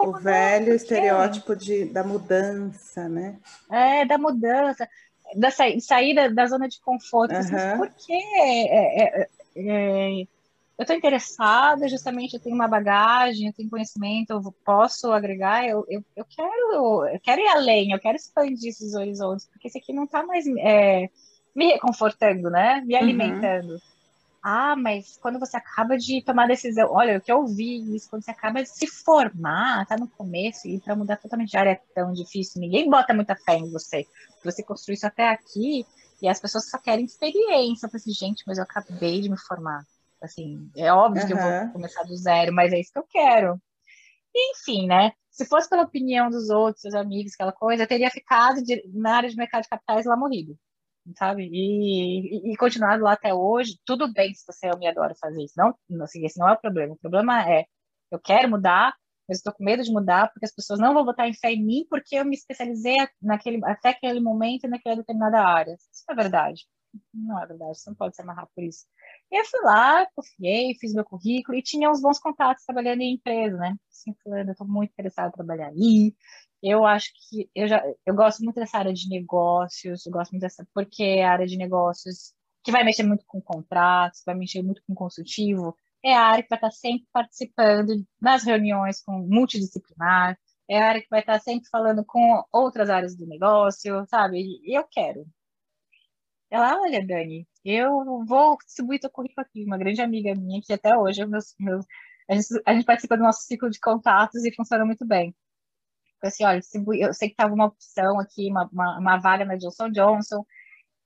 o 0.00 0.12
velho 0.18 0.74
estereótipo 0.74 1.56
de, 1.56 1.86
da 1.86 2.04
mudança, 2.04 3.08
né? 3.08 3.38
É, 3.70 4.04
da 4.04 4.18
mudança, 4.18 4.86
da 5.34 5.50
sa 5.50 5.64
sair 5.80 6.14
da, 6.30 6.46
zona 6.46 6.68
de 6.68 6.78
conforto. 6.80 7.32
Uhum. 7.32 7.38
Assim, 7.38 7.78
por 7.78 7.88
que 7.90 8.12
é, 8.12 9.22
é, 9.22 9.28
é, 9.56 10.26
eu 10.80 10.84
estou 10.84 10.96
interessada, 10.96 11.86
justamente 11.86 12.32
eu 12.32 12.40
tenho 12.40 12.56
uma 12.56 12.66
bagagem, 12.66 13.48
eu 13.48 13.52
tenho 13.52 13.68
conhecimento, 13.68 14.30
eu 14.30 14.40
posso 14.64 15.12
agregar, 15.12 15.68
eu, 15.68 15.84
eu, 15.90 16.02
eu, 16.16 16.24
quero, 16.24 17.06
eu 17.06 17.20
quero 17.20 17.42
ir 17.42 17.48
além, 17.48 17.92
eu 17.92 18.00
quero 18.00 18.16
expandir 18.16 18.70
esses 18.70 18.94
horizontes, 18.94 19.46
porque 19.46 19.68
esse 19.68 19.76
aqui 19.76 19.92
não 19.92 20.04
está 20.04 20.24
mais 20.24 20.46
é, 20.58 21.10
me 21.54 21.66
reconfortando, 21.72 22.48
né? 22.48 22.80
Me 22.80 22.94
uhum. 22.94 23.00
alimentando. 23.02 23.72
Uhum. 23.72 23.78
Ah, 24.42 24.74
mas 24.74 25.18
quando 25.20 25.38
você 25.38 25.58
acaba 25.58 25.98
de 25.98 26.22
tomar 26.24 26.48
decisão, 26.48 26.88
olha, 26.90 27.18
o 27.18 27.20
que 27.20 27.30
eu 27.30 27.46
vi 27.46 27.94
isso, 27.94 28.08
quando 28.08 28.24
você 28.24 28.30
acaba 28.30 28.62
de 28.62 28.70
se 28.70 28.86
formar, 28.86 29.84
tá 29.84 29.98
no 29.98 30.08
começo, 30.08 30.66
e 30.66 30.80
para 30.80 30.96
mudar 30.96 31.18
totalmente 31.18 31.50
de 31.50 31.58
área 31.58 31.72
é 31.72 31.80
tão 31.94 32.10
difícil, 32.10 32.58
ninguém 32.58 32.88
bota 32.88 33.12
muita 33.12 33.36
fé 33.36 33.56
em 33.58 33.70
você. 33.70 34.06
Você 34.42 34.62
construiu 34.62 34.94
isso 34.94 35.06
até 35.06 35.28
aqui, 35.28 35.84
e 36.22 36.26
as 36.26 36.40
pessoas 36.40 36.70
só 36.70 36.78
querem 36.78 37.04
experiência. 37.04 37.84
Eu 37.84 37.90
falei 37.90 38.00
assim, 38.00 38.14
gente, 38.14 38.44
mas 38.46 38.56
eu 38.56 38.64
acabei 38.64 39.20
de 39.20 39.28
me 39.28 39.36
formar. 39.36 39.84
Assim, 40.22 40.70
é 40.76 40.92
óbvio 40.92 41.22
uhum. 41.22 41.28
que 41.28 41.32
eu 41.34 41.38
vou 41.38 41.72
começar 41.72 42.02
do 42.04 42.16
zero, 42.16 42.52
mas 42.52 42.72
é 42.72 42.80
isso 42.80 42.92
que 42.92 42.98
eu 42.98 43.06
quero. 43.08 43.60
E, 44.34 44.52
enfim, 44.52 44.86
né? 44.86 45.12
Se 45.30 45.46
fosse 45.46 45.68
pela 45.68 45.82
opinião 45.82 46.30
dos 46.30 46.50
outros, 46.50 46.82
seus 46.82 46.94
amigos, 46.94 47.32
aquela 47.34 47.52
coisa, 47.52 47.84
eu 47.84 47.88
teria 47.88 48.10
ficado 48.10 48.62
de, 48.62 48.82
na 48.92 49.16
área 49.16 49.28
de 49.30 49.36
mercado 49.36 49.62
de 49.62 49.68
capitais 49.68 50.06
lá 50.06 50.16
morrido 50.16 50.56
sabe? 51.16 51.48
E, 51.52 52.50
e, 52.50 52.52
e 52.52 52.56
continuado 52.56 53.02
lá 53.02 53.12
até 53.12 53.32
hoje, 53.34 53.78
tudo 53.84 54.12
bem 54.12 54.34
se 54.34 54.44
você 54.46 54.70
me 54.76 54.86
adora 54.88 55.14
fazer 55.20 55.42
isso. 55.42 55.54
Não, 55.56 55.74
assim, 56.02 56.24
esse 56.24 56.38
não 56.38 56.48
é 56.48 56.52
o 56.52 56.60
problema. 56.60 56.94
O 56.94 56.98
problema 56.98 57.48
é, 57.48 57.64
eu 58.10 58.20
quero 58.20 58.48
mudar, 58.48 58.94
mas 59.28 59.38
estou 59.38 59.52
com 59.52 59.64
medo 59.64 59.82
de 59.82 59.92
mudar 59.92 60.30
porque 60.32 60.46
as 60.46 60.54
pessoas 60.54 60.80
não 60.80 60.94
vão 60.94 61.04
votar 61.04 61.28
em 61.28 61.34
fé 61.34 61.52
em 61.52 61.64
mim 61.64 61.86
porque 61.88 62.16
eu 62.16 62.24
me 62.24 62.36
especializei 62.36 62.96
naquele, 63.22 63.60
até 63.64 63.90
aquele 63.90 64.20
momento 64.20 64.68
naquela 64.68 64.96
determinada 64.96 65.40
área. 65.40 65.74
Isso 65.74 66.04
é 66.08 66.14
verdade. 66.14 66.66
Não 67.14 67.40
é 67.40 67.46
verdade, 67.46 67.78
você 67.78 67.90
não 67.90 67.96
pode 67.96 68.16
se 68.16 68.22
amarrar 68.22 68.48
por 68.54 68.64
isso. 68.64 68.84
E 69.30 69.40
eu 69.40 69.44
fui 69.44 69.60
lá, 69.62 70.06
confiei, 70.14 70.74
fiz 70.74 70.92
meu 70.92 71.04
currículo 71.04 71.56
e 71.56 71.62
tinha 71.62 71.90
uns 71.90 72.00
bons 72.00 72.18
contatos 72.18 72.64
trabalhando 72.64 73.00
em 73.02 73.14
empresa, 73.14 73.56
né? 73.56 73.76
Assim, 73.90 74.14
eu 74.26 74.50
estou 74.52 74.66
muito 74.66 74.90
interessada 74.90 75.28
em 75.28 75.32
trabalhar 75.32 75.68
aí, 75.68 76.14
eu 76.62 76.84
acho 76.84 77.10
que 77.14 77.48
eu 77.54 77.66
já 77.68 77.82
eu 78.04 78.14
gosto 78.14 78.42
muito 78.42 78.56
dessa 78.56 78.78
área 78.78 78.92
de 78.92 79.08
negócios, 79.08 80.04
eu 80.04 80.12
gosto 80.12 80.32
muito 80.32 80.42
dessa 80.42 80.66
porque 80.74 81.02
é 81.02 81.24
a 81.24 81.32
área 81.32 81.46
de 81.46 81.56
negócios 81.56 82.34
que 82.62 82.72
vai 82.72 82.84
mexer 82.84 83.02
muito 83.04 83.24
com 83.26 83.40
contratos, 83.40 84.22
vai 84.26 84.34
mexer 84.34 84.62
muito 84.62 84.82
com 84.86 84.94
consultivo, 84.94 85.74
é 86.04 86.14
a 86.14 86.22
área 86.22 86.42
que 86.42 86.48
vai 86.50 86.58
estar 86.58 86.70
sempre 86.70 87.06
participando 87.12 88.04
das 88.20 88.44
reuniões 88.44 89.02
com 89.02 89.12
multidisciplinar, 89.20 90.38
é 90.68 90.78
a 90.80 90.88
área 90.88 91.00
que 91.02 91.08
vai 91.10 91.20
estar 91.20 91.40
sempre 91.40 91.68
falando 91.70 92.04
com 92.04 92.44
outras 92.52 92.90
áreas 92.90 93.16
do 93.16 93.26
negócio, 93.26 94.04
sabe? 94.08 94.38
E 94.64 94.76
eu 94.76 94.84
quero. 94.90 95.26
Ela, 96.50 96.80
olha, 96.80 97.04
Dani, 97.04 97.46
eu 97.64 98.24
vou 98.26 98.56
distribuir 98.64 99.00
teu 99.00 99.10
currículo 99.10 99.46
aqui, 99.46 99.64
uma 99.64 99.78
grande 99.78 100.00
amiga 100.02 100.34
minha 100.34 100.60
que 100.62 100.72
até 100.72 100.96
hoje 100.96 101.22
é 101.22 101.26
meus, 101.26 101.54
meus, 101.58 101.84
a, 102.28 102.34
gente, 102.34 102.46
a 102.66 102.74
gente 102.74 102.84
participa 102.86 103.16
do 103.16 103.22
nosso 103.22 103.42
ciclo 103.42 103.70
de 103.70 103.80
contatos 103.80 104.44
e 104.44 104.54
funciona 104.54 104.84
muito 104.84 105.06
bem 105.06 105.34
assim, 106.26 106.44
olha, 106.44 106.60
eu 106.98 107.14
sei 107.14 107.28
que 107.28 107.34
estava 107.34 107.54
uma 107.54 107.66
opção 107.66 108.18
aqui, 108.20 108.48
uma, 108.50 108.68
uma, 108.72 108.98
uma, 108.98 109.18
vaga 109.18 109.44
na 109.44 109.56
Johnson 109.56 109.90
Johnson, 109.90 110.44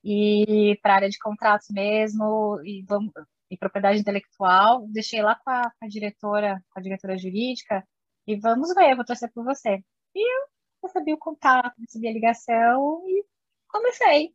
e 0.04 0.78
para 0.82 0.96
área 0.96 1.08
de 1.08 1.18
contratos 1.18 1.68
mesmo, 1.70 2.60
e, 2.64 2.84
vamos, 2.86 3.12
e 3.50 3.56
propriedade 3.56 4.00
intelectual, 4.00 4.86
deixei 4.88 5.22
lá 5.22 5.36
com 5.36 5.50
a, 5.50 5.70
com 5.78 5.86
a, 5.86 5.88
diretora, 5.88 6.62
com 6.70 6.80
a 6.80 6.82
diretora 6.82 7.16
jurídica, 7.18 7.86
e 8.26 8.36
vamos 8.36 8.74
ver, 8.74 8.90
eu 8.92 8.96
vou 8.96 9.04
torcer 9.04 9.30
por 9.32 9.44
você. 9.44 9.82
E 10.14 10.20
eu 10.20 10.46
recebi 10.82 11.12
o 11.14 11.18
contato, 11.18 11.74
recebi 11.80 12.08
a 12.08 12.12
ligação 12.12 13.02
e 13.06 13.24
comecei. 13.68 14.34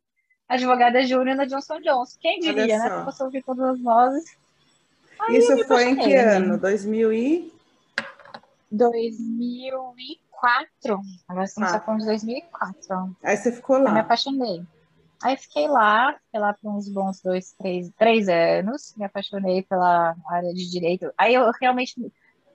Advogada 0.50 1.02
júnior 1.02 1.36
na 1.36 1.44
Johnson 1.44 1.80
Johnson. 1.80 2.18
Quem 2.20 2.40
diria, 2.40 2.78
né? 2.78 2.98
Que 2.98 3.04
posso 3.04 3.24
ouvir 3.24 3.42
todas 3.42 3.64
as 3.64 3.80
vozes. 3.80 4.36
Aí 5.20 5.38
Isso 5.38 5.64
foi 5.66 5.84
em 5.84 5.96
que 5.96 6.14
ano? 6.14 6.58
2000 6.58 7.12
e... 7.12 7.52
2004. 8.72 10.20
2004. 10.40 11.00
Agora 11.28 11.44
estamos 11.44 11.72
ah. 11.72 11.80
falando 11.80 12.00
de 12.00 12.06
2004. 12.06 13.16
Aí 13.22 13.36
você 13.36 13.52
ficou 13.52 13.78
lá. 13.78 13.90
Eu 13.90 13.94
me 13.94 14.00
apaixonei. 14.00 14.62
Aí 15.22 15.36
fiquei 15.36 15.68
lá, 15.68 16.14
fiquei 16.24 16.40
lá 16.40 16.54
por 16.54 16.74
uns 16.74 16.88
bons 16.88 17.20
dois, 17.20 17.52
três, 17.52 17.90
três 17.98 18.28
anos. 18.28 18.94
Me 18.96 19.04
apaixonei 19.04 19.62
pela 19.62 20.16
área 20.30 20.54
de 20.54 20.70
direito. 20.70 21.12
Aí 21.16 21.34
eu 21.34 21.50
realmente 21.60 21.94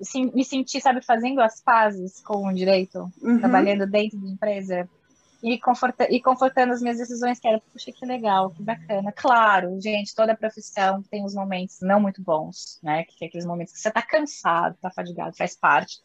assim, 0.02 0.32
me 0.34 0.44
senti, 0.44 0.82
sabe, 0.82 1.02
fazendo 1.06 1.40
as 1.42 1.62
pazes 1.62 2.20
com 2.22 2.48
o 2.48 2.54
direito, 2.54 3.10
uhum. 3.22 3.40
trabalhando 3.40 3.86
dentro 3.86 4.20
da 4.20 4.28
empresa 4.28 4.90
e, 5.44 5.60
conforta 5.60 6.08
e 6.12 6.22
confortando 6.22 6.74
as 6.74 6.82
minhas 6.82 6.98
decisões, 6.98 7.40
que 7.40 7.48
era, 7.48 7.62
puxa, 7.72 7.92
que 7.92 8.06
legal, 8.06 8.50
que 8.52 8.64
bacana. 8.64 9.12
Claro, 9.12 9.80
gente, 9.80 10.14
toda 10.16 10.36
profissão 10.36 11.02
tem 11.04 11.24
os 11.24 11.34
momentos 11.34 11.80
não 11.82 12.00
muito 12.00 12.22
bons, 12.22 12.80
né? 12.82 13.04
Que 13.04 13.26
é 13.26 13.28
aqueles 13.28 13.46
momentos 13.46 13.74
que 13.74 13.80
você 13.80 13.92
tá 13.92 14.02
cansado, 14.02 14.78
tá 14.82 14.90
fadigado, 14.90 15.36
faz 15.36 15.56
parte. 15.56 15.98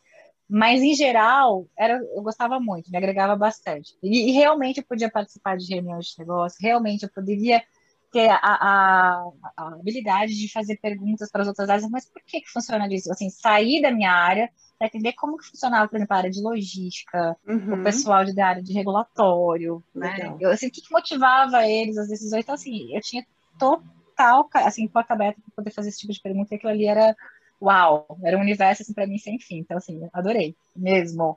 Mas, 0.48 0.82
em 0.82 0.94
geral, 0.94 1.66
era, 1.78 1.94
eu 2.14 2.22
gostava 2.22 2.58
muito, 2.58 2.90
me 2.90 2.98
agregava 2.98 3.36
bastante. 3.36 3.96
E, 4.02 4.30
e, 4.30 4.32
realmente 4.32 4.78
eu 4.78 4.84
podia 4.84 5.10
participar 5.10 5.56
de 5.56 5.72
reuniões 5.72 6.06
de 6.06 6.18
negócio, 6.18 6.58
realmente 6.60 7.04
eu 7.04 7.10
poderia 7.10 7.62
ter 8.10 8.28
a, 8.28 8.38
a, 8.42 9.30
a 9.56 9.68
habilidade 9.68 10.34
de 10.34 10.52
fazer 10.52 10.76
perguntas 10.76 11.30
para 11.30 11.42
as 11.42 11.48
outras 11.48 11.68
áreas, 11.68 11.88
mas 11.90 12.06
por 12.06 12.22
que, 12.26 12.40
que 12.40 12.50
funciona 12.50 12.86
isso? 12.92 13.10
Assim, 13.10 13.30
sair 13.30 13.80
da 13.80 13.90
minha 13.90 14.12
área 14.12 14.50
para 14.78 14.88
entender 14.88 15.12
como 15.12 15.36
que 15.36 15.46
funcionava, 15.46 15.88
por 15.88 15.96
exemplo, 15.96 16.14
a 16.14 16.18
área 16.18 16.30
de 16.30 16.40
logística, 16.40 17.36
uhum. 17.46 17.80
o 17.80 17.84
pessoal 17.84 18.24
de, 18.24 18.34
da 18.34 18.48
área 18.48 18.62
de 18.62 18.72
regulatório, 18.72 19.82
né? 19.94 20.36
Eu, 20.40 20.50
assim, 20.50 20.68
o 20.68 20.70
que, 20.70 20.80
que 20.80 20.92
motivava 20.92 21.66
eles, 21.66 21.98
as 21.98 22.08
decisões. 22.08 22.42
Então, 22.42 22.54
assim, 22.54 22.94
eu 22.94 23.00
tinha 23.00 23.24
total, 23.58 24.48
assim, 24.54 24.88
porta 24.88 25.14
aberta 25.14 25.40
para 25.40 25.54
poder 25.56 25.70
fazer 25.70 25.90
esse 25.90 26.00
tipo 26.00 26.12
de 26.12 26.20
pergunta, 26.20 26.54
e 26.54 26.56
aquilo 26.56 26.72
ali 26.72 26.86
era 26.86 27.14
uau, 27.60 28.18
era 28.24 28.38
um 28.38 28.40
universo 28.40 28.82
assim, 28.82 28.94
para 28.94 29.06
mim 29.06 29.18
sem 29.18 29.38
fim. 29.38 29.58
Então, 29.58 29.76
assim, 29.76 30.08
adorei, 30.12 30.56
mesmo. 30.74 31.36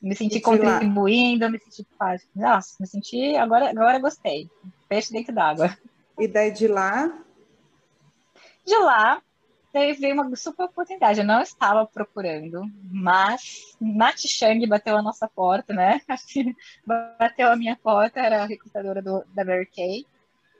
Me 0.00 0.14
senti 0.14 0.38
contribuindo, 0.38 1.50
me 1.50 1.58
senti 1.58 1.82
parte. 1.98 2.26
Nossa, 2.36 2.74
me 2.78 2.86
senti. 2.86 3.34
Agora, 3.36 3.70
agora 3.70 3.98
gostei. 3.98 4.50
Peixe 4.86 5.10
dentro 5.10 5.34
d'água. 5.34 5.74
E 6.18 6.28
daí 6.28 6.50
de 6.50 6.68
lá? 6.68 7.12
De 8.64 8.76
lá, 8.78 9.20
teve 9.72 10.12
uma 10.12 10.34
super 10.36 10.66
oportunidade. 10.66 11.20
Eu 11.20 11.26
não 11.26 11.42
estava 11.42 11.86
procurando, 11.86 12.62
mas 12.90 13.76
Nath 13.80 14.20
Chang 14.20 14.64
bateu 14.66 14.96
a 14.96 15.02
nossa 15.02 15.28
porta, 15.28 15.74
né? 15.74 16.00
bateu 17.18 17.50
a 17.50 17.56
minha 17.56 17.76
porta, 17.76 18.20
era 18.20 18.42
a 18.42 18.46
recrutadora 18.46 19.02
do, 19.02 19.24
da 19.34 19.44
Mary 19.44 19.66
Kay, 19.66 20.06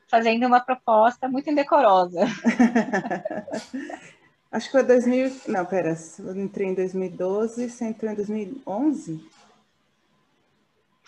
fazendo 0.09 0.47
uma 0.47 0.61
proposta 0.61 1.29
muito 1.29 1.49
indecorosa. 1.49 2.21
Acho 4.51 4.67
que 4.67 4.73
foi 4.73 4.83
2000. 4.85 5.40
Não, 5.49 5.64
pera. 5.64 5.97
Eu 6.19 6.37
entrei 6.37 6.69
em 6.69 6.75
2012, 6.75 7.71
você 7.71 7.87
entrou 7.87 8.11
em 8.11 8.14
2011? 8.14 9.31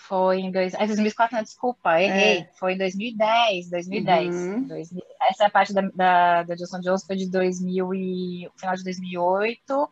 Foi 0.09 0.39
em 0.39 0.51
dois... 0.53 0.75
ah, 0.75 0.87
2004, 0.87 1.37
não, 1.37 1.43
desculpa, 1.43 2.01
errei. 2.01 2.39
É. 2.39 2.51
Foi 2.59 2.75
em 2.75 2.79
2010, 2.79 3.71
2010. 3.71 4.35
Uhum. 4.35 4.63
2000... 4.63 5.03
Essa 5.31 5.45
é 5.45 5.47
a 5.47 5.51
parte 5.51 5.73
da, 5.73 5.83
da, 5.83 6.43
da 6.45 6.55
Johnson 6.55 6.81
Johnson 6.81 7.07
foi 7.07 7.17
de 7.17 7.31
2000 7.31 7.95
e... 7.95 8.49
final 8.57 8.77
de 8.77 8.85
2008, 8.85 9.91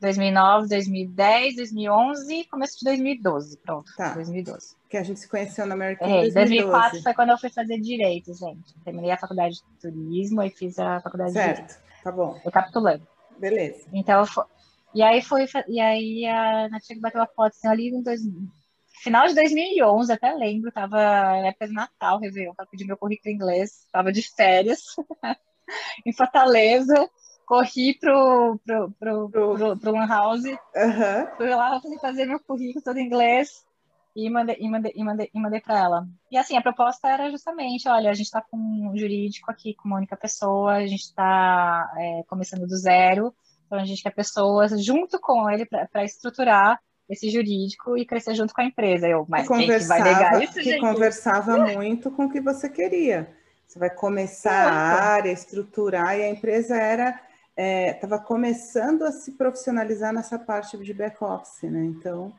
2009, 0.00 0.68
2010, 0.68 1.56
2011 1.56 2.44
começo 2.50 2.78
de 2.78 2.84
2012. 2.86 3.56
Pronto, 3.58 3.90
tá. 3.96 4.14
2012. 4.14 4.74
Que 4.90 4.96
a 4.96 5.02
gente 5.04 5.20
se 5.20 5.28
conheceu 5.28 5.64
na 5.64 5.74
American 5.74 6.08
em 6.08 6.32
2004 6.32 7.02
foi 7.02 7.14
quando 7.14 7.30
eu 7.30 7.38
fui 7.38 7.50
fazer 7.50 7.78
Direito, 7.78 8.34
gente. 8.34 8.74
Terminei 8.84 9.12
a 9.12 9.16
faculdade 9.16 9.54
de 9.54 9.62
Turismo 9.80 10.42
e 10.42 10.50
fiz 10.50 10.78
a 10.78 11.00
faculdade 11.00 11.32
certo. 11.32 11.48
de 11.48 11.62
Direito. 11.62 11.82
Tá 12.02 12.10
bom. 12.10 12.40
Recapitulando. 12.44 13.06
Beleza. 13.38 13.86
Então, 13.92 14.24
e 14.92 15.02
aí 15.02 15.22
foi, 15.22 15.46
e 15.68 15.80
aí 15.80 16.26
a 16.26 16.68
Natia 16.68 16.96
bateu 17.00 17.22
a 17.22 17.26
foto 17.26 17.54
assim, 17.56 17.68
ali 17.68 17.90
no 17.92 18.02
dois, 18.02 18.20
final 19.02 19.26
de 19.26 19.34
2011, 19.34 20.12
até 20.12 20.32
lembro, 20.32 20.70
tava 20.70 20.96
na 20.96 21.48
época 21.48 21.66
de 21.66 21.74
Natal, 21.74 22.20
Réveillon, 22.20 22.54
para 22.54 22.66
pedir 22.66 22.86
meu 22.86 22.96
currículo 22.96 23.30
em 23.30 23.34
inglês, 23.34 23.86
tava 23.92 24.12
de 24.12 24.22
férias 24.34 24.80
em 26.06 26.12
Fortaleza, 26.12 27.10
corri 27.44 27.98
pro, 27.98 28.60
pro, 28.64 28.90
pro, 28.92 29.28
pro, 29.28 29.54
pro, 29.54 29.78
pro 29.78 29.92
Lan 29.92 30.06
House, 30.06 30.44
uhum. 30.44 31.36
fui 31.36 31.48
lá 31.48 31.80
fazer 32.00 32.26
meu 32.26 32.38
currículo 32.40 32.84
todo 32.84 32.96
em 32.98 33.06
inglês, 33.06 33.64
e 34.14 34.28
mandei, 34.30 34.56
e 34.60 34.68
mandei, 34.68 34.92
e 34.94 35.02
mandei, 35.02 35.30
e 35.34 35.40
mandei 35.40 35.60
para 35.60 35.78
ela. 35.78 36.06
E 36.30 36.36
assim, 36.36 36.56
a 36.56 36.62
proposta 36.62 37.08
era 37.08 37.30
justamente, 37.30 37.88
olha, 37.88 38.10
a 38.10 38.14
gente 38.14 38.26
está 38.26 38.42
com 38.42 38.56
um 38.56 38.96
jurídico 38.96 39.50
aqui 39.50 39.74
com 39.74 39.88
uma 39.88 39.96
única 39.96 40.16
pessoa, 40.16 40.74
a 40.74 40.86
gente 40.86 41.02
está 41.02 41.90
é, 41.96 42.22
começando 42.28 42.66
do 42.66 42.76
zero, 42.76 43.34
então 43.66 43.78
a 43.78 43.84
gente 43.84 44.02
quer 44.02 44.14
pessoas 44.14 44.84
junto 44.84 45.18
com 45.18 45.50
ele 45.50 45.66
para 45.66 46.04
estruturar 46.04 46.78
esse 47.12 47.30
jurídico 47.30 47.96
e 47.96 48.06
crescer 48.06 48.34
junto 48.34 48.54
com 48.54 48.62
a 48.62 48.64
empresa. 48.64 49.06
Eu, 49.06 49.26
mas 49.28 49.46
que 49.46 49.54
quem 49.54 49.66
que 49.68 49.84
vai 49.84 50.02
negar 50.02 50.42
isso, 50.42 50.54
Que 50.54 50.62
gente? 50.62 50.80
conversava 50.80 51.58
muito 51.58 52.10
com 52.10 52.24
o 52.24 52.30
que 52.30 52.40
você 52.40 52.68
queria. 52.68 53.28
Você 53.66 53.78
vai 53.78 53.90
começar 53.90 54.68
a 54.72 55.02
área, 55.12 55.30
estruturar, 55.30 56.18
e 56.18 56.22
a 56.22 56.28
empresa 56.28 56.76
era 56.76 57.20
estava 57.54 58.16
é, 58.16 58.18
começando 58.18 59.02
a 59.02 59.12
se 59.12 59.32
profissionalizar 59.32 60.12
nessa 60.12 60.38
parte 60.38 60.76
de 60.78 60.94
back-office, 60.94 61.70
né? 61.70 61.84
Então, 61.84 62.32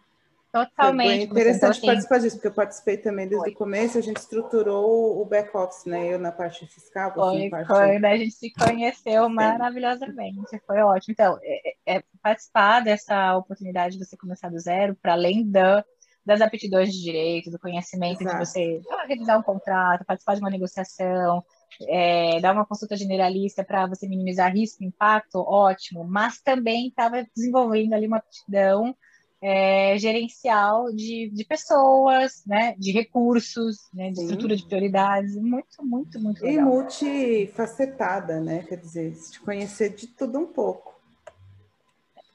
Totalmente. 0.54 1.28
Foi 1.28 1.40
interessante 1.40 1.78
então, 1.80 1.88
participar 1.88 2.20
disso, 2.20 2.36
porque 2.36 2.48
eu 2.48 2.54
participei 2.54 2.96
também 2.96 3.28
desde 3.28 3.50
o 3.50 3.54
começo, 3.56 3.98
a 3.98 4.02
gente 4.02 4.18
estruturou 4.18 5.20
o 5.20 5.26
back-office, 5.26 5.86
né? 5.86 6.14
Eu 6.14 6.20
na 6.20 6.32
parte 6.32 6.68
fiscal, 6.68 7.12
foi, 7.12 7.46
na 7.46 7.50
parte... 7.50 7.68
Foi, 7.68 7.98
né? 7.98 8.12
A 8.12 8.18
gente 8.18 8.36
se 8.36 8.54
conheceu 8.54 9.26
Sim. 9.26 9.34
maravilhosamente, 9.34 10.62
foi 10.68 10.80
ótimo. 10.82 11.12
Então, 11.12 11.40
é, 11.42 11.70
é, 11.70 11.98
é, 11.98 12.04
participar 12.24 12.80
dessa 12.80 13.36
oportunidade 13.36 13.98
de 13.98 14.06
você 14.06 14.16
começar 14.16 14.50
do 14.50 14.58
zero, 14.58 14.96
para 14.96 15.12
além 15.12 15.46
da, 15.48 15.84
das 16.26 16.40
aptidões 16.40 16.94
de 16.94 17.02
direito, 17.02 17.52
do 17.52 17.60
conhecimento 17.60 18.22
Exato. 18.22 18.40
de 18.40 18.46
você 18.46 18.82
revisar 19.08 19.38
um 19.38 19.44
contrato, 19.44 20.06
participar 20.06 20.36
de 20.36 20.40
uma 20.40 20.50
negociação, 20.50 21.44
é, 21.90 22.40
dar 22.40 22.54
uma 22.54 22.66
consulta 22.66 22.96
generalista 22.96 23.64
para 23.64 23.86
você 23.88 24.08
minimizar 24.08 24.54
risco, 24.54 24.84
impacto, 24.84 25.40
ótimo, 25.40 26.06
mas 26.06 26.40
também 26.42 26.88
estava 26.88 27.26
desenvolvendo 27.36 27.94
ali 27.94 28.08
uma 28.08 28.18
aptidão 28.18 28.96
é, 29.42 29.98
gerencial 29.98 30.86
de, 30.94 31.30
de 31.30 31.44
pessoas, 31.44 32.44
né, 32.48 32.76
de 32.80 32.94
recursos, 32.94 33.90
né, 33.94 34.10
de 34.12 34.16
Sim. 34.16 34.24
estrutura 34.24 34.56
de 34.56 34.66
prioridades, 34.66 35.36
muito, 35.36 35.84
muito, 35.84 36.18
muito 36.18 36.42
legal. 36.42 36.62
E 36.62 36.66
multifacetada, 36.66 38.40
né, 38.40 38.64
quer 38.64 38.78
dizer, 38.78 39.14
te 39.30 39.42
conhecer 39.42 39.90
de 39.90 40.08
tudo 40.08 40.40
um 40.40 40.46
pouco. 40.46 40.93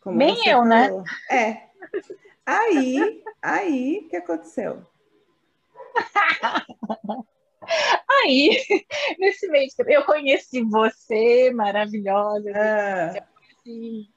Como 0.00 0.18
Bem 0.18 0.48
eu, 0.48 0.64
né? 0.64 0.88
falou. 0.88 1.02
né? 1.02 1.08
É. 1.30 1.68
Aí, 2.46 3.22
aí, 3.42 4.02
o 4.04 4.08
que 4.08 4.16
aconteceu? 4.16 4.86
Aí, 8.24 8.62
nesse 9.18 9.46
mês, 9.48 9.74
eu 9.86 10.02
conheci 10.04 10.62
você, 10.62 11.52
maravilhosa. 11.52 12.50
Ah. 12.54 13.20
Conheci 13.64 14.08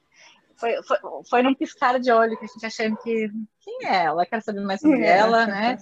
foi, 0.62 0.80
foi, 0.84 0.98
foi 1.28 1.42
num 1.42 1.54
piscar 1.54 1.98
de 1.98 2.12
olho 2.12 2.38
que 2.38 2.44
a 2.44 2.48
gente 2.48 2.64
achando 2.64 2.96
que 2.98 3.28
quem 3.60 3.78
é 3.82 4.04
ela? 4.04 4.24
Quero 4.24 4.42
saber 4.42 4.60
mais 4.60 4.80
sobre 4.80 5.02
é. 5.02 5.18
ela, 5.18 5.44
né? 5.44 5.76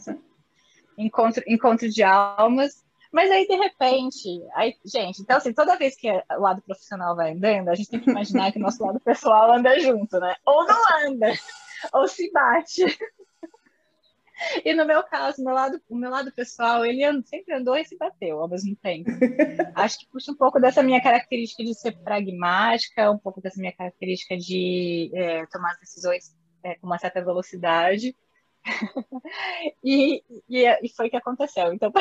Encontro, 0.97 1.43
encontro 1.47 1.87
de 1.87 2.03
almas. 2.03 2.83
Mas 3.13 3.31
aí, 3.31 3.47
de 3.47 3.57
repente, 3.57 4.29
aí, 4.55 4.77
gente, 4.85 5.21
então 5.21 5.37
assim, 5.37 5.53
toda 5.53 5.77
vez 5.77 5.97
que 5.97 6.09
o 6.11 6.41
lado 6.41 6.63
profissional 6.63 7.17
vai 7.17 7.33
andando, 7.33 7.69
a 7.69 7.75
gente 7.75 7.91
tem 7.91 8.01
que 8.01 8.11
imaginar 8.11 8.53
que 8.53 8.59
o 8.59 8.63
nosso 8.63 8.85
lado 8.85 9.01
pessoal 9.01 9.53
anda 9.53 9.79
junto, 9.81 10.19
né? 10.21 10.35
Ou 10.47 10.65
não 10.65 10.81
anda, 11.07 11.33
ou 11.93 12.07
se 12.07 12.31
bate. 12.31 12.85
E 14.65 14.73
no 14.73 14.87
meu 14.87 15.03
caso, 15.03 15.45
meu 15.45 15.53
lado, 15.53 15.81
o 15.87 15.95
meu 15.95 16.11
lado 16.11 16.33
pessoal, 16.33 16.85
ele 16.85 17.03
sempre 17.25 17.55
andou 17.55 17.77
e 17.77 17.85
se 17.85 17.97
bateu 17.97 18.41
ao 18.41 18.49
mesmo 18.49 18.75
tempo. 18.77 19.11
Acho 19.75 19.99
que 19.99 20.07
puxa 20.07 20.33
um 20.33 20.35
pouco 20.35 20.59
dessa 20.59 20.83
minha 20.83 21.03
característica 21.03 21.63
de 21.63 21.75
ser 21.75 21.93
pragmática, 21.99 23.11
um 23.11 23.19
pouco 23.19 23.41
dessa 23.41 23.61
minha 23.61 23.73
característica 23.73 24.37
de 24.39 25.11
é, 25.15 25.45
tomar 25.47 25.73
as 25.73 25.81
decisões 25.81 26.35
é, 26.65 26.75
com 26.77 26.87
uma 26.87 26.99
certa 26.99 27.23
velocidade. 27.23 28.17
e, 29.85 30.23
e, 30.49 30.65
e, 30.67 30.89
foi 30.97 31.09
o 31.09 31.11
que 31.11 31.17
aconteceu. 31.17 31.73
Então, 31.73 31.93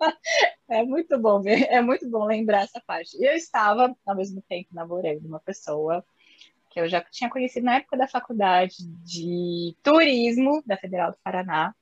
é 0.68 0.82
muito 0.82 1.18
bom 1.18 1.40
ver, 1.40 1.66
é 1.70 1.80
muito 1.80 2.08
bom 2.08 2.24
lembrar 2.24 2.62
essa 2.62 2.80
parte. 2.86 3.16
Eu 3.22 3.32
estava, 3.32 3.94
ao 4.06 4.16
mesmo 4.16 4.42
tempo, 4.48 4.68
namorando 4.72 5.24
uma 5.24 5.40
pessoa 5.40 6.04
que 6.70 6.80
eu 6.80 6.88
já 6.88 7.00
tinha 7.00 7.28
conhecido 7.28 7.66
na 7.66 7.76
época 7.76 7.96
da 7.96 8.06
faculdade 8.06 8.76
de 9.04 9.74
turismo 9.82 10.62
da 10.64 10.76
Federal 10.76 11.10
do 11.10 11.18
Paraná. 11.22 11.74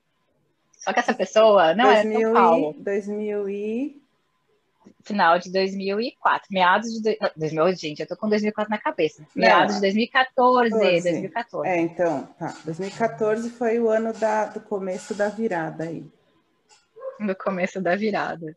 Só 0.78 0.92
que 0.92 1.00
essa 1.00 1.12
pessoa 1.12 1.74
não 1.74 1.84
2000 1.84 2.18
era 2.18 2.22
São 2.22 2.32
Paulo. 2.32 2.74
2000 2.78 3.48
e... 3.50 4.02
Final 5.02 5.38
de 5.38 5.52
2004, 5.52 6.48
meados 6.50 6.90
de... 7.02 7.18
2000, 7.36 7.72
gente, 7.74 8.00
eu 8.00 8.06
tô 8.06 8.16
com 8.16 8.28
2004 8.28 8.70
na 8.70 8.78
cabeça. 8.78 9.26
Meados 9.34 9.74
de 9.76 9.80
2014, 9.82 10.70
14. 10.70 11.02
2014. 11.02 11.68
É, 11.68 11.80
então, 11.80 12.26
tá. 12.38 12.54
2014 12.64 13.50
foi 13.50 13.78
o 13.78 13.90
ano 13.90 14.14
da, 14.14 14.46
do 14.46 14.60
começo 14.60 15.14
da 15.14 15.28
virada 15.28 15.84
aí. 15.84 16.06
No 17.26 17.34
começo 17.34 17.80
da 17.80 17.96
virada. 17.96 18.56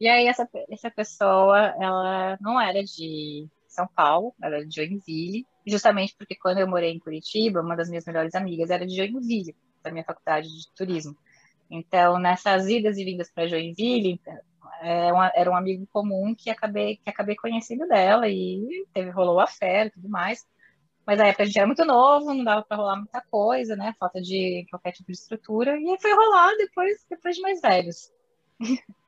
E 0.00 0.08
aí, 0.08 0.26
essa, 0.26 0.48
essa 0.70 0.90
pessoa, 0.90 1.74
ela 1.80 2.36
não 2.40 2.60
era 2.60 2.82
de 2.82 3.46
São 3.68 3.86
Paulo, 3.94 4.34
ela 4.42 4.56
era 4.56 4.66
de 4.66 4.74
Joinville, 4.74 5.46
justamente 5.66 6.14
porque 6.18 6.34
quando 6.34 6.58
eu 6.58 6.68
morei 6.68 6.90
em 6.90 6.98
Curitiba, 6.98 7.60
uma 7.60 7.76
das 7.76 7.88
minhas 7.88 8.04
melhores 8.04 8.34
amigas 8.34 8.70
era 8.70 8.84
de 8.84 8.96
Joinville, 8.96 9.54
da 9.82 9.92
minha 9.92 10.04
faculdade 10.04 10.48
de 10.48 10.72
turismo. 10.74 11.16
Então, 11.70 12.18
nessas 12.18 12.68
idas 12.68 12.98
e 12.98 13.04
vindas 13.04 13.30
para 13.32 13.46
Joinville, 13.46 14.20
é 14.82 15.12
uma, 15.12 15.32
era 15.34 15.50
um 15.50 15.56
amigo 15.56 15.86
comum 15.92 16.34
que 16.36 16.50
acabei, 16.50 16.96
que 16.96 17.08
acabei 17.08 17.36
conhecendo 17.36 17.86
dela 17.86 18.28
e 18.28 18.84
teve, 18.92 19.10
rolou 19.10 19.38
a 19.38 19.46
fé 19.46 19.86
e 19.86 19.90
tudo 19.90 20.08
mais. 20.08 20.44
Mas 21.06 21.18
na 21.18 21.26
época 21.26 21.42
a 21.42 21.46
gente 21.46 21.58
era 21.58 21.66
muito 21.66 21.84
novo, 21.84 22.32
não 22.32 22.44
dava 22.44 22.62
para 22.62 22.76
rolar 22.76 22.96
muita 22.96 23.20
coisa, 23.30 23.74
né? 23.74 23.94
Falta 23.98 24.20
de 24.20 24.66
qualquer 24.70 24.92
tipo 24.92 25.10
de 25.10 25.18
estrutura. 25.18 25.78
E 25.78 25.90
aí 25.90 25.96
foi 26.00 26.14
rolar 26.14 26.52
depois, 26.56 27.04
depois 27.10 27.36
de 27.36 27.42
mais 27.42 27.60
velhos. 27.60 28.12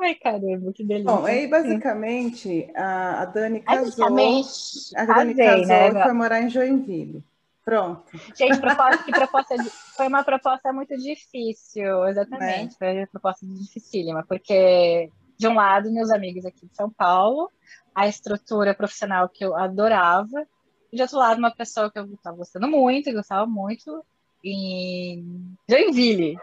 Ai, 0.00 0.14
caramba, 0.14 0.72
que 0.72 0.82
delícia. 0.82 1.12
Bom, 1.12 1.26
aí 1.26 1.46
basicamente 1.46 2.70
a, 2.74 3.22
a 3.22 3.24
Dani 3.26 3.60
casou. 3.60 4.06
A 4.06 5.04
Dani 5.04 5.34
casou 5.34 5.66
né? 5.66 5.88
e 5.88 6.02
foi 6.02 6.12
morar 6.12 6.40
em 6.40 6.48
Joinville. 6.48 7.22
Pronto. 7.64 8.10
Gente, 8.34 8.58
proposta, 8.58 9.04
que 9.04 9.12
proposta 9.12 9.54
foi 9.96 10.08
uma 10.08 10.24
proposta 10.24 10.72
muito 10.72 10.96
difícil, 10.96 12.06
exatamente. 12.06 12.74
É. 12.74 12.78
Foi 12.78 12.96
uma 12.98 13.06
proposta 13.06 13.46
dificílima, 13.46 14.24
porque, 14.26 15.10
de 15.38 15.46
um 15.46 15.54
lado, 15.54 15.92
meus 15.92 16.10
amigos 16.10 16.44
aqui 16.44 16.66
de 16.66 16.74
São 16.74 16.90
Paulo, 16.90 17.50
a 17.94 18.06
estrutura 18.06 18.74
profissional 18.74 19.28
que 19.28 19.44
eu 19.44 19.56
adorava, 19.56 20.46
e 20.92 20.96
de 20.96 21.02
outro 21.02 21.18
lado, 21.18 21.38
uma 21.38 21.54
pessoa 21.54 21.90
que 21.90 21.98
eu 21.98 22.06
estava 22.06 22.36
gostando 22.36 22.68
muito, 22.68 23.12
gostava 23.12 23.46
muito, 23.46 24.04
em 24.42 25.56
Joinville, 25.68 26.36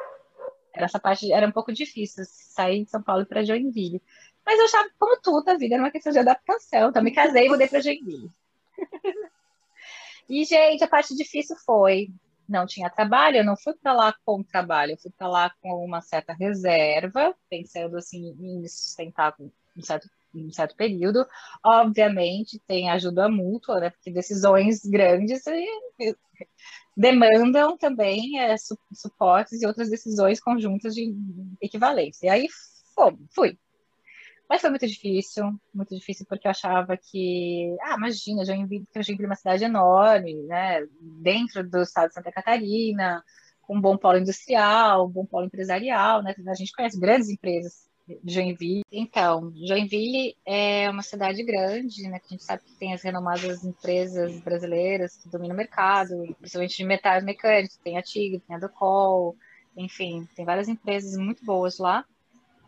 essa 0.73 0.99
parte 0.99 1.31
era 1.31 1.47
um 1.47 1.51
pouco 1.51 1.73
difícil, 1.73 2.23
sair 2.25 2.83
de 2.83 2.89
São 2.89 3.01
Paulo 3.01 3.25
para 3.25 3.43
Joinville. 3.43 4.01
Mas 4.45 4.59
eu 4.59 4.65
achava, 4.65 4.89
como 4.97 5.19
tudo, 5.21 5.49
a 5.49 5.57
vida 5.57 5.75
era 5.75 5.83
uma 5.83 5.91
questão 5.91 6.11
de 6.11 6.19
adaptação. 6.19 6.89
Então, 6.89 7.03
me 7.03 7.11
casei 7.11 7.47
e 7.47 7.49
mudei 7.49 7.67
para 7.67 7.81
Joinville. 7.81 8.31
e, 10.29 10.45
gente, 10.45 10.83
a 10.83 10.87
parte 10.87 11.15
difícil 11.15 11.55
foi: 11.65 12.09
não 12.47 12.65
tinha 12.65 12.89
trabalho, 12.89 13.37
eu 13.37 13.43
não 13.43 13.57
fui 13.57 13.73
para 13.73 13.91
lá 13.91 14.15
com 14.23 14.41
trabalho, 14.43 14.93
eu 14.93 14.97
fui 14.97 15.11
para 15.11 15.27
lá 15.27 15.51
com 15.61 15.83
uma 15.83 16.01
certa 16.01 16.33
reserva, 16.33 17.35
pensando 17.49 17.97
assim, 17.97 18.29
em 18.39 18.61
me 18.61 18.69
sustentar 18.69 19.33
com 19.33 19.51
um 19.75 19.81
certo 19.81 20.07
um 20.33 20.51
certo 20.51 20.75
período. 20.75 21.25
Obviamente, 21.63 22.61
tem 22.67 22.89
ajuda 22.89 23.29
mútua, 23.29 23.79
né? 23.79 23.89
Porque 23.89 24.11
decisões 24.11 24.81
grandes 24.85 25.43
demandam 26.95 27.77
também 27.77 28.39
é, 28.39 28.57
su 28.57 28.77
suportes 28.91 29.61
e 29.61 29.67
outras 29.67 29.89
decisões 29.89 30.39
conjuntas 30.39 30.93
de 30.95 31.13
equivalência. 31.61 32.27
E 32.27 32.29
aí 32.29 32.47
fui. 33.33 33.57
Mas 34.49 34.61
foi 34.61 34.69
muito 34.69 34.87
difícil, 34.87 35.59
muito 35.73 35.93
difícil 35.93 36.25
porque 36.27 36.47
eu 36.47 36.51
achava 36.51 36.95
que, 36.97 37.75
ah, 37.81 37.95
imagina, 37.97 38.45
Joinville, 38.45 38.87
Joinville 38.95 39.25
é 39.25 39.27
uma 39.27 39.35
cidade 39.35 39.65
enorme, 39.65 40.35
né, 40.43 40.85
dentro 41.21 41.69
do 41.69 41.81
estado 41.81 42.07
de 42.07 42.13
Santa 42.13 42.31
Catarina, 42.31 43.21
com 43.61 43.75
um 43.75 43.81
bom 43.81 43.97
polo 43.97 44.17
industrial, 44.17 45.05
um 45.05 45.09
bom 45.09 45.25
polo 45.25 45.47
empresarial, 45.47 46.23
né, 46.23 46.33
a 46.47 46.53
gente 46.53 46.71
conhece 46.71 46.97
grandes 46.97 47.29
empresas 47.29 47.87
Joinville. 48.23 48.83
Então, 48.91 49.51
Joinville 49.55 50.35
é 50.45 50.89
uma 50.89 51.01
cidade 51.01 51.43
grande, 51.43 52.03
né? 52.03 52.19
Que 52.19 52.25
a 52.25 52.29
gente 52.29 52.43
sabe 52.43 52.63
que 52.63 52.73
tem 52.75 52.93
as 52.93 53.01
renomadas 53.01 53.63
empresas 53.63 54.39
brasileiras 54.41 55.17
que 55.17 55.29
dominam 55.29 55.53
o 55.53 55.57
mercado, 55.57 56.15
principalmente 56.39 56.77
de 56.77 56.85
metais 56.85 57.23
mecânicos. 57.23 57.77
Tem 57.77 57.97
a 57.97 58.01
Tigre, 58.01 58.39
tem 58.39 58.55
a 58.55 58.59
Docol, 58.59 59.35
enfim, 59.75 60.27
tem 60.35 60.45
várias 60.45 60.67
empresas 60.67 61.17
muito 61.17 61.43
boas 61.45 61.77
lá. 61.77 62.05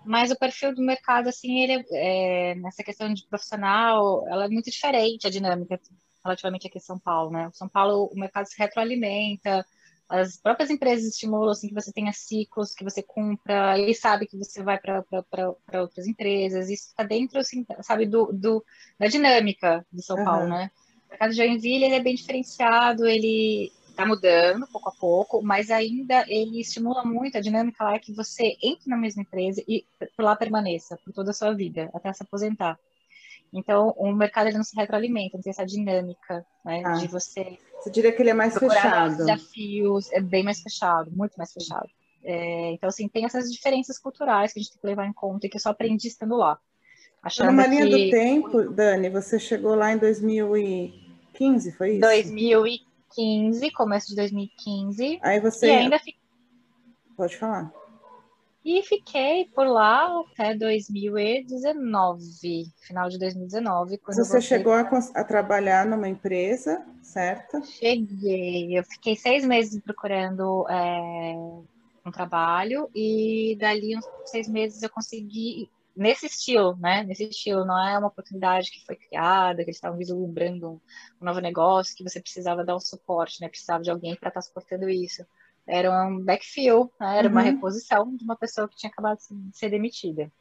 Mas 0.06 0.32
o 0.32 0.38
perfil 0.38 0.74
do 0.74 0.82
mercado, 0.82 1.28
assim, 1.28 1.60
ele 1.62 1.86
é, 1.92 2.56
nessa 2.56 2.84
questão 2.84 3.14
de 3.14 3.26
profissional, 3.28 4.26
ela 4.28 4.46
é 4.46 4.50
muito 4.50 4.72
diferente, 4.72 5.28
a 5.28 5.30
dinâmica 5.30 5.80
relativamente 6.24 6.68
aqui 6.68 6.78
em 6.78 6.82
São 6.82 7.00
Paulo, 7.00 7.32
né? 7.32 7.50
São 7.54 7.68
Paulo, 7.68 8.10
o 8.14 8.20
mercado 8.20 8.46
se 8.46 8.58
retroalimenta, 8.58 9.66
as 10.10 10.38
próprias 10.38 10.72
empresas 10.72 11.06
estimulam 11.06 11.52
assim, 11.52 11.68
que 11.68 11.74
você 11.74 11.94
tenha 11.94 12.12
ciclos, 12.12 12.74
que 12.74 12.84
você 12.84 13.04
cumpra, 13.04 13.78
e 13.78 13.94
sabe 13.94 14.26
que 14.26 14.36
você 14.36 14.64
vai 14.64 14.80
para 14.80 15.82
outras 15.82 16.08
empresas. 16.08 16.68
Isso 16.70 16.88
está 16.88 17.04
dentro, 17.04 17.40
assim, 17.40 17.64
sabe, 17.82 18.08
do, 18.08 18.32
do, 18.34 18.66
da 18.98 19.08
dinâmica 19.08 19.86
de 19.94 20.02
São 20.02 20.18
uhum. 20.18 20.26
Paulo, 20.26 20.48
né? 20.48 20.72
O 21.06 21.10
mercado 21.12 21.30
de 21.30 21.38
Joinville 21.38 21.86
ele 21.86 21.96
é 21.96 22.00
bem 22.02 22.16
diferenciado, 22.16 23.06
ele 23.06 23.72
está 23.88 24.06
mudando 24.06 24.68
pouco 24.68 24.90
a 24.90 24.94
pouco, 24.94 25.42
mas 25.44 25.70
ainda 25.70 26.26
ele 26.28 26.62
estimula 26.62 27.04
muito 27.06 27.38
a 27.38 27.42
dinâmica 27.42 27.84
lá 27.84 27.96
é 27.96 28.00
que 28.00 28.14
você 28.14 28.56
entre 28.64 28.90
na 28.90 28.98
mesma 28.98 29.22
empresa 29.22 29.64
e 29.68 29.86
por 30.16 30.24
lá 30.24 30.36
permaneça 30.36 30.98
por 31.04 31.14
toda 31.14 31.32
a 31.32 31.34
sua 31.34 31.54
vida, 31.54 31.90
até 31.94 32.12
se 32.14 32.24
aposentar. 32.24 32.80
Então, 33.54 33.94
o 33.98 34.12
mercado 34.14 34.48
ele 34.48 34.58
não 34.58 34.64
se 34.64 34.76
retroalimenta, 34.76 35.38
não 35.38 35.42
tem 35.42 35.52
essa 35.52 35.66
dinâmica 35.66 36.46
né, 36.64 36.84
ah, 36.86 36.94
de 36.94 37.08
você. 37.08 37.58
Você 37.80 37.90
diria 37.90 38.12
que 38.12 38.22
ele 38.22 38.30
é 38.30 38.34
mais 38.34 38.58
fechado? 38.58 39.18
desafios, 39.18 40.12
é 40.12 40.22
bem 40.22 40.44
mais 40.44 40.62
fechado, 40.62 41.12
muito 41.12 41.36
mais 41.36 41.52
fechado. 41.52 41.90
É, 42.24 42.72
então, 42.74 42.90
assim, 42.90 43.08
tem 43.08 43.26
essas 43.26 43.52
diferenças 43.52 43.98
culturais 43.98 44.54
que 44.54 44.60
a 44.60 44.62
gente 44.62 44.72
tem 44.74 44.82
que 44.82 44.88
levar 44.88 45.06
em 45.08 45.14
conta 45.14 45.48
e 45.48 45.50
que 45.50 45.58
eu 45.58 45.62
só 45.62 45.70
aprendi 45.70 46.08
estando 46.08 46.36
lá. 46.36 46.60
Achando 47.24 47.52
Numa 47.52 47.68
linha 47.68 47.88
que... 47.88 48.06
do 48.06 48.12
tempo, 48.12 48.70
Dani, 48.70 49.10
você 49.10 49.40
chegou 49.40 49.76
lá 49.76 49.92
em 49.92 49.98
2015, 49.98 51.72
foi 51.74 51.92
isso? 51.94 52.02
2015, 52.02 53.72
começo 53.72 54.08
de 54.10 54.16
2015. 54.16 55.20
Aí 55.22 55.40
você. 55.40 55.68
E 55.68 55.72
ainda. 55.72 56.00
Pode 57.18 57.36
falar. 57.38 57.74
E 58.64 58.84
fiquei 58.84 59.50
por 59.56 59.66
lá 59.66 60.12
até 60.32 60.54
2019, 60.54 62.66
final 62.82 63.08
de 63.08 63.18
2019. 63.18 63.98
Quando 64.00 64.18
você 64.18 64.42
chegou 64.42 64.74
a, 64.74 64.82
a, 64.82 65.24
trabalhar 65.24 65.86
numa 65.86 66.10
empresa, 66.10 66.86
certo? 67.02 67.64
Cheguei. 67.66 68.78
Eu 68.78 68.84
fiquei 68.84 69.16
seis 69.16 69.46
meses 69.46 69.82
procurando 69.82 70.68
é, 70.70 71.34
um 72.06 72.12
trabalho 72.12 72.90
e 72.94 73.56
dali 73.60 73.98
uns 73.98 74.06
seis 74.26 74.50
meses 74.50 74.84
eu 74.84 74.90
consegui 74.90 75.70
nesse 75.96 76.28
estilo, 76.28 76.76
né? 76.78 77.04
Nesse 77.04 77.30
estilo, 77.30 77.66
não 77.66 77.78
é 77.78 77.98
uma 77.98 78.08
oportunidade 78.08 78.72
que 78.72 78.86
foi 78.86 78.96
criada, 78.96 79.58
que 79.58 79.70
eles 79.70 79.78
estavam 79.78 79.98
vislumbrando 79.98 80.70
um, 80.70 80.80
um 81.22 81.26
novo 81.26 81.40
negócio, 81.40 81.96
que 81.96 82.04
você 82.04 82.22
precisava 82.22 82.64
dar 82.64 82.76
um 82.76 82.80
suporte, 82.80 83.42
né? 83.42 83.50
Precisava 83.50 83.84
de 83.84 83.92
alguém 83.92 84.16
para 84.16 84.30
estar 84.30 84.42
tá 84.42 84.46
suportando 84.46 84.90
isso. 84.90 85.26
Era 85.70 85.92
um 86.08 86.20
backfill, 86.24 86.92
né? 87.00 87.20
era 87.20 87.28
uhum. 87.28 87.34
uma 87.34 87.42
reposição 87.42 88.16
de 88.16 88.24
uma 88.24 88.36
pessoa 88.36 88.68
que 88.68 88.76
tinha 88.76 88.90
acabado 88.90 89.20
de 89.20 89.58
ser 89.58 89.70
demitida. 89.70 90.32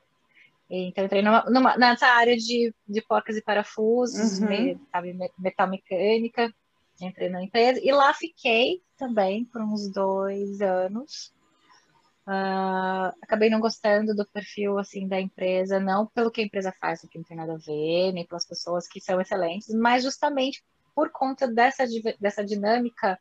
Então, 0.71 1.05
entrei 1.05 1.23
numa, 1.23 1.45
numa, 1.45 1.77
nessa 1.77 2.07
área 2.07 2.37
de, 2.37 2.75
de 2.87 3.03
porcas 3.03 3.37
e 3.37 3.43
parafusos, 3.43 4.39
uhum. 4.39 4.49
me, 4.49 4.81
sabe, 4.93 5.17
metal 5.39 5.69
mecânica, 5.69 6.53
entrei 7.01 7.29
na 7.29 7.43
empresa, 7.43 7.81
e 7.83 7.91
lá 7.91 8.13
fiquei 8.13 8.83
também 8.97 9.45
por 9.47 9.63
uns 9.63 9.91
dois 9.91 10.61
anos, 10.61 11.33
Uh, 12.29 13.09
acabei 13.23 13.49
não 13.49 13.59
gostando 13.59 14.15
do 14.15 14.27
perfil 14.27 14.79
assim 14.79 15.09
da 15.09 15.19
empresa, 15.19 15.81
não 15.81 16.07
pelo 16.09 16.31
que 16.31 16.43
a 16.43 16.45
empresa 16.45 16.71
faz, 16.79 17.01
que 17.01 17.17
não 17.17 17.25
tem 17.25 17.39
nada 17.39 17.55
a 17.55 17.57
ver, 17.57 18.13
nem 18.13 18.27
pelas 18.27 18.47
pessoas 18.47 18.87
que 18.87 19.01
são 19.01 19.19
excelentes, 19.19 19.75
mas 19.75 20.03
justamente 20.03 20.63
por 20.95 21.11
conta 21.11 21.49
dessa, 21.49 21.85
dessa 22.21 22.45
dinâmica, 22.45 23.19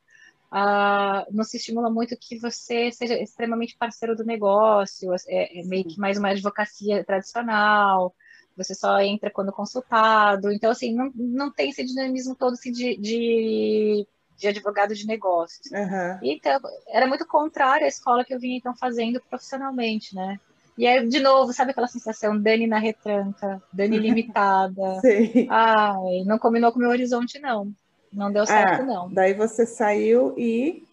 uh, 0.51 1.25
não 1.31 1.43
se 1.43 1.57
estimula 1.57 1.89
muito 1.89 2.17
que 2.19 2.37
você 2.39 2.91
seja 2.91 3.15
extremamente 3.15 3.77
parceiro 3.77 4.15
do 4.15 4.23
negócio, 4.23 5.13
é, 5.27 5.59
é 5.59 5.63
meio 5.63 5.85
que 5.85 5.99
mais 5.99 6.17
uma 6.17 6.29
advocacia 6.29 7.03
tradicional, 7.03 8.13
você 8.55 8.73
só 8.73 8.99
entra 8.99 9.29
quando 9.29 9.51
consultado, 9.51 10.51
então 10.51 10.71
assim, 10.71 10.93
não, 10.93 11.11
não 11.15 11.51
tem 11.51 11.69
esse 11.69 11.83
dinamismo 11.83 12.35
todo 12.35 12.53
assim, 12.53 12.71
de, 12.71 12.97
de 12.97 14.07
de 14.37 14.47
advogado 14.47 14.93
de 14.93 15.07
negócios. 15.07 15.65
Uhum. 15.71 16.19
Então, 16.21 16.59
era 16.89 17.07
muito 17.07 17.25
contrário 17.25 17.85
à 17.85 17.87
escola 17.87 18.23
que 18.23 18.33
eu 18.33 18.39
vinha 18.39 18.57
então 18.57 18.75
fazendo 18.75 19.19
profissionalmente, 19.19 20.15
né? 20.15 20.39
E 20.77 20.85
aí, 20.85 21.07
de 21.07 21.19
novo, 21.19 21.51
sabe 21.51 21.71
aquela 21.71 21.87
sensação, 21.87 22.39
Dani 22.39 22.67
na 22.67 22.77
retranca, 22.77 23.61
Dani 23.73 23.97
limitada. 23.97 24.99
Sim. 25.01 25.47
Ai, 25.49 26.23
não 26.25 26.37
combinou 26.37 26.71
com 26.71 26.77
o 26.77 26.81
meu 26.81 26.91
horizonte, 26.91 27.39
não. 27.39 27.73
Não 28.11 28.31
deu 28.31 28.45
certo, 28.45 28.81
ah, 28.81 28.85
não. 28.85 29.13
Daí 29.13 29.33
você 29.33 29.65
saiu 29.65 30.33
e. 30.37 30.83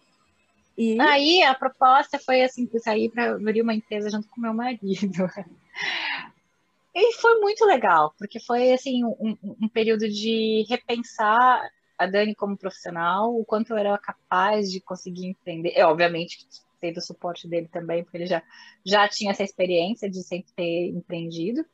e... 0.77 0.99
Aí 0.99 1.43
a 1.43 1.53
proposta 1.55 2.19
foi 2.19 2.43
assim, 2.43 2.69
sair 2.79 3.09
para 3.09 3.35
abrir 3.35 3.61
uma 3.61 3.73
empresa 3.73 4.09
junto 4.09 4.27
com 4.29 4.41
meu 4.41 4.53
marido. 4.53 4.85
E 6.97 7.11
foi 7.15 7.41
muito 7.41 7.65
legal, 7.65 8.15
porque 8.17 8.39
foi 8.39 8.71
assim 8.71 9.03
um, 9.03 9.37
um 9.43 9.67
período 9.67 10.07
de 10.07 10.65
repensar 10.69 11.61
a 11.97 12.05
Dani 12.05 12.33
como 12.33 12.57
profissional, 12.57 13.35
o 13.35 13.43
quanto 13.43 13.71
eu 13.71 13.77
era 13.77 13.97
capaz 13.97 14.71
de 14.71 14.79
conseguir 14.79 15.27
empreender. 15.27 15.73
É, 15.75 15.85
obviamente, 15.85 16.47
teve 16.79 16.99
o 16.99 17.01
suporte 17.01 17.47
dele 17.47 17.67
também, 17.67 18.03
porque 18.03 18.17
ele 18.17 18.25
já, 18.25 18.41
já 18.85 19.07
tinha 19.09 19.31
essa 19.31 19.43
experiência 19.43 20.09
de 20.09 20.21
sempre 20.23 20.51
ter 20.55 20.89
empreendido. 20.89 21.65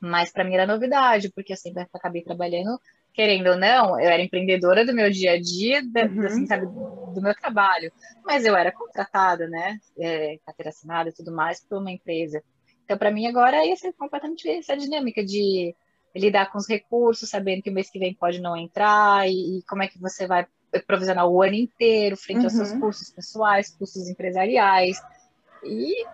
Mas 0.00 0.32
para 0.32 0.42
mim 0.42 0.54
era 0.54 0.66
novidade, 0.66 1.30
porque 1.30 1.52
eu 1.52 1.56
sempre 1.56 1.86
acabei 1.92 2.22
trabalhando, 2.22 2.80
querendo 3.12 3.48
ou 3.48 3.56
não, 3.56 4.00
eu 4.00 4.08
era 4.08 4.22
empreendedora 4.22 4.84
do 4.84 4.94
meu 4.94 5.10
dia 5.10 5.32
a 5.32 5.40
dia, 5.40 5.82
da, 5.84 6.04
uhum. 6.04 6.26
assim, 6.26 6.46
sabe, 6.46 6.66
do 6.66 7.20
meu 7.20 7.34
trabalho. 7.34 7.92
Mas 8.24 8.44
eu 8.44 8.56
era 8.56 8.72
contratada, 8.72 9.46
né? 9.48 9.78
É, 9.98 10.38
carteira 10.46 10.70
assinada 10.70 11.10
e 11.10 11.12
tudo 11.12 11.32
mais, 11.32 11.60
por 11.64 11.78
uma 11.78 11.90
empresa. 11.90 12.42
Então, 12.84 12.96
para 12.96 13.10
mim, 13.10 13.26
agora 13.26 13.64
ia 13.64 13.76
ser 13.76 13.92
completamente 13.92 14.48
essa 14.48 14.76
dinâmica 14.76 15.24
de 15.24 15.74
lidar 16.14 16.50
com 16.50 16.58
os 16.58 16.68
recursos, 16.68 17.28
sabendo 17.28 17.62
que 17.62 17.70
o 17.70 17.72
mês 17.72 17.90
que 17.90 17.98
vem 17.98 18.14
pode 18.14 18.40
não 18.40 18.56
entrar, 18.56 19.28
e, 19.28 19.58
e 19.58 19.62
como 19.62 19.82
é 19.82 19.88
que 19.88 19.98
você 19.98 20.26
vai 20.26 20.46
provisionar 20.86 21.26
o 21.26 21.42
ano 21.42 21.54
inteiro 21.54 22.16
frente 22.16 22.38
uhum. 22.38 22.44
aos 22.44 22.52
seus 22.54 22.70
uhum. 22.72 22.80
custos 22.80 23.10
pessoais, 23.10 23.70
custos 23.76 24.08
empresariais. 24.08 25.00
E 25.64 26.04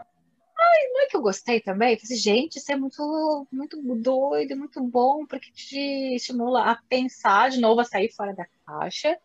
ai, 0.58 0.88
não 0.92 1.02
é 1.02 1.06
que 1.06 1.16
eu 1.16 1.22
gostei 1.22 1.60
também? 1.60 1.94
Eu 1.94 2.00
falei, 2.00 2.16
assim, 2.16 2.16
gente, 2.16 2.56
isso 2.56 2.72
é 2.72 2.76
muito, 2.76 3.46
muito 3.52 3.80
doido, 3.96 4.56
muito 4.56 4.82
bom, 4.82 5.26
porque 5.26 5.50
te 5.52 6.16
estimula 6.16 6.70
a 6.70 6.76
pensar 6.88 7.50
de 7.50 7.60
novo, 7.60 7.80
a 7.80 7.84
sair 7.84 8.12
fora 8.12 8.34
da 8.34 8.46
caixa. 8.66 9.16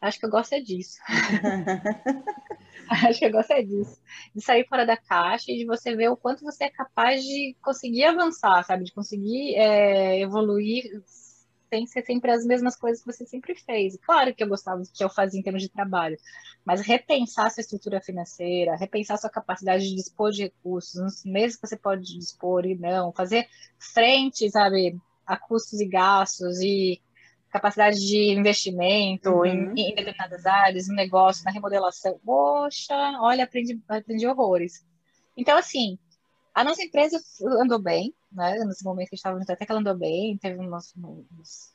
Acho 0.00 0.18
que 0.18 0.26
eu 0.26 0.30
gosto 0.30 0.52
é 0.52 0.60
disso. 0.60 0.98
Acho 2.90 3.18
que 3.20 3.26
eu 3.26 3.30
gosto 3.30 3.52
é 3.52 3.62
disso. 3.62 4.00
De 4.34 4.42
sair 4.42 4.66
fora 4.66 4.84
da 4.84 4.96
caixa 4.96 5.52
e 5.52 5.58
de 5.58 5.64
você 5.64 5.94
ver 5.94 6.08
o 6.08 6.16
quanto 6.16 6.42
você 6.42 6.64
é 6.64 6.70
capaz 6.70 7.22
de 7.22 7.56
conseguir 7.62 8.04
avançar, 8.04 8.64
sabe? 8.64 8.84
De 8.84 8.92
conseguir 8.92 9.54
é, 9.54 10.20
evoluir 10.20 10.84
sem 11.72 11.86
ser 11.86 12.04
sempre 12.04 12.30
as 12.30 12.44
mesmas 12.44 12.76
coisas 12.76 13.02
que 13.02 13.10
você 13.10 13.24
sempre 13.24 13.54
fez. 13.54 13.96
Claro 14.04 14.34
que 14.34 14.44
eu 14.44 14.48
gostava 14.48 14.82
do 14.82 14.92
que 14.92 15.02
eu 15.02 15.08
fazia 15.08 15.40
em 15.40 15.42
termos 15.42 15.62
de 15.62 15.70
trabalho, 15.70 16.18
mas 16.66 16.82
repensar 16.82 17.50
sua 17.50 17.62
estrutura 17.62 17.98
financeira, 17.98 18.76
repensar 18.76 19.16
sua 19.16 19.30
capacidade 19.30 19.88
de 19.88 19.94
dispor 19.94 20.32
de 20.32 20.42
recursos, 20.42 21.00
nos 21.00 21.24
meses 21.24 21.56
que 21.56 21.66
você 21.66 21.76
pode 21.76 22.02
dispor 22.02 22.66
e 22.66 22.74
não, 22.74 23.10
fazer 23.10 23.48
frente, 23.78 24.50
sabe, 24.50 24.98
a 25.26 25.34
custos 25.38 25.80
e 25.80 25.86
gastos 25.86 26.60
e 26.60 27.00
capacidade 27.50 27.98
de 27.98 28.32
investimento 28.32 29.30
uhum. 29.30 29.46
em, 29.46 29.72
em, 29.74 29.94
determinadas 29.94 30.44
áreas, 30.44 30.88
no 30.88 30.94
negócio, 30.94 31.42
na 31.44 31.52
remodelação. 31.52 32.20
Poxa, 32.22 32.94
olha, 33.18 33.44
aprendi, 33.44 33.80
aprendi 33.88 34.26
horrores. 34.26 34.84
Então, 35.34 35.56
assim, 35.56 35.98
a 36.54 36.64
nossa 36.64 36.82
empresa 36.82 37.20
andou 37.60 37.78
bem, 37.78 38.14
né? 38.30 38.58
Nesse 38.64 38.84
momento 38.84 39.08
que 39.08 39.14
a 39.14 39.16
gente 39.16 39.38
estava 39.38 39.42
até 39.42 39.64
que 39.64 39.72
ela 39.72 39.80
andou 39.80 39.96
bem, 39.96 40.36
teve 40.38 40.58
umas, 40.58 40.94
umas, 40.94 41.74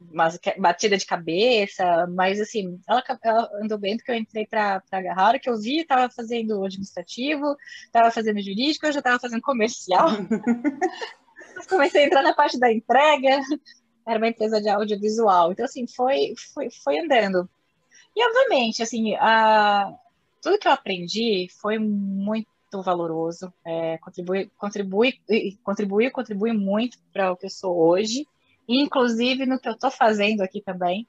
umas 0.00 0.38
batida 0.58 0.96
de 0.96 1.06
cabeça, 1.06 2.06
mas 2.08 2.40
assim, 2.40 2.80
ela, 2.88 3.02
ela 3.22 3.50
andou 3.62 3.78
bem 3.78 3.96
porque 3.96 4.10
eu 4.10 4.16
entrei 4.16 4.46
para 4.46 4.82
agarrar, 4.90 5.38
que 5.38 5.48
eu 5.48 5.58
vi, 5.60 5.80
estava 5.80 6.08
fazendo 6.08 6.64
administrativo, 6.64 7.56
estava 7.84 8.10
fazendo 8.10 8.40
jurídico, 8.40 8.86
eu 8.86 8.92
já 8.92 8.98
estava 9.00 9.18
fazendo 9.18 9.42
comercial. 9.42 10.08
comecei 11.68 12.04
a 12.04 12.06
entrar 12.06 12.22
na 12.22 12.34
parte 12.34 12.58
da 12.58 12.72
entrega, 12.72 13.40
era 14.06 14.18
uma 14.18 14.28
empresa 14.28 14.60
de 14.60 14.68
audiovisual. 14.68 15.52
Então, 15.52 15.64
assim, 15.64 15.86
foi, 15.86 16.34
foi, 16.52 16.68
foi 16.70 16.98
andando. 16.98 17.48
E, 18.14 18.24
obviamente, 18.24 18.82
assim, 18.82 19.14
a, 19.16 19.92
tudo 20.40 20.58
que 20.58 20.68
eu 20.68 20.72
aprendi 20.72 21.48
foi 21.60 21.78
muito 21.78 22.48
valoroso, 22.80 23.52
é, 23.66 23.98
contribui, 23.98 24.50
contribui, 24.56 25.20
contribui, 25.64 26.10
contribui 26.10 26.52
muito 26.52 26.96
para 27.12 27.32
o 27.32 27.36
que 27.36 27.46
eu 27.46 27.50
sou 27.50 27.76
hoje, 27.76 28.24
inclusive 28.68 29.44
no 29.44 29.58
que 29.58 29.68
eu 29.68 29.72
estou 29.72 29.90
fazendo 29.90 30.42
aqui 30.42 30.60
também, 30.60 31.06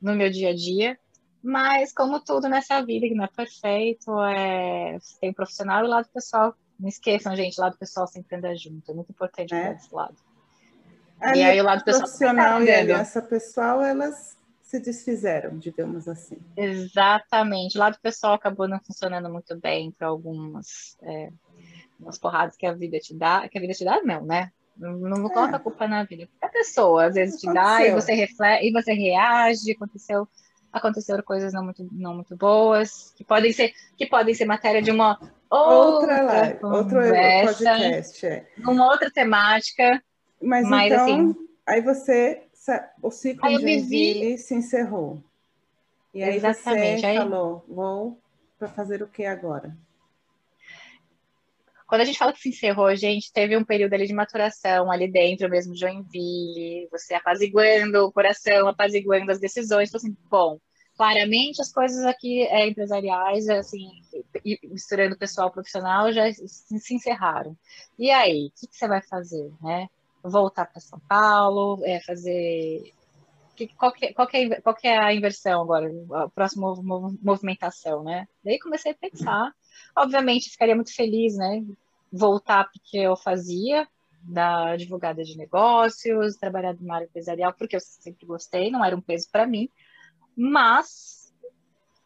no 0.00 0.14
meu 0.14 0.30
dia 0.30 0.50
a 0.50 0.54
dia. 0.54 0.98
Mas, 1.42 1.90
como 1.94 2.20
tudo 2.20 2.50
nessa 2.50 2.84
vida, 2.84 3.08
que 3.08 3.14
não 3.14 3.24
é 3.24 3.28
perfeito, 3.28 4.20
é, 4.20 4.98
tem 5.22 5.32
profissional 5.32 5.82
e 5.82 5.86
o 5.86 5.90
lado 5.90 6.06
pessoal. 6.12 6.54
Não 6.78 6.88
esqueçam, 6.88 7.34
gente, 7.34 7.58
o 7.58 7.62
lado 7.62 7.78
pessoal 7.78 8.06
sempre 8.06 8.36
anda 8.36 8.54
junto. 8.54 8.90
É 8.90 8.94
muito 8.94 9.10
importante 9.10 9.54
é. 9.54 9.72
esse 9.72 9.94
lado 9.94 10.16
e 11.34 11.42
aí 11.42 11.60
o 11.60 11.64
lado 11.64 11.84
profissional 11.84 12.62
e 12.62 12.70
a 12.70 12.78
aliança 12.78 13.20
pessoal, 13.20 13.82
elas 13.82 14.36
se 14.70 14.78
desfizeram, 14.78 15.58
digamos 15.58 16.06
assim. 16.06 16.38
Exatamente. 16.56 17.76
O 17.76 17.80
lado 17.80 17.98
pessoal 18.00 18.34
acabou 18.34 18.68
não 18.68 18.78
funcionando 18.78 19.28
muito 19.28 19.56
bem 19.56 19.90
para 19.90 20.06
algumas 20.06 20.96
é, 21.02 21.30
umas 21.98 22.16
porradas 22.18 22.56
que 22.56 22.64
a 22.64 22.72
vida 22.72 22.98
te 23.00 23.12
dá, 23.12 23.48
que 23.48 23.58
a 23.58 23.60
vida 23.60 23.74
te 23.74 23.84
dá, 23.84 24.00
não, 24.02 24.24
né? 24.24 24.52
Não, 24.76 24.92
não 24.92 25.26
é. 25.26 25.32
coloca 25.32 25.56
a 25.56 25.58
culpa 25.58 25.88
na 25.88 26.04
vida. 26.04 26.28
A 26.40 26.48
pessoa 26.48 27.06
às 27.06 27.14
vezes 27.14 27.40
te 27.40 27.52
dá 27.52 27.82
e 27.84 27.92
você 27.92 28.14
reflete 28.14 28.66
e 28.66 28.72
você 28.72 28.92
reage, 28.92 29.72
aconteceu 29.72 30.28
aconteceram 30.72 31.24
coisas 31.24 31.52
não 31.52 31.64
muito, 31.64 31.88
não 31.90 32.14
muito 32.14 32.36
boas, 32.36 33.12
que 33.16 33.24
podem 33.24 33.52
ser, 33.52 33.72
que 33.96 34.06
podem 34.06 34.32
ser 34.32 34.44
matéria 34.44 34.80
de 34.80 34.92
uma 34.92 35.18
outra, 35.50 36.22
outra 36.22 36.22
live, 36.22 36.58
outro 36.62 37.00
podcast, 37.44 38.24
é. 38.24 38.46
uma 38.64 38.86
outra 38.86 39.10
temática, 39.10 40.00
mas, 40.40 40.68
Mas 40.68 40.92
então, 40.92 41.04
assim, 41.04 41.34
aí 41.66 41.80
você, 41.82 42.44
o 43.02 43.10
ciclo 43.10 43.48
de 43.48 43.60
Joinville 43.60 44.38
se 44.38 44.54
encerrou. 44.54 45.22
E 46.12 46.22
aí 46.22 46.36
Exatamente. 46.36 47.00
você 47.00 47.06
aí... 47.06 47.16
falou, 47.16 47.64
vou 47.68 48.20
para 48.58 48.68
fazer 48.68 49.02
o 49.02 49.08
que 49.08 49.24
agora? 49.24 49.76
Quando 51.86 52.02
a 52.02 52.04
gente 52.04 52.18
fala 52.18 52.32
que 52.32 52.38
se 52.38 52.50
encerrou, 52.50 52.86
a 52.86 52.94
gente 52.94 53.32
teve 53.32 53.56
um 53.56 53.64
período 53.64 53.94
ali 53.94 54.06
de 54.06 54.12
maturação 54.12 54.92
ali 54.92 55.10
dentro 55.10 55.48
mesmo 55.48 55.72
de 55.72 55.80
Joinville, 55.80 56.88
você 56.88 57.14
apaziguando 57.14 58.06
o 58.06 58.12
coração, 58.12 58.68
apaziguando 58.68 59.32
as 59.32 59.40
decisões, 59.40 59.92
assim, 59.92 60.16
bom, 60.30 60.60
claramente 60.96 61.60
as 61.60 61.72
coisas 61.72 62.04
aqui 62.04 62.42
é, 62.42 62.68
empresariais, 62.68 63.48
assim, 63.48 63.88
misturando 64.62 65.18
pessoal 65.18 65.50
profissional, 65.50 66.12
já 66.12 66.30
se 66.32 66.94
encerraram. 66.94 67.56
E 67.98 68.10
aí, 68.10 68.46
o 68.46 68.60
que, 68.60 68.68
que 68.68 68.76
você 68.76 68.86
vai 68.86 69.02
fazer, 69.02 69.50
né? 69.60 69.88
Voltar 70.22 70.66
para 70.66 70.80
São 70.80 71.00
Paulo, 71.08 71.80
é, 71.84 72.00
fazer 72.00 72.92
qual 73.76 73.92
que, 73.92 74.12
qual, 74.14 74.26
que 74.26 74.36
é, 74.36 74.60
qual 74.60 74.74
que 74.74 74.88
é 74.88 74.98
a 74.98 75.14
inversão 75.14 75.62
agora, 75.62 75.90
a 76.14 76.28
próxima 76.28 76.74
movimentação, 77.22 78.02
né? 78.02 78.26
Daí 78.44 78.58
comecei 78.58 78.92
a 78.92 78.94
pensar, 78.94 79.52
obviamente 79.96 80.50
ficaria 80.50 80.74
muito 80.74 80.94
feliz, 80.94 81.36
né? 81.36 81.62
Voltar 82.12 82.70
porque 82.72 82.96
eu 82.98 83.16
fazia, 83.16 83.86
da 84.22 84.72
advogada 84.72 85.22
de 85.22 85.36
negócios, 85.36 86.36
trabalhar 86.36 86.74
no 86.74 86.92
área 86.92 87.06
empresarial, 87.06 87.52
porque 87.52 87.76
eu 87.76 87.80
sempre 87.80 88.26
gostei, 88.26 88.70
não 88.70 88.84
era 88.84 88.96
um 88.96 89.00
peso 89.00 89.28
para 89.30 89.46
mim, 89.46 89.68
mas 90.36 91.19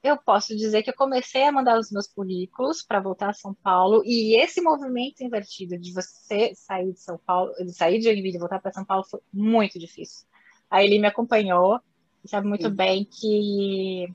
eu 0.05 0.19
posso 0.19 0.55
dizer 0.55 0.83
que 0.83 0.91
eu 0.91 0.95
comecei 0.95 1.45
a 1.45 1.51
mandar 1.51 1.79
os 1.79 1.91
meus 1.91 2.07
currículos 2.07 2.83
para 2.83 3.01
voltar 3.01 3.31
a 3.31 3.33
São 3.33 3.55
Paulo 3.55 4.03
e 4.05 4.37
esse 4.37 4.61
movimento 4.61 5.25
invertido 5.25 5.79
de 5.79 5.95
você 5.95 6.55
sair 6.55 6.93
de 6.93 7.01
São 7.01 7.17
Paulo, 7.17 7.55
de 7.55 7.73
sair 7.73 7.99
de 7.99 8.05
Joinville 8.05 8.37
e 8.37 8.39
voltar 8.39 8.61
para 8.61 8.71
São 8.71 8.85
Paulo 8.85 9.03
foi 9.05 9.21
muito 9.33 9.79
difícil. 9.79 10.27
A 10.71 10.85
Eli 10.85 10.99
me 10.99 11.07
acompanhou 11.07 11.81
e 12.23 12.29
sabe 12.29 12.47
muito 12.47 12.69
Sim. 12.69 12.75
bem 12.75 13.05
que, 13.07 14.07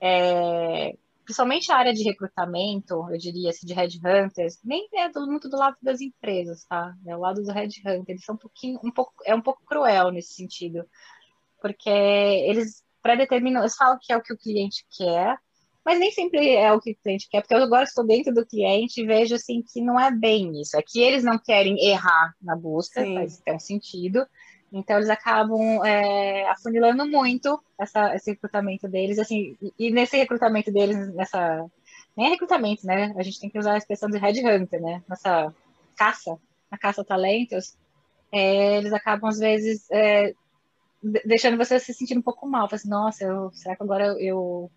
é, 0.00 0.96
principalmente 1.24 1.70
a 1.70 1.76
área 1.76 1.94
de 1.94 2.02
recrutamento, 2.02 3.06
eu 3.08 3.16
diria 3.16 3.50
assim, 3.50 3.66
de 3.66 3.72
headhunters, 3.72 4.58
nem 4.64 4.88
é 4.94 5.08
do, 5.10 5.28
muito 5.28 5.48
do 5.48 5.56
lado 5.56 5.76
das 5.80 6.00
empresas, 6.00 6.64
tá? 6.64 6.92
É 7.06 7.16
o 7.16 7.20
lado 7.20 7.40
do 7.40 7.52
headhunter. 7.52 8.04
Eles 8.08 8.24
são 8.24 8.34
um 8.34 8.38
pouquinho, 8.38 8.80
um 8.82 8.90
pouco, 8.90 9.12
é 9.24 9.32
um 9.32 9.42
pouco 9.42 9.64
cruel 9.64 10.10
nesse 10.10 10.34
sentido, 10.34 10.84
porque 11.62 11.88
eles 11.88 12.82
pré-determinam, 13.02 13.62
eles 13.62 13.76
falam 13.76 13.98
que 14.00 14.12
é 14.12 14.16
o 14.16 14.22
que 14.22 14.32
o 14.32 14.38
cliente 14.38 14.84
quer, 14.96 15.36
mas 15.84 15.98
nem 15.98 16.10
sempre 16.10 16.54
é 16.54 16.72
o 16.72 16.80
que 16.80 16.92
o 16.92 16.96
cliente 17.02 17.28
quer, 17.30 17.40
porque 17.40 17.54
eu 17.54 17.62
agora 17.62 17.84
estou 17.84 18.06
dentro 18.06 18.32
do 18.34 18.46
cliente 18.46 19.00
e 19.00 19.06
vejo 19.06 19.34
assim 19.34 19.62
que 19.62 19.80
não 19.80 19.98
é 19.98 20.10
bem 20.10 20.60
isso, 20.60 20.76
é 20.76 20.82
que 20.82 21.00
eles 21.00 21.24
não 21.24 21.38
querem 21.38 21.78
errar 21.84 22.34
na 22.40 22.54
busca, 22.54 23.02
Sim. 23.02 23.14
faz 23.14 23.42
um 23.48 23.58
sentido, 23.58 24.26
então, 24.72 24.96
eles 24.96 25.10
acabam 25.10 25.84
é, 25.84 26.48
afunilando 26.48 27.04
muito 27.06 27.60
essa, 27.78 28.14
esse 28.14 28.30
recrutamento 28.30 28.88
deles, 28.88 29.18
assim, 29.18 29.56
e, 29.78 29.90
nesse 29.90 30.16
recrutamento 30.16 30.72
deles, 30.72 31.12
nessa. 31.14 31.66
Nem 32.16 32.26
é 32.26 32.30
recrutamento, 32.30 32.86
né? 32.86 33.12
A 33.16 33.22
gente 33.22 33.40
tem 33.40 33.50
que 33.50 33.58
usar 33.58 33.74
a 33.74 33.78
expressão 33.78 34.08
de 34.08 34.18
headhunter, 34.18 34.80
né? 34.80 35.02
Nessa 35.08 35.52
caça, 35.96 36.38
na 36.70 36.78
caça 36.78 37.04
talentos, 37.04 37.76
é, 38.30 38.76
eles 38.78 38.92
acabam, 38.92 39.28
às 39.28 39.38
vezes, 39.38 39.90
é, 39.90 40.34
deixando 41.02 41.56
você 41.56 41.78
se 41.78 41.94
sentir 41.94 42.16
um 42.16 42.22
pouco 42.22 42.46
mal. 42.48 42.68
Assim, 42.70 42.88
nossa, 42.88 43.24
eu, 43.24 43.50
será 43.52 43.76
que 43.76 43.82
agora 43.82 44.06
eu, 44.06 44.18
eu 44.18 44.70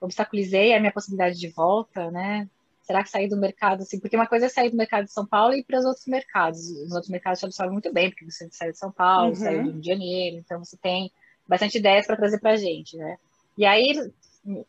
obstaculizei 0.00 0.74
a 0.74 0.80
minha 0.80 0.92
possibilidade 0.92 1.38
de 1.38 1.48
volta, 1.48 2.10
né? 2.10 2.48
será 2.90 3.04
que 3.04 3.10
sair 3.10 3.28
do 3.28 3.36
mercado, 3.36 3.82
assim, 3.82 4.00
porque 4.00 4.16
uma 4.16 4.26
coisa 4.26 4.46
é 4.46 4.48
sair 4.48 4.70
do 4.70 4.76
mercado 4.76 5.04
de 5.04 5.12
São 5.12 5.24
Paulo 5.24 5.54
e 5.54 5.60
ir 5.60 5.64
para 5.64 5.78
os 5.78 5.84
outros 5.84 6.06
mercados. 6.06 6.58
Os 6.58 6.90
outros 6.90 7.08
mercados 7.08 7.38
já 7.38 7.50
sabem 7.52 7.72
muito 7.72 7.92
bem, 7.92 8.10
porque 8.10 8.24
você 8.24 8.48
saiu 8.50 8.72
de 8.72 8.78
São 8.78 8.90
Paulo, 8.90 9.28
uhum. 9.28 9.34
saiu 9.36 9.62
do 9.62 9.70
Rio 9.70 9.80
de 9.80 9.86
Janeiro, 9.86 10.36
então 10.38 10.58
você 10.58 10.76
tem 10.76 11.12
bastante 11.46 11.78
ideias 11.78 12.06
para 12.06 12.16
trazer 12.16 12.40
para 12.40 12.52
a 12.52 12.56
gente, 12.56 12.96
né? 12.96 13.16
E 13.56 13.64
aí 13.64 13.94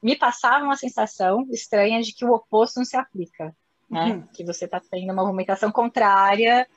me 0.03 0.15
passava 0.15 0.63
uma 0.63 0.75
sensação 0.75 1.47
estranha 1.49 2.01
de 2.01 2.13
que 2.13 2.23
o 2.23 2.31
oposto 2.31 2.77
não 2.77 2.85
se 2.85 2.95
aplica, 2.95 3.55
né? 3.89 4.13
Uhum. 4.13 4.21
Que 4.33 4.45
você 4.45 4.65
está 4.65 4.79
tendo 4.79 5.11
uma 5.11 5.23
movimentação 5.23 5.71
contrária 5.71 6.67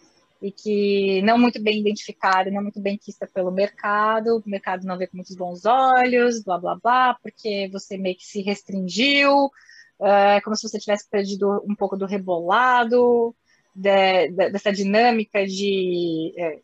e 0.44 0.52
que 0.52 1.22
não 1.22 1.38
muito 1.38 1.58
bem 1.58 1.80
identificada, 1.80 2.50
não 2.50 2.62
muito 2.62 2.78
bem 2.78 2.98
quista 2.98 3.26
pelo 3.26 3.50
mercado, 3.50 4.42
o 4.44 4.50
mercado 4.50 4.86
não 4.86 4.98
vê 4.98 5.06
com 5.06 5.16
muitos 5.16 5.34
bons 5.34 5.64
olhos, 5.64 6.42
blá 6.42 6.58
blá 6.58 6.76
blá, 6.76 7.14
porque 7.22 7.66
você 7.72 7.96
meio 7.96 8.14
que 8.14 8.26
se 8.26 8.42
restringiu, 8.42 9.50
é 9.98 10.42
como 10.42 10.54
se 10.54 10.68
você 10.68 10.78
tivesse 10.78 11.08
perdido 11.08 11.64
um 11.66 11.74
pouco 11.74 11.96
do 11.96 12.04
rebolado, 12.04 13.34
de, 13.74 14.28
de, 14.28 14.50
dessa 14.50 14.70
dinâmica 14.70 15.46
de, 15.46 16.34
é, 16.36 16.58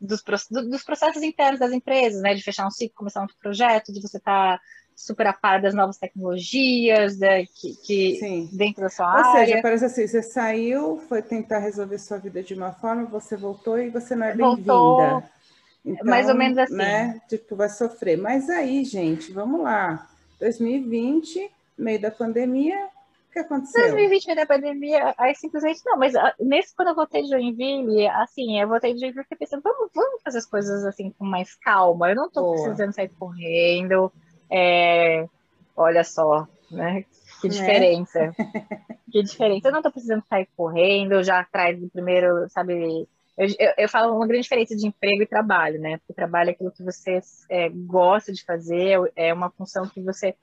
dos, 0.00 0.22
dos, 0.50 0.82
processos 0.82 1.22
internos 1.22 1.60
das 1.60 1.72
empresas, 1.72 2.22
né? 2.22 2.34
De 2.34 2.42
fechar 2.42 2.66
um 2.66 2.70
ciclo, 2.70 2.96
começar 2.96 3.22
um 3.22 3.26
projeto, 3.38 3.92
de 3.92 4.00
você 4.00 4.16
estar 4.16 4.56
tá 4.56 4.62
super 4.94 5.26
a 5.26 5.32
par 5.32 5.60
das 5.60 5.74
novas 5.74 5.96
tecnologias, 5.96 7.16
de, 7.16 7.46
que, 7.46 7.74
que 7.76 8.48
dentro 8.52 8.82
da 8.82 8.88
sua 8.88 9.06
Ou 9.06 9.18
área. 9.18 9.40
Ou 9.40 9.46
seja, 9.46 9.62
parece 9.62 9.84
assim, 9.84 10.06
você 10.06 10.22
saiu, 10.22 11.02
foi 11.08 11.22
tentar 11.22 11.58
resolver 11.58 11.98
sua 11.98 12.18
vida 12.18 12.42
de 12.42 12.54
uma 12.54 12.72
forma, 12.72 13.04
você 13.04 13.36
voltou 13.36 13.78
e 13.78 13.90
você 13.90 14.14
não 14.14 14.26
é 14.26 14.34
bem-vinda. 14.34 15.30
Então, 15.84 16.04
mais 16.04 16.28
ou 16.28 16.34
menos 16.34 16.56
assim. 16.58 16.74
Né, 16.74 17.20
tipo, 17.28 17.56
vai 17.56 17.68
sofrer. 17.68 18.16
Mas 18.16 18.48
aí, 18.48 18.84
gente, 18.84 19.32
vamos 19.32 19.60
lá. 19.60 20.08
2020 20.40 21.50
meio 21.76 22.00
da 22.00 22.10
pandemia, 22.10 22.88
o 23.28 23.32
que 23.32 23.38
aconteceu? 23.40 23.82
2020, 23.82 24.26
meio 24.26 24.38
da 24.38 24.46
pandemia, 24.46 25.14
aí 25.18 25.34
simplesmente 25.34 25.80
não, 25.84 25.98
mas 25.98 26.14
ah, 26.14 26.34
nesse, 26.38 26.74
quando 26.74 26.88
eu 26.88 26.94
voltei 26.94 27.22
de 27.22 27.28
Joinville, 27.28 28.06
assim, 28.08 28.60
eu 28.60 28.68
voltei 28.68 28.94
de 28.94 29.00
Joinville 29.00 29.24
fiquei 29.24 29.38
pensando, 29.38 29.62
vamos, 29.62 29.90
vamos 29.94 30.22
fazer 30.22 30.38
as 30.38 30.46
coisas 30.46 30.84
assim 30.84 31.10
com 31.10 31.24
mais 31.24 31.54
calma, 31.56 32.10
eu 32.10 32.16
não 32.16 32.30
tô 32.30 32.42
Boa. 32.42 32.54
precisando 32.54 32.94
sair 32.94 33.08
correndo, 33.08 34.12
é, 34.50 35.26
olha 35.76 36.04
só, 36.04 36.46
né, 36.70 37.04
que 37.40 37.48
né? 37.48 37.54
diferença, 37.54 38.20
é. 38.20 38.32
que 39.10 39.22
diferença, 39.22 39.68
eu 39.68 39.72
não 39.72 39.82
tô 39.82 39.90
precisando 39.90 40.24
sair 40.28 40.48
correndo, 40.56 41.22
já 41.22 41.40
atrás 41.40 41.78
do 41.78 41.88
primeiro, 41.90 42.48
sabe, 42.50 43.06
eu, 43.36 43.48
eu, 43.58 43.72
eu, 43.78 43.88
falo 43.88 44.14
uma 44.16 44.26
grande 44.26 44.42
diferença 44.42 44.76
de 44.76 44.86
emprego 44.86 45.22
e 45.22 45.26
trabalho, 45.26 45.80
né? 45.80 45.98
Porque 45.98 46.12
trabalho 46.14 46.50
é 46.50 46.52
aquilo 46.52 46.70
que 46.70 46.84
você 46.84 47.20
é, 47.50 47.68
gosta 47.68 48.32
de 48.32 48.44
fazer, 48.44 48.98
é 49.16 49.34
uma 49.34 49.50
função 49.50 49.88
que 49.88 50.00
você 50.00 50.36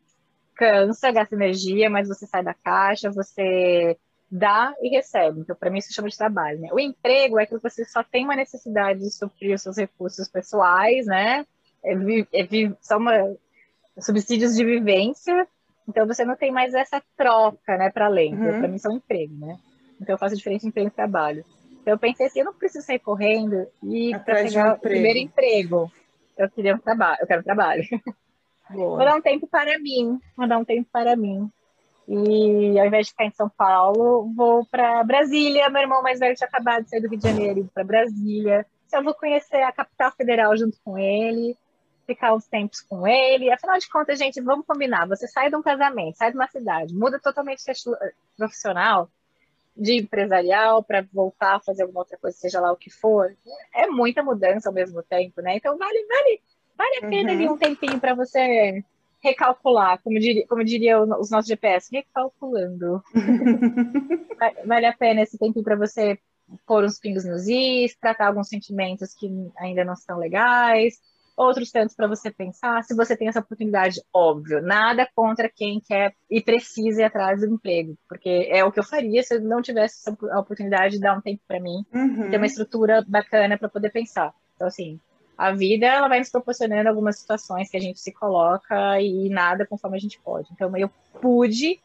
cansa, 0.55 1.11
gasta 1.11 1.33
energia, 1.33 1.89
mas 1.89 2.07
você 2.07 2.27
sai 2.27 2.43
da 2.43 2.53
caixa, 2.53 3.09
você 3.09 3.97
dá 4.29 4.73
e 4.81 4.89
recebe. 4.89 5.39
Então, 5.39 5.55
para 5.55 5.69
mim, 5.69 5.79
isso 5.79 5.93
chama 5.93 6.09
de 6.09 6.17
trabalho. 6.17 6.59
Né? 6.59 6.69
O 6.71 6.79
emprego 6.79 7.39
é 7.39 7.45
que 7.45 7.57
você 7.57 7.85
só 7.85 8.03
tem 8.03 8.25
uma 8.25 8.35
necessidade 8.35 8.99
de 8.99 9.11
suprir 9.11 9.55
os 9.55 9.61
seus 9.61 9.77
recursos 9.77 10.29
pessoais, 10.29 11.05
né? 11.05 11.45
É, 11.83 11.93
é, 11.93 12.47
são 12.79 12.99
uma, 12.99 13.35
subsídios 13.99 14.55
de 14.55 14.63
vivência. 14.63 15.47
Então, 15.87 16.07
você 16.07 16.23
não 16.23 16.35
tem 16.35 16.51
mais 16.51 16.73
essa 16.73 17.01
troca, 17.17 17.77
né, 17.77 17.89
para 17.89 18.05
além. 18.05 18.33
Então, 18.33 18.45
uhum. 18.45 18.59
Para 18.59 18.67
mim, 18.67 18.77
são 18.77 18.95
emprego, 18.95 19.33
né? 19.35 19.57
Então, 19.99 20.13
eu 20.13 20.17
faço 20.17 20.35
entre 20.35 20.67
emprego 20.67 20.87
e 20.87 20.91
trabalho. 20.91 21.45
Então, 21.81 21.93
eu 21.93 21.99
pensei 21.99 22.27
assim, 22.27 22.39
eu 22.39 22.45
não 22.45 22.53
preciso 22.53 22.85
sair 22.85 22.99
correndo 22.99 23.67
e 23.83 24.11
para 24.19 24.35
pegar 24.43 24.73
um 24.73 24.75
o 24.75 24.79
primeiro 24.79 25.19
emprego. 25.19 25.91
Eu 26.37 26.49
queria 26.49 26.75
um 26.75 26.79
trabalho, 26.79 27.17
eu 27.21 27.27
quero 27.27 27.41
um 27.41 27.43
trabalho. 27.43 27.83
Boa. 28.69 28.97
Vou 28.97 29.05
dar 29.05 29.15
um 29.15 29.21
tempo 29.21 29.47
para 29.47 29.77
mim, 29.79 30.19
vou 30.35 30.47
dar 30.47 30.57
um 30.57 30.65
tempo 30.65 30.87
para 30.91 31.15
mim. 31.15 31.49
E 32.07 32.79
ao 32.79 32.85
invés 32.85 33.07
de 33.07 33.11
ficar 33.11 33.25
em 33.25 33.31
São 33.31 33.49
Paulo, 33.49 34.31
vou 34.35 34.65
para 34.65 35.03
Brasília. 35.03 35.69
Meu 35.69 35.81
irmão 35.81 36.01
mais 36.01 36.19
velho 36.19 36.35
tinha 36.35 36.47
acabado 36.47 36.83
de 36.83 36.89
sair 36.89 37.01
do 37.01 37.09
Rio 37.09 37.19
de 37.19 37.27
Janeiro, 37.27 37.59
ir 37.59 37.69
para 37.73 37.83
Brasília. 37.83 38.65
Então, 38.87 38.99
eu 38.99 39.03
vou 39.03 39.13
conhecer 39.13 39.61
a 39.61 39.71
capital 39.71 40.11
federal 40.11 40.55
junto 40.57 40.77
com 40.83 40.97
ele, 40.97 41.55
ficar 42.13 42.33
uns 42.33 42.47
tempos 42.47 42.81
com 42.81 43.07
ele. 43.07 43.51
Afinal 43.51 43.77
de 43.77 43.89
contas, 43.89 44.19
gente, 44.19 44.41
vamos 44.41 44.65
combinar. 44.65 45.07
Você 45.07 45.27
sai 45.27 45.49
de 45.49 45.55
um 45.55 45.61
casamento, 45.61 46.17
sai 46.17 46.31
de 46.31 46.37
uma 46.37 46.47
cidade, 46.47 46.93
muda 46.93 47.19
totalmente 47.19 47.63
de 47.63 47.73
profissional, 48.37 49.09
de 49.75 50.01
empresarial, 50.01 50.83
para 50.83 51.05
voltar 51.13 51.55
a 51.55 51.59
fazer 51.59 51.83
alguma 51.83 52.01
outra 52.01 52.17
coisa, 52.17 52.37
seja 52.37 52.59
lá 52.59 52.71
o 52.71 52.77
que 52.77 52.89
for. 52.89 53.35
É 53.73 53.87
muita 53.87 54.23
mudança 54.23 54.69
ao 54.69 54.75
mesmo 54.75 55.01
tempo, 55.03 55.41
né? 55.41 55.55
Então, 55.55 55.77
vale, 55.77 56.05
vale 56.07 56.41
Vale 56.81 56.97
a 56.97 57.09
pena 57.09 57.31
uhum. 57.31 57.37
ali 57.37 57.49
um 57.49 57.57
tempinho 57.57 57.99
para 57.99 58.15
você 58.15 58.83
recalcular, 59.23 60.01
como 60.01 60.19
diria, 60.19 60.47
como 60.47 60.63
diria 60.63 60.99
os 60.99 61.29
nossos 61.29 61.47
GPS, 61.47 61.89
recalculando. 61.91 63.03
vale 64.65 64.85
a 64.87 64.93
pena 64.93 65.21
esse 65.21 65.37
tempinho 65.37 65.63
para 65.63 65.75
você 65.75 66.17
pôr 66.65 66.83
uns 66.83 66.99
pingos 66.99 67.23
nos 67.23 67.47
is, 67.47 67.95
tratar 67.95 68.27
alguns 68.27 68.47
sentimentos 68.49 69.13
que 69.13 69.29
ainda 69.59 69.85
não 69.85 69.93
estão 69.93 70.17
legais, 70.17 70.99
outros 71.35 71.71
tantos 71.71 71.95
para 71.95 72.07
você 72.07 72.29
pensar, 72.29 72.83
se 72.83 72.95
você 72.95 73.15
tem 73.15 73.27
essa 73.27 73.39
oportunidade, 73.39 74.01
óbvio, 74.13 74.61
nada 74.61 75.07
contra 75.15 75.49
quem 75.49 75.79
quer 75.79 76.13
e 76.29 76.41
precisa 76.41 77.01
ir 77.01 77.05
atrás 77.05 77.41
do 77.41 77.53
emprego, 77.53 77.97
porque 78.07 78.47
é 78.49 78.63
o 78.63 78.71
que 78.71 78.79
eu 78.79 78.83
faria 78.83 79.23
se 79.23 79.35
eu 79.35 79.41
não 79.41 79.61
tivesse 79.61 79.99
essa 79.99 80.39
oportunidade 80.39 80.95
de 80.95 81.01
dar 81.01 81.17
um 81.17 81.21
tempo 81.21 81.41
para 81.47 81.59
mim, 81.59 81.85
uhum. 81.93 82.29
ter 82.29 82.37
uma 82.37 82.45
estrutura 82.45 83.03
bacana 83.07 83.57
para 83.57 83.69
poder 83.69 83.91
pensar. 83.91 84.33
Então, 84.55 84.67
assim, 84.67 84.99
a 85.41 85.51
vida 85.51 85.87
ela 85.87 86.07
vai 86.07 86.19
nos 86.19 86.29
proporcionando 86.29 86.87
algumas 86.87 87.17
situações 87.17 87.67
que 87.67 87.75
a 87.75 87.79
gente 87.79 87.99
se 87.99 88.11
coloca 88.11 89.01
e 89.01 89.27
nada 89.27 89.65
conforme 89.65 89.97
a 89.97 89.99
gente 89.99 90.19
pode. 90.19 90.47
Então 90.51 90.71
eu 90.77 90.87
pude, 91.19 91.81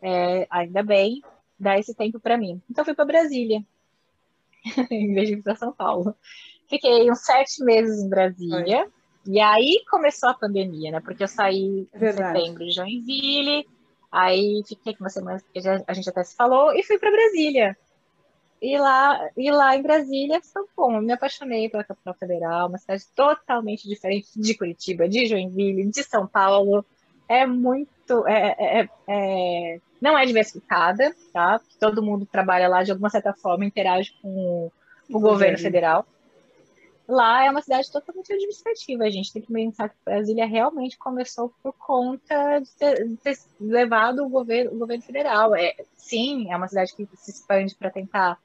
é, 0.00 0.46
ainda 0.48 0.80
bem, 0.82 1.20
dar 1.58 1.76
esse 1.76 1.92
tempo 1.92 2.20
para 2.20 2.38
mim. 2.38 2.62
Então 2.70 2.84
fui 2.84 2.94
para 2.94 3.04
Brasília, 3.04 3.64
em 4.90 5.12
vez 5.12 5.28
de 5.28 5.34
ir 5.34 5.42
para 5.42 5.56
São 5.56 5.72
Paulo. 5.72 6.14
Fiquei 6.70 7.10
uns 7.10 7.20
sete 7.20 7.62
meses 7.64 8.00
em 8.00 8.08
Brasília. 8.08 8.88
E 9.26 9.40
aí 9.40 9.84
começou 9.90 10.30
a 10.30 10.34
pandemia, 10.34 10.92
né? 10.92 11.00
Porque 11.00 11.24
eu 11.24 11.28
saí 11.28 11.86
em 11.92 12.12
setembro 12.12 12.64
de 12.64 12.70
Joinville, 12.70 13.66
aí 14.10 14.62
fiquei 14.66 14.94
com 14.94 15.04
uma 15.04 15.10
semana, 15.10 15.42
a 15.86 15.92
gente 15.92 16.08
até 16.08 16.22
se 16.24 16.34
falou, 16.34 16.72
e 16.72 16.82
fui 16.82 16.98
para 16.98 17.10
Brasília. 17.10 17.76
E 18.62 18.78
lá, 18.78 19.28
e 19.36 19.50
lá 19.50 19.76
em 19.76 19.82
Brasília 19.82 20.40
foi 20.42 20.64
bom, 20.76 21.00
me 21.00 21.12
apaixonei 21.12 21.68
pela 21.68 21.82
capital 21.82 22.14
federal, 22.14 22.68
uma 22.68 22.78
cidade 22.78 23.04
totalmente 23.16 23.88
diferente 23.88 24.28
de 24.36 24.54
Curitiba, 24.54 25.08
de 25.08 25.26
Joinville, 25.26 25.90
de 25.90 26.02
São 26.04 26.26
Paulo. 26.26 26.84
É 27.28 27.46
muito, 27.46 28.26
é, 28.26 28.56
é, 28.58 28.88
é, 29.08 29.80
não 30.00 30.16
é 30.16 30.24
diversificada, 30.24 31.14
tá? 31.32 31.60
Todo 31.78 32.02
mundo 32.02 32.26
trabalha 32.26 32.68
lá 32.68 32.82
de 32.82 32.90
alguma 32.90 33.10
certa 33.10 33.32
forma, 33.32 33.64
interage 33.64 34.12
com 34.22 34.70
o 35.10 35.20
governo 35.20 35.58
federal. 35.58 36.06
Lá 37.10 37.44
é 37.44 37.50
uma 37.50 37.60
cidade 37.60 37.90
totalmente 37.90 38.32
administrativa. 38.32 39.04
A 39.04 39.10
gente 39.10 39.32
tem 39.32 39.42
que 39.42 39.52
pensar 39.52 39.88
que 39.88 39.96
Brasília 40.04 40.46
realmente 40.46 40.96
começou 40.96 41.52
por 41.60 41.72
conta 41.72 42.60
de 42.60 42.70
ter, 42.70 43.08
de 43.08 43.16
ter 43.16 43.36
levado 43.60 44.24
o 44.24 44.28
governo, 44.28 44.72
o 44.72 44.78
governo 44.78 45.02
federal. 45.02 45.54
É, 45.56 45.74
sim, 45.96 46.52
é 46.52 46.56
uma 46.56 46.68
cidade 46.68 46.94
que 46.94 47.08
se 47.16 47.32
expande 47.32 47.74
para 47.74 47.90
tentar 47.90 48.38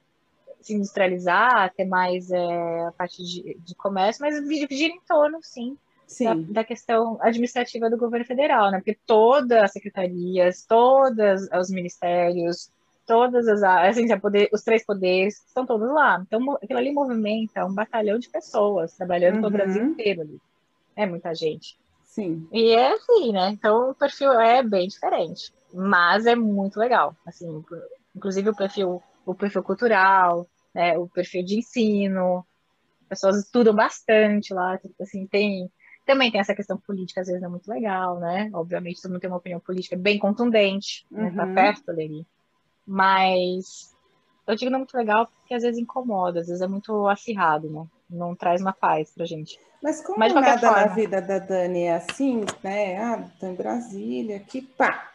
se 0.60 0.74
industrializar, 0.74 1.72
ter 1.74 1.84
mais 1.84 2.28
é, 2.32 2.86
a 2.86 2.92
parte 2.92 3.22
de, 3.22 3.56
de, 3.60 3.74
comércio, 3.76 4.20
mas 4.20 4.34
gira 4.68 4.92
em 4.92 5.00
torno, 5.06 5.38
sim, 5.40 5.78
da, 6.20 6.34
da, 6.34 6.64
questão 6.64 7.18
administrativa 7.20 7.88
do 7.88 7.96
governo 7.96 8.26
federal, 8.26 8.72
né? 8.72 8.78
Porque 8.78 8.98
todas 9.06 9.62
as 9.62 9.70
secretarias, 9.70 10.64
todos 10.64 11.48
os 11.52 11.70
ministérios, 11.70 12.72
todas 13.06 13.46
as 13.46 13.62
assim, 13.62 14.06
poder, 14.18 14.48
os 14.52 14.62
três 14.62 14.84
poderes 14.84 15.44
estão 15.46 15.64
todos 15.64 15.88
lá. 15.92 16.22
Então, 16.26 16.58
aquilo 16.62 16.78
ali 16.78 16.92
movimenta 16.92 17.64
um 17.64 17.74
batalhão 17.74 18.18
de 18.18 18.28
pessoas 18.28 18.94
trabalhando 18.94 19.36
uhum. 19.36 19.40
pelo 19.42 19.52
Brasil 19.52 19.84
inteiro 19.84 20.22
ali. 20.22 20.40
É 20.94 21.06
muita 21.06 21.34
gente. 21.34 21.78
Sim. 22.04 22.48
E 22.52 22.70
é 22.70 22.92
assim, 22.92 23.32
né? 23.32 23.50
Então, 23.50 23.90
o 23.90 23.94
perfil 23.94 24.32
é 24.32 24.62
bem 24.62 24.88
diferente, 24.88 25.52
mas 25.72 26.26
é 26.26 26.34
muito 26.34 26.78
legal. 26.78 27.14
Assim, 27.24 27.64
inclusive 28.14 28.50
o 28.50 28.56
perfil, 28.56 29.02
o 29.24 29.34
perfil 29.34 29.62
cultural, 29.62 30.46
né? 30.74 30.98
o 30.98 31.06
perfil 31.08 31.44
de 31.44 31.58
ensino, 31.58 32.44
pessoas 33.08 33.38
estudam 33.38 33.74
bastante 33.74 34.52
lá, 34.52 34.78
tipo 34.78 35.02
assim, 35.02 35.26
tem 35.26 35.70
também 36.06 36.30
tem 36.30 36.40
essa 36.40 36.54
questão 36.54 36.78
política, 36.78 37.20
às 37.20 37.26
vezes 37.26 37.42
é 37.42 37.48
muito 37.48 37.68
legal, 37.68 38.20
né? 38.20 38.48
Obviamente, 38.54 39.02
todo 39.02 39.10
mundo 39.10 39.20
tem 39.20 39.28
uma 39.28 39.38
opinião 39.38 39.58
política 39.58 39.96
bem 39.96 40.20
contundente, 40.20 41.04
uhum. 41.10 41.24
né? 41.24 41.32
Tá 41.34 41.44
uhum. 41.44 41.54
perto 41.54 41.90
ali. 41.90 42.24
Mas 42.86 43.94
eu 44.46 44.54
digo 44.54 44.70
não 44.70 44.76
é 44.76 44.80
muito 44.80 44.96
legal 44.96 45.26
porque 45.26 45.54
às 45.54 45.62
vezes 45.62 45.80
incomoda, 45.80 46.40
às 46.40 46.46
vezes 46.46 46.62
é 46.62 46.68
muito 46.68 47.06
acirrado, 47.08 47.68
né? 47.68 47.84
Não 48.08 48.34
traz 48.34 48.60
uma 48.60 48.72
paz 48.72 49.10
pra 49.10 49.26
gente. 49.26 49.58
Mas 49.82 50.00
como 50.00 50.18
Mas, 50.18 50.32
nada 50.32 50.58
forma, 50.58 50.86
na 50.86 50.94
vida 50.94 51.20
da 51.20 51.38
Dani 51.38 51.82
é 51.82 51.96
assim, 51.96 52.44
né? 52.62 52.96
Ah, 52.98 53.24
tô 53.40 53.46
em 53.46 53.54
Brasília, 53.54 54.38
que 54.38 54.62
pá! 54.62 55.10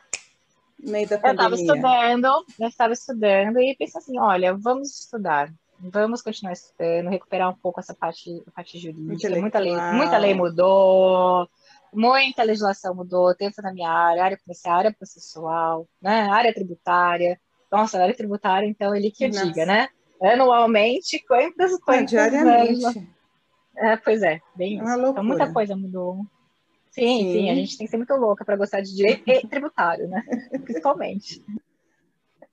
Meio 0.78 1.08
da 1.08 1.18
pandemia. 1.18 1.50
Eu 1.50 1.54
estava 1.54 1.56
estudando, 1.56 2.46
eu 2.60 2.68
estava 2.68 2.94
estudando 2.94 3.60
e 3.60 3.76
pensei 3.76 4.00
assim, 4.00 4.20
olha, 4.20 4.58
vamos 4.58 4.90
estudar. 5.00 5.54
Vamos 5.80 6.22
continuar 6.22 6.54
estudando, 6.54 7.10
recuperar 7.10 7.50
um 7.50 7.56
pouco 7.56 7.80
essa 7.80 7.94
parte, 7.94 8.44
parte 8.54 8.78
jurídica. 8.78 9.30
Muita 9.40 9.60
lei, 9.60 9.76
muita 9.94 10.18
lei 10.18 10.34
mudou, 10.34 11.50
muita 11.92 12.44
legislação 12.44 12.94
mudou, 12.94 13.34
tanto 13.36 13.62
na 13.62 13.74
minha 13.74 13.90
área, 13.90 14.24
área 14.24 14.38
comercial, 14.38 14.78
área 14.78 14.94
processual, 14.94 15.88
né, 16.02 16.30
área 16.30 16.54
tributária. 16.54 17.40
Nossa, 17.72 18.02
área 18.02 18.16
tributária, 18.16 18.68
então, 18.68 18.94
ele 18.94 19.10
que 19.10 19.24
eu 19.24 19.30
Nossa. 19.30 19.46
diga, 19.46 19.66
né? 19.66 19.88
Anualmente, 20.22 21.24
quantas, 21.26 21.80
quantas... 21.80 22.10
diariamente. 22.10 23.08
É, 23.78 23.96
pois 23.98 24.22
é, 24.22 24.42
bem 24.56 24.80
é 24.80 24.84
isso. 24.84 25.08
Então, 25.08 25.24
muita 25.24 25.52
coisa 25.52 25.76
mudou. 25.76 26.18
Sim, 26.92 27.20
sim, 27.20 27.32
sim, 27.32 27.50
a 27.50 27.56
gente 27.56 27.78
tem 27.78 27.88
que 27.88 27.92
ser 27.92 27.98
muito 27.98 28.14
louca 28.16 28.44
para 28.44 28.58
gostar 28.58 28.82
de 28.82 28.94
direito 28.94 29.24
e 29.30 29.48
tributário, 29.48 30.08
né? 30.10 30.22
Principalmente. 30.64 31.42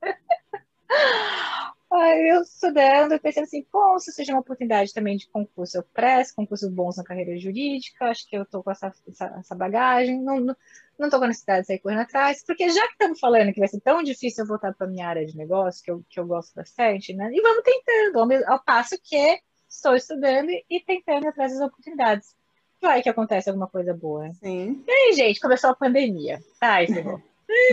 Aí 1.91 2.29
eu 2.29 2.41
estudando, 2.43 3.13
eu 3.13 3.19
pensei 3.19 3.41
assim, 3.41 3.63
pô, 3.63 3.97
se 3.99 4.11
seja 4.11 4.31
uma 4.31 4.41
oportunidade 4.41 4.93
também 4.93 5.17
de 5.17 5.27
concurso, 5.27 5.77
eu 5.77 5.83
presto, 5.83 6.35
concursos 6.35 6.69
bons 6.69 6.97
na 6.97 7.03
carreira 7.03 7.35
jurídica, 7.39 8.05
acho 8.05 8.29
que 8.29 8.37
eu 8.37 8.45
tô 8.45 8.61
com 8.61 8.69
essa, 8.69 8.93
essa, 9.07 9.25
essa 9.39 9.55
bagagem, 9.55 10.21
não, 10.21 10.39
não, 10.39 10.55
não 10.99 11.09
tô 11.09 11.17
com 11.17 11.25
a 11.25 11.29
necessidade 11.29 11.61
de 11.61 11.67
sair 11.67 11.79
correndo 11.79 12.01
atrás, 12.01 12.43
porque 12.45 12.69
já 12.69 12.85
que 12.85 12.93
estamos 12.93 13.19
falando 13.19 13.51
que 13.51 13.59
vai 13.59 13.67
ser 13.67 13.81
tão 13.81 14.03
difícil 14.03 14.43
eu 14.43 14.47
voltar 14.47 14.71
para 14.75 14.85
minha 14.85 15.07
área 15.07 15.25
de 15.25 15.35
negócio, 15.35 15.83
que 15.83 15.89
eu, 15.89 16.03
que 16.07 16.19
eu 16.19 16.27
gosto 16.27 16.53
bastante, 16.53 17.11
né? 17.11 17.31
E 17.33 17.41
vamos 17.41 17.63
tentando, 17.63 18.19
ao, 18.19 18.53
ao 18.53 18.63
passo 18.63 18.95
que 19.03 19.39
estou 19.67 19.95
estudando 19.95 20.49
e 20.49 20.79
tentando 20.85 21.27
atrás 21.27 21.53
das 21.53 21.61
oportunidades. 21.61 22.35
Vai 22.79 23.01
que 23.01 23.09
acontece 23.09 23.49
alguma 23.49 23.67
coisa 23.67 23.95
boa. 23.95 24.31
Sim. 24.33 24.83
E 24.87 24.91
aí, 24.91 25.13
gente, 25.13 25.39
começou 25.39 25.71
a 25.71 25.75
pandemia. 25.75 26.39
Ai, 26.61 26.85
Senhor. 26.85 27.21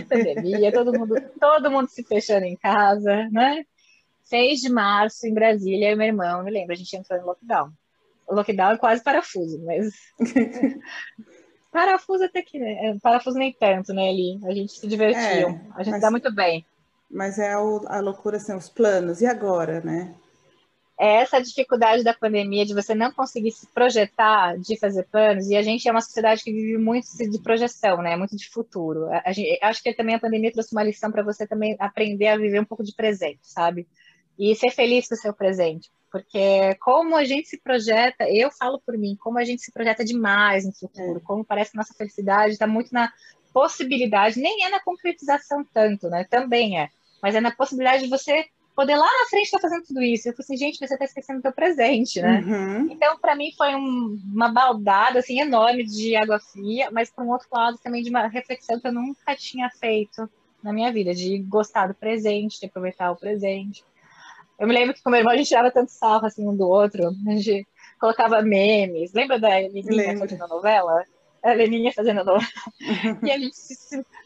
pandemia, 0.09 0.71
todo 0.71 0.97
mundo, 0.97 1.15
todo 1.39 1.71
mundo 1.71 1.87
se 1.87 2.03
fechando 2.03 2.45
em 2.45 2.55
casa, 2.55 3.29
né? 3.31 3.63
6 4.29 4.59
de 4.59 4.69
março, 4.69 5.25
em 5.25 5.33
Brasília, 5.33 5.89
eu 5.89 5.93
e 5.93 5.95
meu 5.95 6.07
irmão, 6.07 6.43
me 6.43 6.51
lembro, 6.51 6.73
a 6.73 6.75
gente 6.75 6.95
entrou 6.95 7.19
em 7.19 7.23
lockdown. 7.23 7.71
O 8.27 8.35
lockdown 8.35 8.71
é 8.71 8.77
quase 8.77 9.03
parafuso, 9.03 9.63
mas. 9.63 9.93
parafuso 11.71 12.25
até 12.25 12.41
que. 12.41 12.59
Né? 12.59 12.97
Parafuso 13.01 13.37
nem 13.37 13.53
tanto, 13.53 13.93
né, 13.93 14.09
ali? 14.09 14.39
A 14.45 14.53
gente 14.53 14.73
se 14.73 14.87
divertiu. 14.87 15.21
É, 15.21 15.61
a 15.75 15.83
gente 15.83 15.93
mas, 15.93 16.01
dá 16.01 16.11
muito 16.11 16.33
bem. 16.33 16.65
Mas 17.09 17.39
é 17.39 17.53
a, 17.53 17.57
a 17.57 17.99
loucura, 18.01 18.37
assim, 18.37 18.53
os 18.53 18.67
planos. 18.67 19.21
E 19.21 19.25
agora, 19.25 19.79
né? 19.79 20.13
é 20.99 21.21
essa 21.21 21.39
dificuldade 21.39 22.03
da 22.03 22.13
pandemia 22.13 22.65
de 22.65 22.73
você 22.73 22.95
não 22.95 23.11
conseguir 23.11 23.51
se 23.51 23.67
projetar, 23.67 24.57
de 24.57 24.77
fazer 24.79 25.03
planos, 25.03 25.47
e 25.47 25.55
a 25.55 25.61
gente 25.61 25.87
é 25.87 25.91
uma 25.91 26.01
sociedade 26.01 26.43
que 26.43 26.51
vive 26.51 26.77
muito 26.77 27.05
de 27.17 27.39
projeção, 27.39 28.01
né? 28.01 28.15
Muito 28.15 28.35
de 28.35 28.49
futuro. 28.49 29.07
A 29.23 29.31
gente, 29.31 29.59
acho 29.61 29.83
que 29.83 29.93
também 29.93 30.15
a 30.15 30.19
pandemia 30.19 30.51
trouxe 30.51 30.73
uma 30.73 30.83
lição 30.83 31.11
para 31.11 31.21
você 31.21 31.45
também 31.45 31.75
aprender 31.79 32.29
a 32.29 32.37
viver 32.37 32.59
um 32.59 32.65
pouco 32.65 32.83
de 32.83 32.95
presente, 32.95 33.41
sabe? 33.43 33.87
E 34.37 34.55
ser 34.55 34.71
feliz 34.71 35.07
com 35.07 35.15
o 35.15 35.17
seu 35.17 35.33
presente. 35.33 35.91
Porque 36.11 36.75
como 36.79 37.15
a 37.15 37.23
gente 37.23 37.47
se 37.47 37.57
projeta, 37.57 38.29
eu 38.29 38.49
falo 38.51 38.79
por 38.85 38.97
mim, 38.97 39.17
como 39.19 39.37
a 39.37 39.43
gente 39.43 39.61
se 39.61 39.71
projeta 39.71 40.05
demais 40.05 40.65
no 40.65 40.73
futuro, 40.73 41.17
é. 41.17 41.21
como 41.21 41.43
parece 41.43 41.71
que 41.71 41.77
nossa 41.77 41.93
felicidade 41.93 42.53
está 42.53 42.65
muito 42.65 42.93
na 42.93 43.11
possibilidade, 43.53 44.39
nem 44.39 44.65
é 44.65 44.69
na 44.69 44.79
concretização 44.79 45.65
tanto, 45.73 46.09
né? 46.09 46.25
Também 46.29 46.79
é, 46.79 46.89
mas 47.21 47.35
é 47.35 47.41
na 47.41 47.51
possibilidade 47.51 48.03
de 48.03 48.09
você 48.09 48.45
poder 48.77 48.95
lá 48.95 49.05
na 49.05 49.27
frente 49.27 49.45
estar 49.45 49.57
tá 49.57 49.67
fazendo 49.67 49.87
tudo 49.87 50.03
isso. 50.03 50.29
Eu 50.29 50.33
falei 50.33 50.45
assim, 50.45 50.57
gente, 50.57 50.77
você 50.77 50.93
está 50.93 51.03
esquecendo 51.03 51.39
do 51.39 51.41
seu 51.41 51.51
presente, 51.51 52.21
né? 52.21 52.43
Uhum. 52.45 52.91
Então, 52.91 53.17
para 53.17 53.35
mim, 53.35 53.51
foi 53.57 53.73
um, 53.73 54.21
uma 54.31 54.49
baldada, 54.49 55.17
assim, 55.17 55.41
enorme 55.41 55.83
de 55.83 56.15
água 56.15 56.39
fria, 56.39 56.89
mas, 56.91 57.09
por 57.09 57.25
um 57.25 57.31
outro 57.31 57.47
lado, 57.51 57.79
também 57.79 58.03
de 58.03 58.11
uma 58.11 58.27
reflexão 58.27 58.79
que 58.79 58.87
eu 58.87 58.93
nunca 58.93 59.35
tinha 59.35 59.67
feito 59.71 60.29
na 60.61 60.71
minha 60.71 60.91
vida, 60.91 61.11
de 61.11 61.39
gostar 61.39 61.87
do 61.87 61.95
presente, 61.95 62.59
de 62.59 62.67
aproveitar 62.67 63.09
o 63.11 63.15
presente. 63.15 63.83
Eu 64.59 64.67
me 64.67 64.73
lembro 64.73 64.93
que 64.93 65.03
com 65.03 65.09
meu 65.09 65.19
irmão 65.19 65.33
a 65.33 65.37
gente 65.37 65.47
tirava 65.47 65.71
tanto 65.71 65.91
sarro 65.91 66.25
assim 66.25 66.47
um 66.47 66.55
do 66.55 66.67
outro, 66.67 67.07
a 67.27 67.31
gente 67.31 67.67
colocava 67.99 68.41
memes. 68.41 69.13
Lembra 69.13 69.39
da 69.39 69.49
Leninha 69.49 70.17
fazendo 70.17 70.47
novela? 70.47 71.03
A 71.43 71.53
Leninha 71.53 71.93
fazendo 71.93 72.23
novela. 72.23 72.41
e 73.23 73.31
a 73.31 73.37
gente 73.37 73.55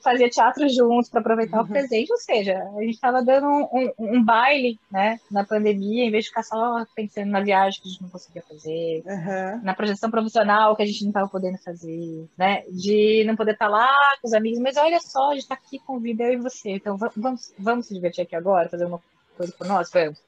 fazia 0.01 0.29
teatro 0.29 0.67
juntos 0.69 1.09
para 1.09 1.19
aproveitar 1.19 1.57
uhum. 1.59 1.65
o 1.65 1.67
presente, 1.67 2.11
ou 2.11 2.17
seja, 2.17 2.57
a 2.77 2.81
gente 2.81 2.93
estava 2.93 3.21
dando 3.21 3.45
um, 3.45 3.67
um, 3.73 3.93
um, 3.99 4.23
baile 4.23 4.79
né, 4.89 5.19
na 5.29 5.43
pandemia, 5.43 6.05
em 6.05 6.11
vez 6.11 6.23
de 6.23 6.29
ficar 6.29 6.43
só 6.43 6.85
pensando 6.95 7.29
na 7.29 7.41
viagem 7.41 7.81
que 7.81 7.89
a 7.89 7.91
gente 7.91 8.01
não 8.01 8.09
conseguia 8.09 8.41
fazer, 8.41 9.03
uhum. 9.05 9.61
na 9.63 9.75
projeção 9.75 10.09
profissional 10.09 10.75
que 10.75 10.83
a 10.83 10.85
gente 10.85 11.03
não 11.03 11.09
estava 11.09 11.29
podendo 11.29 11.57
fazer, 11.59 12.25
né? 12.37 12.63
De 12.69 13.23
não 13.25 13.35
poder 13.35 13.51
estar 13.51 13.65
tá 13.65 13.71
lá 13.71 13.95
com 14.21 14.27
os 14.27 14.33
amigos, 14.33 14.59
mas 14.59 14.77
olha 14.77 14.99
só, 14.99 15.31
a 15.31 15.33
gente 15.33 15.43
está 15.43 15.55
aqui 15.55 15.77
com 15.79 15.99
vida 15.99 16.23
eu 16.23 16.33
e 16.33 16.37
você, 16.37 16.71
então 16.71 16.97
vamos, 16.97 17.53
vamos 17.59 17.85
se 17.85 17.93
divertir 17.93 18.21
aqui 18.21 18.35
agora, 18.35 18.69
fazer 18.69 18.85
uma 18.85 19.01
por 19.57 19.67
nós? 19.67 19.89
Vamos. 19.91 20.21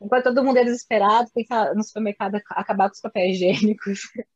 Enquanto 0.00 0.24
todo 0.24 0.44
mundo 0.44 0.58
é 0.58 0.64
desesperado, 0.64 1.30
pensar 1.32 1.74
no 1.74 1.82
supermercado 1.82 2.36
acabar 2.50 2.88
com 2.88 2.94
os 2.94 3.00
papéis 3.00 3.36
higiênicos. 3.36 4.00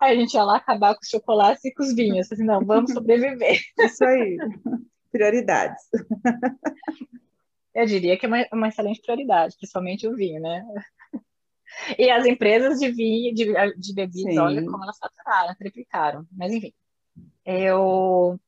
Aí 0.00 0.12
a 0.12 0.20
gente 0.20 0.34
ia 0.34 0.44
lá 0.44 0.56
acabar 0.56 0.94
com 0.94 1.00
os 1.02 1.08
chocolates 1.08 1.64
e 1.64 1.72
com 1.72 1.82
os 1.82 1.94
vinhos. 1.94 2.30
Assim, 2.30 2.44
não, 2.44 2.64
vamos 2.64 2.92
sobreviver. 2.92 3.60
Isso 3.78 4.04
aí. 4.04 4.36
Prioridades. 5.10 5.82
Eu 7.74 7.86
diria 7.86 8.16
que 8.16 8.26
é 8.26 8.28
uma, 8.28 8.46
uma 8.52 8.68
excelente 8.68 9.00
prioridade, 9.00 9.56
principalmente 9.56 10.06
o 10.06 10.14
vinho, 10.14 10.40
né? 10.40 10.64
E 11.98 12.08
as 12.08 12.24
empresas 12.24 12.78
de 12.78 12.88
vinho, 12.92 13.34
de, 13.34 13.52
de 13.76 13.94
bebidas, 13.94 14.36
olha 14.36 14.64
como 14.64 14.84
elas 14.84 14.96
faturaram, 14.96 15.56
triplicaram. 15.56 16.24
Mas 16.30 16.52
enfim, 16.52 16.72
eu 17.44 18.38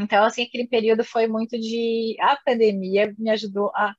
então, 0.00 0.24
assim, 0.24 0.42
aquele 0.42 0.66
período 0.66 1.04
foi 1.04 1.26
muito 1.26 1.58
de. 1.58 2.16
A 2.20 2.36
pandemia 2.44 3.14
me 3.18 3.30
ajudou 3.30 3.70
a 3.74 3.94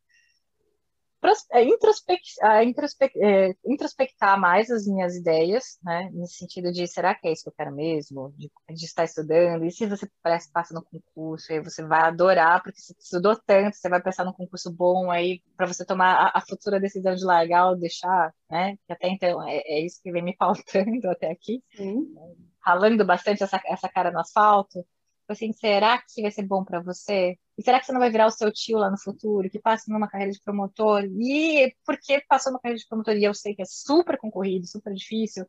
é, 1.52 1.64
introspect, 1.64 2.34
introspect, 2.66 3.24
é, 3.24 3.54
introspectar 3.64 4.40
mais 4.40 4.72
as 4.72 4.88
minhas 4.88 5.16
ideias, 5.16 5.78
né, 5.84 6.10
no 6.12 6.26
sentido 6.26 6.72
de 6.72 6.88
será 6.88 7.14
que 7.14 7.28
é 7.28 7.32
isso 7.32 7.44
que 7.44 7.50
eu 7.50 7.54
quero 7.54 7.72
mesmo, 7.72 8.34
de, 8.36 8.52
de 8.74 8.86
estar 8.86 9.04
estudando, 9.04 9.64
e 9.64 9.72
se 9.72 9.86
você 9.86 10.10
passa 10.52 10.74
no 10.74 10.84
concurso, 10.84 11.54
aí 11.54 11.60
você 11.60 11.86
vai 11.86 12.02
adorar, 12.02 12.64
porque 12.64 12.82
você 12.82 12.96
estudou 12.98 13.40
tanto, 13.46 13.76
você 13.78 13.88
vai 13.88 14.02
pensar 14.02 14.26
num 14.26 14.34
concurso 14.34 14.74
bom 14.74 15.12
aí, 15.12 15.42
para 15.56 15.68
você 15.68 15.86
tomar 15.86 16.12
a, 16.12 16.40
a, 16.40 16.42
futura 16.42 16.80
decisão 16.80 17.14
de 17.14 17.24
largar 17.24 17.70
ou 17.70 17.78
deixar, 17.78 18.34
né, 18.50 18.76
que 18.88 18.94
até 18.94 19.08
então 19.08 19.48
é, 19.48 19.58
é 19.58 19.86
isso 19.86 20.02
que 20.02 20.12
vem 20.12 20.24
me 20.24 20.36
faltando 20.40 21.08
até 21.08 21.30
aqui, 21.30 21.64
Sim. 21.76 22.16
ralando 22.62 23.06
bastante 23.06 23.44
essa, 23.44 23.62
essa 23.68 23.88
cara 23.88 24.10
no 24.12 24.20
asfalto, 24.20 24.84
assim, 25.32 25.52
será 25.54 26.02
que 26.02 26.22
vai 26.22 26.32
ser 26.32 26.44
bom 26.44 26.64
para 26.64 26.82
você? 26.82 27.38
E 27.58 27.64
será 27.64 27.80
que 27.80 27.86
você 27.86 27.92
não 27.92 28.00
vai 28.00 28.10
virar 28.10 28.28
o 28.28 28.32
seu 28.32 28.52
tio 28.52 28.78
lá 28.78 28.90
no 28.90 29.00
futuro, 29.00 29.50
que 29.50 29.60
passa 29.60 29.92
numa 29.92 30.08
carreira 30.08 30.32
de 30.32 30.42
promotor? 30.42 31.04
E 31.06 31.76
porque 31.86 32.24
passou 32.28 32.52
numa 32.52 32.60
carreira 32.60 32.80
de 32.80 32.88
promotor 32.88 33.16
e 33.16 33.24
eu 33.24 33.34
sei 33.34 33.56
que 33.56 33.62
é 33.62 33.66
super 33.66 34.18
concorrido, 34.18 34.68
super 34.68 34.94
difícil, 34.94 35.46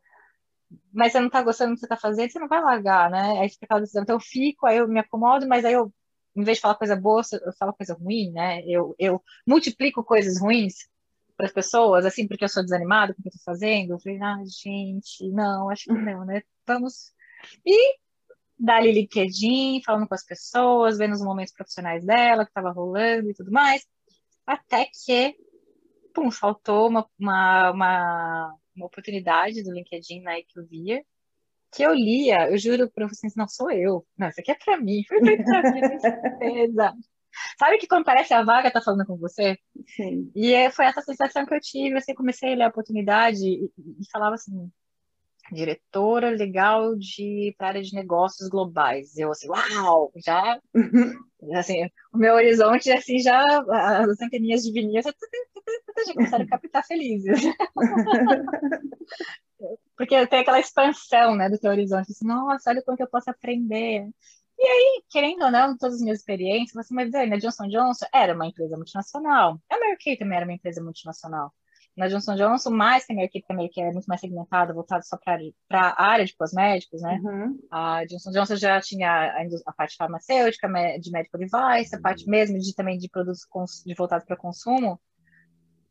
mas 0.93 1.13
você 1.13 1.21
não 1.21 1.31
tá 1.31 1.43
gostando 1.43 1.73
do 1.73 1.75
que 1.75 1.81
você 1.81 1.89
tá 1.89 1.97
fazendo, 1.97 2.31
você 2.31 2.39
não 2.39 2.49
vai 2.49 2.61
largar, 2.61 3.11
né? 3.11 3.41
Aí 3.41 3.49
fica 3.49 3.65
aquela 3.65 3.81
decisão. 3.81 4.03
Então 4.03 4.17
eu 4.17 4.21
fico, 4.21 4.67
aí 4.67 4.79
eu 4.79 4.89
me 4.89 5.01
acomodo, 5.01 5.47
mas 5.49 5.65
aí 5.65 5.73
eu, 5.75 5.93
em 6.37 6.45
vez 6.45 6.59
de 6.59 6.63
falar 6.63 6.75
coisa 6.77 6.97
boa, 6.97 7.23
eu 7.45 7.53
falo 7.59 7.75
coisa 7.75 7.95
ruim, 7.95 8.31
né? 8.33 8.63
Eu, 8.67 8.95
eu 8.99 9.23
multiplico 9.47 10.05
coisas 10.05 10.41
ruins 10.41 10.89
para 11.37 11.47
as 11.47 11.53
pessoas, 11.53 12.05
assim, 12.05 12.27
porque 12.27 12.45
eu 12.45 12.49
sou 12.49 12.63
o 12.63 12.67
que 12.67 12.75
eu 12.75 13.33
tô 13.33 13.39
fazendo. 13.45 13.93
Eu 13.93 13.99
falei, 13.99 14.19
ah, 14.23 14.39
gente, 14.47 15.29
não, 15.31 15.69
acho 15.71 15.85
que 15.85 15.93
não, 15.93 16.25
né? 16.25 16.43
Vamos. 16.67 17.13
E 17.65 17.97
dali 18.63 18.93
LinkedIn, 18.93 19.83
falando 19.85 20.07
com 20.07 20.15
as 20.15 20.25
pessoas, 20.25 20.97
vendo 20.97 21.15
os 21.15 21.23
momentos 21.23 21.53
profissionais 21.53 22.05
dela, 22.05 22.45
que 22.45 22.51
estava 22.51 22.71
rolando 22.71 23.29
e 23.29 23.35
tudo 23.35 23.51
mais, 23.51 23.85
até 24.47 24.87
que, 24.87 25.37
pum, 26.15 26.31
faltou 26.31 26.89
uma, 26.89 27.07
uma, 27.19 27.71
uma, 27.73 28.55
uma 28.77 28.87
oportunidade 28.87 29.65
do 29.65 29.73
LinkedIn 29.73 30.23
na 30.23 30.35
que 30.37 30.59
eu 30.59 30.65
via, 30.65 31.03
que 31.75 31.83
eu 31.83 31.93
lia, 31.93 32.51
eu 32.51 32.59
juro 32.59 32.89
para 32.91 33.09
vocês, 33.09 33.35
não 33.35 33.49
sou 33.49 33.71
eu, 33.71 34.07
não, 34.17 34.29
isso 34.29 34.41
aqui 34.41 34.53
é 34.53 34.55
para 34.55 34.77
mim, 34.79 35.03
foi 35.09 35.21
feito 35.25 35.45
para 35.45 35.73
mim, 35.73 35.99
certeza. 35.99 36.95
Sabe 37.59 37.79
que 37.79 37.89
quando 37.89 38.05
parece 38.05 38.35
a 38.35 38.45
vaga 38.45 38.71
tá 38.71 38.81
falando 38.81 39.07
com 39.07 39.17
você? 39.17 39.59
Sim. 39.97 40.31
E 40.37 40.53
é, 40.53 40.71
foi 40.71 40.85
essa 40.85 41.01
sensação 41.01 41.47
que 41.47 41.55
eu 41.55 41.61
tive, 41.61 41.97
assim, 41.97 42.15
comecei 42.15 42.53
a 42.53 42.57
ler 42.57 42.65
a 42.65 42.69
oportunidade 42.69 43.43
e, 43.43 43.65
e 43.65 44.11
falava 44.13 44.35
assim, 44.35 44.71
diretora 45.51 46.31
legal 46.31 46.97
de 46.97 47.55
para 47.59 47.69
área 47.69 47.83
de 47.83 47.95
negócios 47.95 48.49
globais. 48.49 49.17
Eu 49.17 49.31
assim, 49.31 49.49
uau, 49.49 50.13
já 50.17 50.61
assim, 51.55 51.85
o 52.13 52.19
meu 52.19 52.35
horizonte 52.35 52.91
assim 52.91 53.19
já 53.19 53.43
as 53.71 54.21
anteninhas 54.21 54.63
de 54.63 54.73
vinil 54.73 55.03
já, 55.03 55.11
já 56.07 56.15
começaram 56.15 56.45
a 56.45 56.49
captar 56.49 56.85
felizes. 56.85 57.41
Porque 59.97 60.27
tem 60.27 60.41
aquela 60.41 60.59
expansão, 60.59 61.37
né, 61.37 61.49
do 61.49 61.59
teu 61.59 61.71
horizonte. 61.71 62.11
Assim, 62.11 62.27
Nossa, 62.27 62.71
olha 62.71 62.83
quanto 62.83 63.01
eu 63.01 63.09
posso 63.09 63.31
aprender. 63.31 64.09
E 64.59 64.65
aí, 64.65 65.03
querendo 65.11 65.45
ou 65.45 65.51
não, 65.51 65.77
todas 65.77 65.97
as 65.97 66.03
minhas 66.03 66.19
experiências, 66.19 66.87
você 66.87 66.95
vai 66.95 67.05
dizer, 67.07 67.33
a 67.33 67.39
Johnson 67.39 67.69
Johnson 67.69 68.07
era 68.13 68.35
uma 68.35 68.47
empresa 68.47 68.77
multinacional. 68.77 69.61
A 69.71 69.79
Mary 69.79 69.97
Kay 69.99 70.17
também 70.17 70.37
era 70.37 70.47
uma 70.47 70.55
empresa 70.55 70.83
multinacional 70.83 71.53
na 71.97 72.09
Johnson 72.09 72.35
Johnson, 72.37 72.71
mais 72.71 73.05
tem 73.05 73.21
a 73.21 73.25
equipe 73.25 73.47
também 73.47 73.69
que 73.69 73.81
é 73.81 73.93
muito 73.93 74.07
mais 74.07 74.21
segmentada, 74.21 74.73
voltada 74.73 75.03
só 75.03 75.19
para 75.19 75.41
a 75.71 76.05
área 76.05 76.25
de 76.25 76.35
cosméticos, 76.35 77.03
né? 77.03 77.21
Uhum. 77.23 77.59
A 77.71 78.05
Johnson 78.07 78.31
Johnson 78.31 78.57
já 78.57 78.81
tinha 78.81 79.11
a, 79.11 79.43
a, 79.67 79.73
parte 79.73 79.97
farmacêutica, 79.97 80.69
de 80.99 81.11
medical 81.11 81.39
device, 81.39 81.95
a 81.95 82.01
parte 82.01 82.29
mesmo 82.29 82.59
de 82.59 82.75
também 82.75 82.97
de 82.97 83.09
produtos 83.11 83.47
de 83.85 83.95
voltados 83.95 84.27
para 84.27 84.37
consumo, 84.37 84.99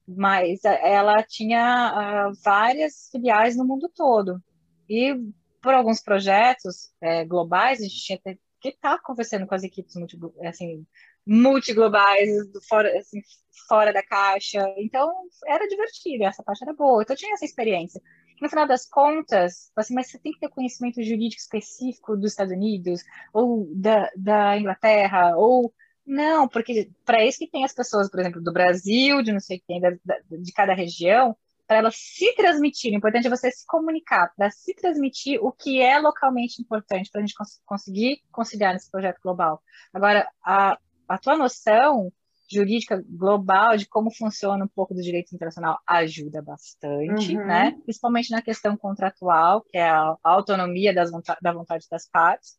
mas 0.08 0.64
ela 0.66 1.22
tinha 1.24 2.30
uh, 2.30 2.34
várias 2.44 3.10
filiais 3.12 3.56
no 3.56 3.66
mundo 3.66 3.90
todo. 3.96 4.42
E 4.90 5.16
por 5.62 5.74
alguns 5.74 6.02
projetos 6.02 6.92
é, 7.00 7.24
globais, 7.24 7.80
a 7.80 7.84
gente 7.84 8.04
tinha 8.04 8.20
que 8.60 8.70
estar 8.70 8.98
tá 8.98 9.04
conversando 9.04 9.46
com 9.46 9.54
as 9.54 9.64
equipes 9.64 9.96
multi, 9.96 10.18
assim, 10.44 10.86
multiglobais, 11.26 12.30
fora, 12.68 12.98
assim, 12.98 13.22
fora 13.68 13.94
da 13.94 14.04
caixa. 14.04 14.62
Então, 14.78 15.12
era 15.46 15.68
divertido, 15.68 16.24
essa 16.24 16.44
parte 16.44 16.64
era 16.64 16.74
boa. 16.74 17.02
Então, 17.02 17.14
eu 17.14 17.18
tinha 17.18 17.34
essa 17.34 17.46
experiência. 17.46 18.02
No 18.42 18.50
final 18.50 18.68
das 18.68 18.88
contas, 18.88 19.72
assim, 19.76 19.94
mas 19.94 20.08
você 20.08 20.18
tem 20.20 20.32
que 20.32 20.40
ter 20.40 20.50
conhecimento 20.50 21.02
jurídico 21.04 21.42
específico 21.42 22.18
dos 22.18 22.32
Estados 22.32 22.52
Unidos, 22.52 23.04
ou 23.32 23.70
da, 23.76 24.10
da 24.16 24.58
Inglaterra, 24.58 25.36
ou. 25.38 25.74
Não, 26.04 26.48
porque 26.48 26.90
para 27.06 27.24
isso 27.24 27.38
que 27.38 27.48
tem 27.48 27.64
as 27.64 27.74
pessoas, 27.74 28.10
por 28.10 28.20
exemplo, 28.20 28.42
do 28.42 28.52
Brasil, 28.52 29.22
de 29.22 29.32
não 29.32 29.40
sei 29.40 29.62
quem, 29.66 29.80
da, 29.80 29.92
da, 30.04 30.18
de 30.32 30.52
cada 30.52 30.74
região, 30.74 31.38
para 31.68 31.78
elas 31.78 31.96
se 31.96 32.36
transmitirem. 32.36 32.98
O 32.98 33.00
importante 33.00 33.28
é 33.28 33.30
você 33.30 33.50
se 33.50 33.66
comunicar, 33.66 34.34
para 34.36 34.50
se 34.52 34.74
transmitir 34.74 35.40
o 35.42 35.54
que 35.54 35.80
é 35.80 36.00
localmente 36.00 36.62
importante 36.62 37.10
para 37.10 37.22
a 37.22 37.26
gente 37.26 37.34
cons 37.34 37.62
conseguir 37.66 38.22
conciliar 38.30 38.74
nesse 38.74 38.92
projeto 38.92 39.22
global. 39.24 39.62
Agora, 39.94 40.28
a, 40.44 40.78
a 41.12 41.18
tua 41.18 41.38
noção 41.38 42.12
jurídica 42.52 43.02
global 43.08 43.78
de 43.78 43.88
como 43.88 44.14
funciona 44.14 44.66
um 44.66 44.68
pouco 44.68 44.94
do 44.94 45.02
direito 45.02 45.34
internacional 45.34 45.80
ajuda 45.88 46.42
bastante, 46.42 47.38
uhum. 47.38 47.46
né? 47.46 47.72
Principalmente 47.84 48.30
na 48.32 48.42
questão 48.42 48.76
contratual, 48.76 49.62
que 49.62 49.78
é 49.78 49.90
a 49.90 50.18
autonomia 50.22 50.94
das 50.94 51.10
da 51.42 51.54
vontade 51.54 51.88
das 51.90 52.10
partes, 52.10 52.58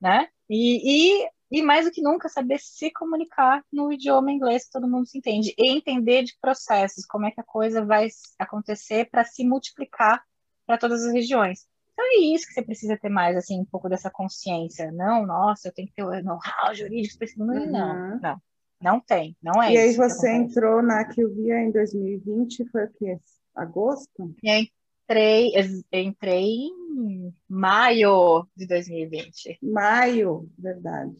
né? 0.00 0.28
E, 0.48 1.22
e, 1.22 1.28
e, 1.50 1.62
mais 1.62 1.86
do 1.86 1.90
que 1.90 2.02
nunca, 2.02 2.28
saber 2.28 2.58
se 2.58 2.90
comunicar 2.90 3.64
no 3.72 3.92
idioma 3.92 4.30
inglês 4.30 4.66
que 4.66 4.72
todo 4.72 4.88
mundo 4.88 5.06
se 5.06 5.18
entende 5.18 5.54
e 5.56 5.70
entender 5.70 6.24
de 6.24 6.36
processos, 6.40 7.06
como 7.06 7.26
é 7.26 7.30
que 7.30 7.40
a 7.40 7.44
coisa 7.44 7.84
vai 7.84 8.08
acontecer 8.38 9.08
para 9.10 9.24
se 9.24 9.44
multiplicar 9.44 10.22
para 10.66 10.76
todas 10.76 11.04
as 11.04 11.12
regiões. 11.12 11.66
Então 12.00 12.06
é 12.06 12.34
isso 12.34 12.46
que 12.46 12.54
você 12.54 12.62
precisa 12.62 12.96
ter 12.96 13.10
mais, 13.10 13.36
assim, 13.36 13.60
um 13.60 13.64
pouco 13.64 13.88
dessa 13.88 14.10
consciência. 14.10 14.90
Não, 14.90 15.26
nossa, 15.26 15.68
eu 15.68 15.72
tenho 15.72 15.86
que 15.86 15.94
ter 15.94 16.02
o 16.02 16.22
know-how 16.22 16.74
jurídico 16.74 17.12
específico. 17.12 17.44
Uhum. 17.44 17.70
Não, 17.70 18.20
não. 18.20 18.42
Não 18.82 18.98
tem, 18.98 19.36
não 19.42 19.62
é 19.62 19.74
E 19.74 19.76
aí 19.76 19.94
você 19.94 20.32
entrou 20.32 20.80
na 20.80 21.04
Kilvia 21.04 21.60
em 21.60 21.70
2020, 21.70 22.66
foi 22.70 22.84
o 22.84 22.92
quê? 22.94 23.18
Agosto? 23.54 24.34
Eu 24.42 24.66
entrei, 25.06 25.52
entrei 25.92 26.46
em 26.46 27.34
maio 27.46 28.46
de 28.56 28.66
2020. 28.66 29.58
Maio, 29.62 30.48
verdade. 30.58 31.14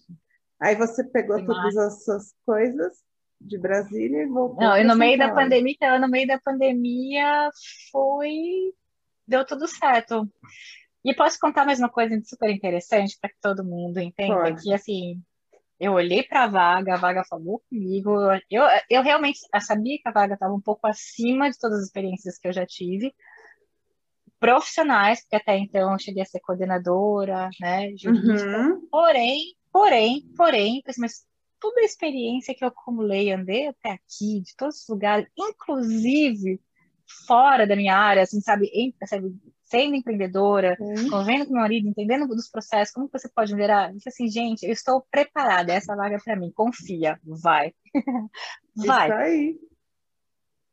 Aí 0.58 0.74
você 0.74 1.04
pegou 1.04 1.44
todas 1.44 1.74
maio. 1.74 1.88
as 1.88 2.02
suas 2.02 2.34
coisas 2.46 2.94
de 3.38 3.58
Brasília 3.58 4.22
e 4.22 4.26
voltou. 4.26 4.58
Não, 4.58 4.78
e 4.78 4.84
no 4.84 4.96
meio 4.96 5.18
da 5.18 5.34
pandemia, 5.34 5.74
então, 5.74 6.00
no 6.00 6.08
meio 6.08 6.26
da 6.26 6.40
pandemia 6.40 7.50
foi 7.92 8.72
deu 9.30 9.46
tudo 9.46 9.66
certo. 9.68 10.28
E 11.04 11.14
posso 11.14 11.38
contar 11.38 11.64
mais 11.64 11.78
uma 11.78 11.88
coisa 11.88 12.20
super 12.24 12.50
interessante 12.50 13.16
para 13.18 13.30
que 13.30 13.40
todo 13.40 13.64
mundo 13.64 13.98
entenda 13.98 14.34
Pode. 14.34 14.62
que 14.62 14.74
assim, 14.74 15.22
eu 15.78 15.92
olhei 15.92 16.22
para 16.22 16.44
a 16.44 16.48
vaga, 16.48 16.94
a 16.94 16.98
vaga 16.98 17.24
falou 17.26 17.62
comigo, 17.70 18.10
eu, 18.50 18.64
eu 18.90 19.02
realmente 19.02 19.38
sabia 19.60 19.98
que 19.98 20.08
a 20.08 20.12
vaga 20.12 20.34
estava 20.34 20.52
um 20.52 20.60
pouco 20.60 20.86
acima 20.86 21.48
de 21.48 21.58
todas 21.58 21.78
as 21.78 21.86
experiências 21.86 22.38
que 22.38 22.48
eu 22.48 22.52
já 22.52 22.66
tive, 22.66 23.14
profissionais, 24.38 25.20
porque 25.20 25.36
até 25.36 25.56
então 25.56 25.92
eu 25.92 25.98
cheguei 25.98 26.22
a 26.22 26.26
ser 26.26 26.40
coordenadora, 26.40 27.48
né, 27.60 27.96
jurídica, 27.96 28.58
uhum. 28.58 28.86
porém, 28.90 29.54
porém, 29.72 30.22
porém, 30.36 30.82
mas 30.98 31.24
toda 31.58 31.80
a 31.80 31.84
experiência 31.84 32.54
que 32.54 32.64
eu 32.64 32.68
acumulei, 32.68 33.32
andei 33.32 33.68
até 33.68 33.90
aqui, 33.90 34.40
de 34.42 34.54
todos 34.56 34.82
os 34.82 34.88
lugares, 34.88 35.26
inclusive 35.38 36.60
fora 37.26 37.66
da 37.66 37.76
minha 37.76 37.96
área, 37.96 38.22
assim, 38.22 38.40
sabe, 38.40 38.66
em, 38.72 38.94
sabe 39.06 39.34
sendo 39.64 39.94
empreendedora, 39.94 40.76
uhum. 40.80 41.10
convendo 41.10 41.46
com 41.46 41.52
meu 41.52 41.62
marido, 41.62 41.88
entendendo 41.88 42.26
dos 42.26 42.48
processos, 42.48 42.92
como 42.92 43.08
você 43.10 43.28
pode 43.28 43.54
virar? 43.54 43.92
Disse 43.92 44.08
assim, 44.08 44.28
gente, 44.28 44.64
eu 44.64 44.72
estou 44.72 45.06
preparada, 45.10 45.72
essa 45.72 45.94
vaga 45.94 46.16
é 46.16 46.18
para 46.18 46.34
mim, 46.34 46.50
confia, 46.52 47.20
vai. 47.24 47.72
vai. 48.76 49.08
Isso 49.08 49.16
aí. 49.16 49.58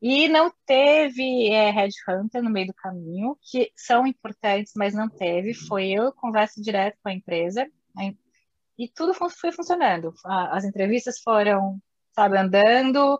E 0.02 0.28
não 0.28 0.52
teve 0.66 1.50
é, 1.50 1.72
Headhunter 1.72 2.42
no 2.42 2.50
meio 2.50 2.68
do 2.68 2.74
caminho, 2.74 3.38
que 3.52 3.72
são 3.76 4.06
importantes, 4.06 4.74
mas 4.76 4.94
não 4.94 5.10
teve. 5.10 5.54
Foi 5.54 5.90
eu 5.90 6.12
converso 6.12 6.62
direto 6.62 6.98
com 7.02 7.10
a 7.10 7.14
empresa, 7.14 7.68
e 8.78 8.88
tudo 8.88 9.14
foi 9.14 9.52
funcionando. 9.52 10.14
As 10.24 10.64
entrevistas 10.64 11.20
foram, 11.20 11.80
sabe, 12.14 12.38
andando, 12.38 13.20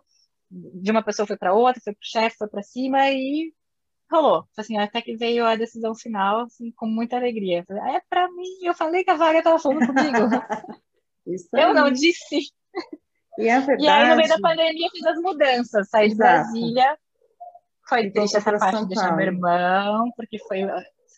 de 0.50 0.90
uma 0.90 1.02
pessoa 1.02 1.26
foi 1.26 1.36
para 1.36 1.54
outra, 1.54 1.80
foi 1.82 1.92
para 1.92 2.00
o 2.00 2.10
chefe, 2.10 2.36
foi 2.36 2.48
para 2.48 2.62
cima 2.62 3.10
e 3.10 3.52
rolou. 4.10 4.44
Assim, 4.56 4.78
até 4.78 5.02
que 5.02 5.16
veio 5.16 5.44
a 5.46 5.56
decisão 5.56 5.94
final, 5.94 6.40
assim, 6.40 6.72
com 6.72 6.86
muita 6.86 7.16
alegria. 7.16 7.64
Falei, 7.66 7.96
é 7.96 8.02
para 8.08 8.30
mim, 8.32 8.58
eu 8.62 8.74
falei 8.74 9.04
que 9.04 9.10
a 9.10 9.16
vaga 9.16 9.38
estava 9.38 9.58
falando 9.58 9.86
comigo. 9.86 10.18
eu 11.52 11.74
não 11.74 11.90
disse. 11.90 12.40
E, 13.38 13.48
é 13.48 13.60
verdade... 13.60 13.84
e 13.84 13.88
aí, 13.88 14.08
no 14.08 14.16
meio 14.16 14.28
da 14.28 14.40
pandemia, 14.40 14.88
fiz 14.90 15.06
as 15.06 15.18
mudanças. 15.20 15.88
Saí 15.88 16.06
Exato. 16.06 16.12
de 16.12 16.16
Brasília. 16.16 16.98
Foi 17.88 18.02
e 18.04 18.10
triste 18.10 18.36
essa 18.36 18.58
parte 18.58 18.82
de 18.82 18.88
deixar 18.88 19.16
meu 19.16 19.26
irmão, 19.26 20.12
porque 20.14 20.38
foi, 20.40 20.60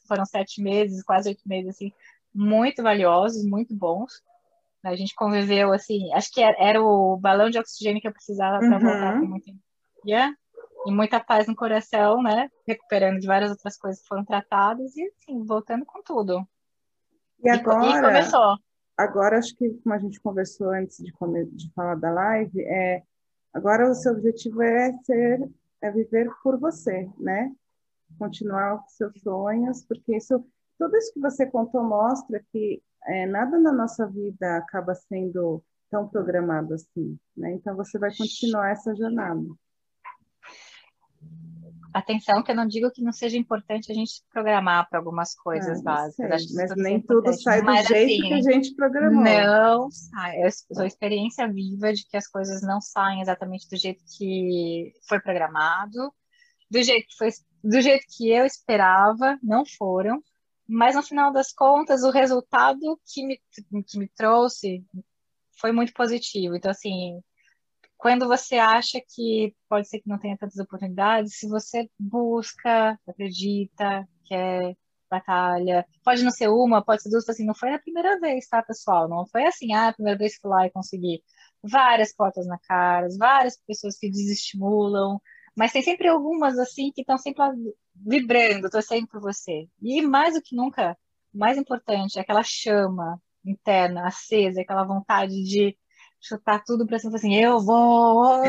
foram 0.07 0.25
sete 0.25 0.63
meses, 0.63 1.03
quase 1.03 1.29
oito 1.29 1.43
meses, 1.45 1.71
assim, 1.71 1.93
muito 2.33 2.83
valiosos, 2.83 3.45
muito 3.45 3.75
bons. 3.75 4.13
A 4.83 4.97
gente 4.97 5.15
conviveu, 5.15 5.73
assim, 5.73 6.13
acho 6.15 6.33
que 6.33 6.41
era 6.41 6.83
o 6.83 7.17
balão 7.17 7.51
de 7.51 7.59
oxigênio 7.59 8.01
que 8.01 8.09
eu 8.09 8.13
precisava 8.13 8.59
para 8.59 8.69
uhum. 8.69 8.81
voltar. 8.81 9.17
Muito... 9.21 9.53
terapia 10.03 10.35
e 10.87 10.93
muita 10.93 11.21
paz 11.21 11.47
no 11.47 11.55
coração, 11.55 12.23
né? 12.23 12.49
Recuperando 12.67 13.21
de 13.21 13.27
várias 13.27 13.51
outras 13.51 13.77
coisas 13.77 14.01
que 14.01 14.09
foram 14.09 14.25
tratadas 14.25 14.97
e, 14.97 15.03
assim, 15.03 15.45
voltando 15.45 15.85
com 15.85 16.03
tudo. 16.03 16.47
E 17.45 17.51
agora, 17.51 17.87
e 17.87 18.01
começou. 18.01 18.57
Agora, 18.97 19.39
acho 19.39 19.55
que, 19.57 19.69
como 19.83 19.95
a 19.95 19.99
gente 19.99 20.21
conversou 20.21 20.71
antes 20.71 20.99
de, 20.99 21.13
de 21.53 21.73
falar 21.75 21.97
da 21.97 22.11
live, 22.11 22.61
é, 22.63 23.03
agora 23.53 23.91
o 23.91 23.95
seu 23.95 24.13
objetivo 24.13 24.63
é 24.63 24.93
ser, 25.03 25.51
é 25.83 25.91
viver 25.91 26.31
por 26.43 26.59
você, 26.59 27.09
né? 27.19 27.51
Continuar 28.19 28.79
com 28.79 28.89
seus 28.89 29.21
sonhos, 29.21 29.85
porque 29.85 30.17
isso, 30.17 30.45
tudo 30.81 30.97
isso 30.97 31.13
que 31.13 31.21
você 31.21 31.47
contou 31.47 31.85
mostra 31.85 32.43
que 32.51 32.83
é, 33.07 33.27
nada 33.27 33.59
na 33.59 33.73
nossa 33.73 34.07
vida 34.07 34.57
acaba 34.57 34.95
sendo 34.95 35.63
tão 35.91 36.09
programado 36.09 36.73
assim, 36.73 37.19
né? 37.37 37.53
Então 37.53 37.77
você 37.77 37.99
vai 37.99 38.11
continuar 38.17 38.71
essa 38.71 38.95
jornada 38.95 39.47
atenção 41.93 42.43
que 42.43 42.51
eu 42.51 42.57
não 42.57 42.67
digo 42.67 42.91
que 42.91 43.03
não 43.03 43.13
seja 43.13 43.37
importante 43.37 43.91
a 43.91 43.95
gente 43.95 44.23
programar 44.33 44.89
para 44.89 44.99
algumas 44.99 45.35
coisas 45.35 45.81
ah, 45.81 45.83
básicas. 45.83 46.45
Sei, 46.45 46.57
mas 46.57 46.73
nem 46.77 47.01
tudo 47.01 47.33
sai 47.33 47.61
do 47.61 47.67
mas, 47.67 47.87
jeito 47.87 48.23
assim, 48.23 48.29
que 48.29 48.35
a 48.35 48.53
gente 48.53 48.75
programou. 48.75 49.25
Não 49.25 49.91
sai. 49.91 50.45
Eu 50.45 50.51
sou 50.73 50.85
experiência 50.85 51.49
viva 51.49 51.93
de 51.93 52.07
que 52.07 52.17
as 52.17 52.27
coisas 52.27 52.63
não 52.63 52.81
saem 52.81 53.21
exatamente 53.21 53.69
do 53.69 53.77
jeito 53.77 54.03
que 54.17 54.93
foi 55.09 55.21
programado, 55.21 56.13
do 56.71 56.83
jeito 56.83 57.09
que 57.09 57.17
foi, 57.17 57.31
do 57.63 57.81
jeito 57.81 58.05
que 58.17 58.31
eu 58.31 58.45
esperava, 58.45 59.39
não 59.43 59.65
foram. 59.67 60.23
Mas 60.71 60.95
no 60.95 61.03
final 61.03 61.33
das 61.33 61.53
contas, 61.53 62.03
o 62.05 62.11
resultado 62.11 63.01
que 63.13 63.27
me, 63.27 63.41
que 63.87 63.99
me 63.99 64.09
trouxe 64.09 64.85
foi 65.59 65.73
muito 65.73 65.93
positivo. 65.93 66.55
Então, 66.57 66.71
assim, 66.71 67.21
quando 67.99 68.29
você 68.29 68.57
acha 68.57 69.01
que 69.01 69.55
pode 69.69 69.89
ser 69.89 70.01
que 70.01 70.09
não 70.09 70.19
tenha 70.19 70.39
tantas 70.39 70.59
oportunidades, 70.59 71.39
se 71.39 71.49
você 71.49 71.91
busca, 71.99 72.99
acredita, 73.07 74.09
quer, 74.25 74.77
batalha, 75.11 75.85
pode 76.05 76.23
não 76.23 76.31
ser 76.31 76.49
uma, 76.49 76.85
pode 76.85 77.03
ser 77.03 77.11
duas, 77.11 77.29
assim, 77.29 77.45
não 77.45 77.55
foi 77.55 77.75
a 77.75 77.79
primeira 77.79 78.19
vez, 78.21 78.47
tá, 78.49 78.63
pessoal? 78.63 79.09
Não 79.09 79.27
foi 79.27 79.45
assim, 79.45 79.73
ah, 79.75 79.89
a 79.89 79.93
primeira 79.93 80.19
vez 80.19 80.35
que 80.37 80.41
fui 80.41 80.51
lá 80.51 80.67
e 80.67 80.71
consegui. 80.71 81.23
Várias 81.63 82.15
portas 82.15 82.47
na 82.47 82.59
cara, 82.59 83.09
várias 83.19 83.57
pessoas 83.67 83.99
que 83.99 84.09
desestimulam, 84.09 85.21
mas 85.57 85.73
tem 85.73 85.83
sempre 85.83 86.09
algumas, 86.09 86.59
assim, 86.59 86.91
que 86.93 87.03
estão 87.03 87.19
sempre 87.19 87.43
vibrando, 87.95 88.71
torcendo 88.71 89.07
por 89.09 89.21
você. 89.21 89.67
E 89.83 90.03
mais 90.03 90.35
do 90.35 90.43
que 90.43 90.55
nunca, 90.55 90.97
o 91.35 91.39
mais 91.39 91.59
importante 91.59 92.19
é 92.19 92.23
aquela 92.23 92.43
chama 92.43 93.21
interna, 93.45 94.07
acesa, 94.07 94.61
aquela 94.61 94.85
vontade 94.85 95.33
de 95.45 95.77
chutar 96.21 96.63
tudo 96.65 96.87
para 96.87 96.99
cima, 96.99 97.17
assim, 97.17 97.35
eu 97.35 97.59
vou, 97.61 98.43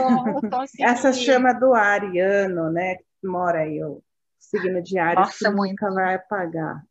Essa 0.79 1.13
chama 1.13 1.53
do 1.53 1.73
ariano, 1.73 2.69
né, 2.69 2.95
que 2.95 3.27
mora 3.27 3.59
aí, 3.59 3.81
o 3.81 4.03
signo 4.37 4.81
de 4.83 4.99
Ares, 4.99 5.19
Nossa, 5.19 5.49
que 5.49 5.55
nunca 5.55 5.89
vai 5.93 6.15
apagar. 6.15 6.83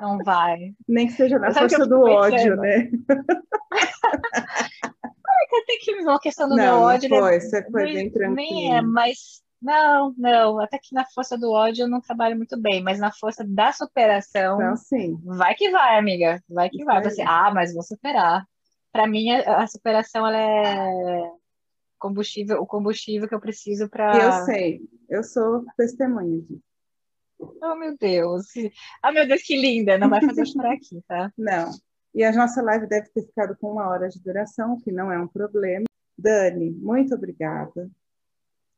Não 0.00 0.18
vai. 0.18 0.74
Nem 0.86 1.06
que 1.06 1.12
seja 1.12 1.38
na 1.38 1.52
força 1.52 1.86
do 1.86 2.00
ódio, 2.00 2.56
né? 2.56 2.90
Até 5.62 5.76
que 5.80 5.94
uma 5.94 6.20
questão 6.20 6.48
do 6.48 6.56
não, 6.56 6.64
meu 6.64 6.74
ódio... 6.80 7.08
Não, 7.08 7.18
foi, 7.18 7.40
você 7.40 7.70
foi 7.70 7.84
bem 7.84 8.10
tranquilo. 8.10 8.34
Nem 8.34 8.76
é, 8.76 8.82
mas... 8.82 9.42
Não, 9.60 10.14
não, 10.16 10.60
até 10.60 10.78
que 10.78 10.94
na 10.94 11.04
força 11.06 11.36
do 11.36 11.50
ódio 11.50 11.82
eu 11.82 11.88
não 11.88 12.00
trabalho 12.00 12.36
muito 12.36 12.56
bem, 12.56 12.80
mas 12.80 13.00
na 13.00 13.10
força 13.10 13.44
da 13.44 13.72
superação, 13.72 14.56
não, 14.56 14.76
sim. 14.76 15.18
vai 15.24 15.52
que 15.56 15.68
vai, 15.68 15.98
amiga, 15.98 16.40
vai 16.48 16.70
que 16.70 16.76
Isso 16.76 16.84
vai. 16.84 17.02
Você, 17.02 17.22
ah, 17.22 17.50
mas 17.52 17.74
vou 17.74 17.82
superar 17.82 18.46
para 18.92 19.06
mim 19.06 19.30
a, 19.30 19.62
a, 19.62 19.66
superação 19.66 20.26
ela 20.26 20.38
é 20.38 21.30
combustível, 21.98 22.60
o 22.60 22.66
combustível 22.66 23.28
que 23.28 23.34
eu 23.34 23.40
preciso 23.40 23.88
para. 23.88 24.16
Eu 24.16 24.44
sei, 24.44 24.80
eu 25.08 25.22
sou 25.22 25.64
testemunha 25.76 26.40
disso. 26.42 26.62
Oh 27.62 27.76
meu 27.76 27.96
Deus, 27.96 28.46
oh 29.06 29.12
meu 29.12 29.26
Deus 29.26 29.42
que 29.42 29.56
linda, 29.56 29.96
não 29.96 30.10
vai 30.10 30.20
fazer 30.20 30.40
eu 30.40 30.46
chorar 30.46 30.72
aqui, 30.72 31.00
tá? 31.06 31.32
Não. 31.38 31.70
E 32.14 32.24
a 32.24 32.32
nossa 32.32 32.62
live 32.62 32.86
deve 32.86 33.08
ter 33.10 33.22
ficado 33.22 33.56
com 33.56 33.72
uma 33.72 33.88
hora 33.88 34.08
de 34.08 34.20
duração, 34.20 34.78
que 34.80 34.90
não 34.90 35.12
é 35.12 35.18
um 35.18 35.28
problema. 35.28 35.84
Dani, 36.16 36.70
muito 36.70 37.14
obrigada 37.14 37.88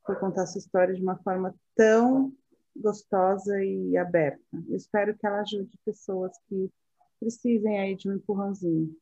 por 0.05 0.18
contar 0.18 0.47
sua 0.47 0.59
história 0.59 0.95
de 0.95 1.03
uma 1.03 1.16
forma 1.22 1.55
tão 1.74 2.33
gostosa 2.76 3.62
e 3.62 3.97
aberta. 3.97 4.43
Eu 4.68 4.76
espero 4.76 5.16
que 5.16 5.26
ela 5.26 5.41
ajude 5.41 5.78
pessoas 5.85 6.33
que 6.49 6.70
precisem 7.18 7.78
aí 7.78 7.97
de 7.97 8.09
um 8.09 8.14
empurrãozinho. 8.14 8.95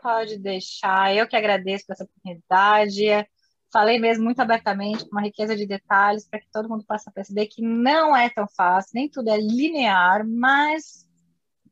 Pode 0.00 0.38
deixar. 0.38 1.14
Eu 1.14 1.28
que 1.28 1.36
agradeço 1.36 1.86
por 1.86 1.92
essa 1.92 2.04
oportunidade. 2.04 3.04
Falei 3.72 3.98
mesmo 3.98 4.24
muito 4.24 4.40
abertamente, 4.40 5.04
com 5.04 5.12
uma 5.12 5.22
riqueza 5.22 5.56
de 5.56 5.66
detalhes, 5.66 6.28
para 6.28 6.40
que 6.40 6.50
todo 6.52 6.68
mundo 6.68 6.84
possa 6.86 7.10
perceber 7.10 7.46
que 7.46 7.62
não 7.62 8.14
é 8.14 8.28
tão 8.28 8.46
fácil, 8.48 8.90
nem 8.94 9.08
tudo 9.08 9.30
é 9.30 9.38
linear, 9.38 10.26
mas 10.28 11.08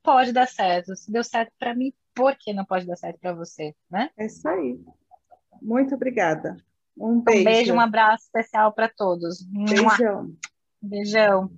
pode 0.03 0.33
dar 0.33 0.47
certo. 0.47 0.95
Se 0.97 1.11
deu 1.11 1.25
certo 1.25 1.53
para 1.59 1.75
mim, 1.75 1.93
por 2.15 2.37
que 2.37 2.53
não 2.53 2.65
pode 2.65 2.87
dar 2.87 2.97
certo 2.97 3.19
para 3.19 3.33
você, 3.33 3.75
né? 3.91 4.11
É 4.17 4.27
isso 4.27 4.47
aí. 4.49 4.81
Muito 5.61 5.95
obrigada. 5.95 6.57
Um 6.97 7.21
beijo. 7.21 7.41
Um 7.41 7.45
beijo, 7.45 7.75
um 7.75 7.81
abraço 7.81 8.25
especial 8.25 8.73
para 8.73 8.89
todos. 8.89 9.43
Beijão. 9.43 10.35
Beijão. 10.83 11.51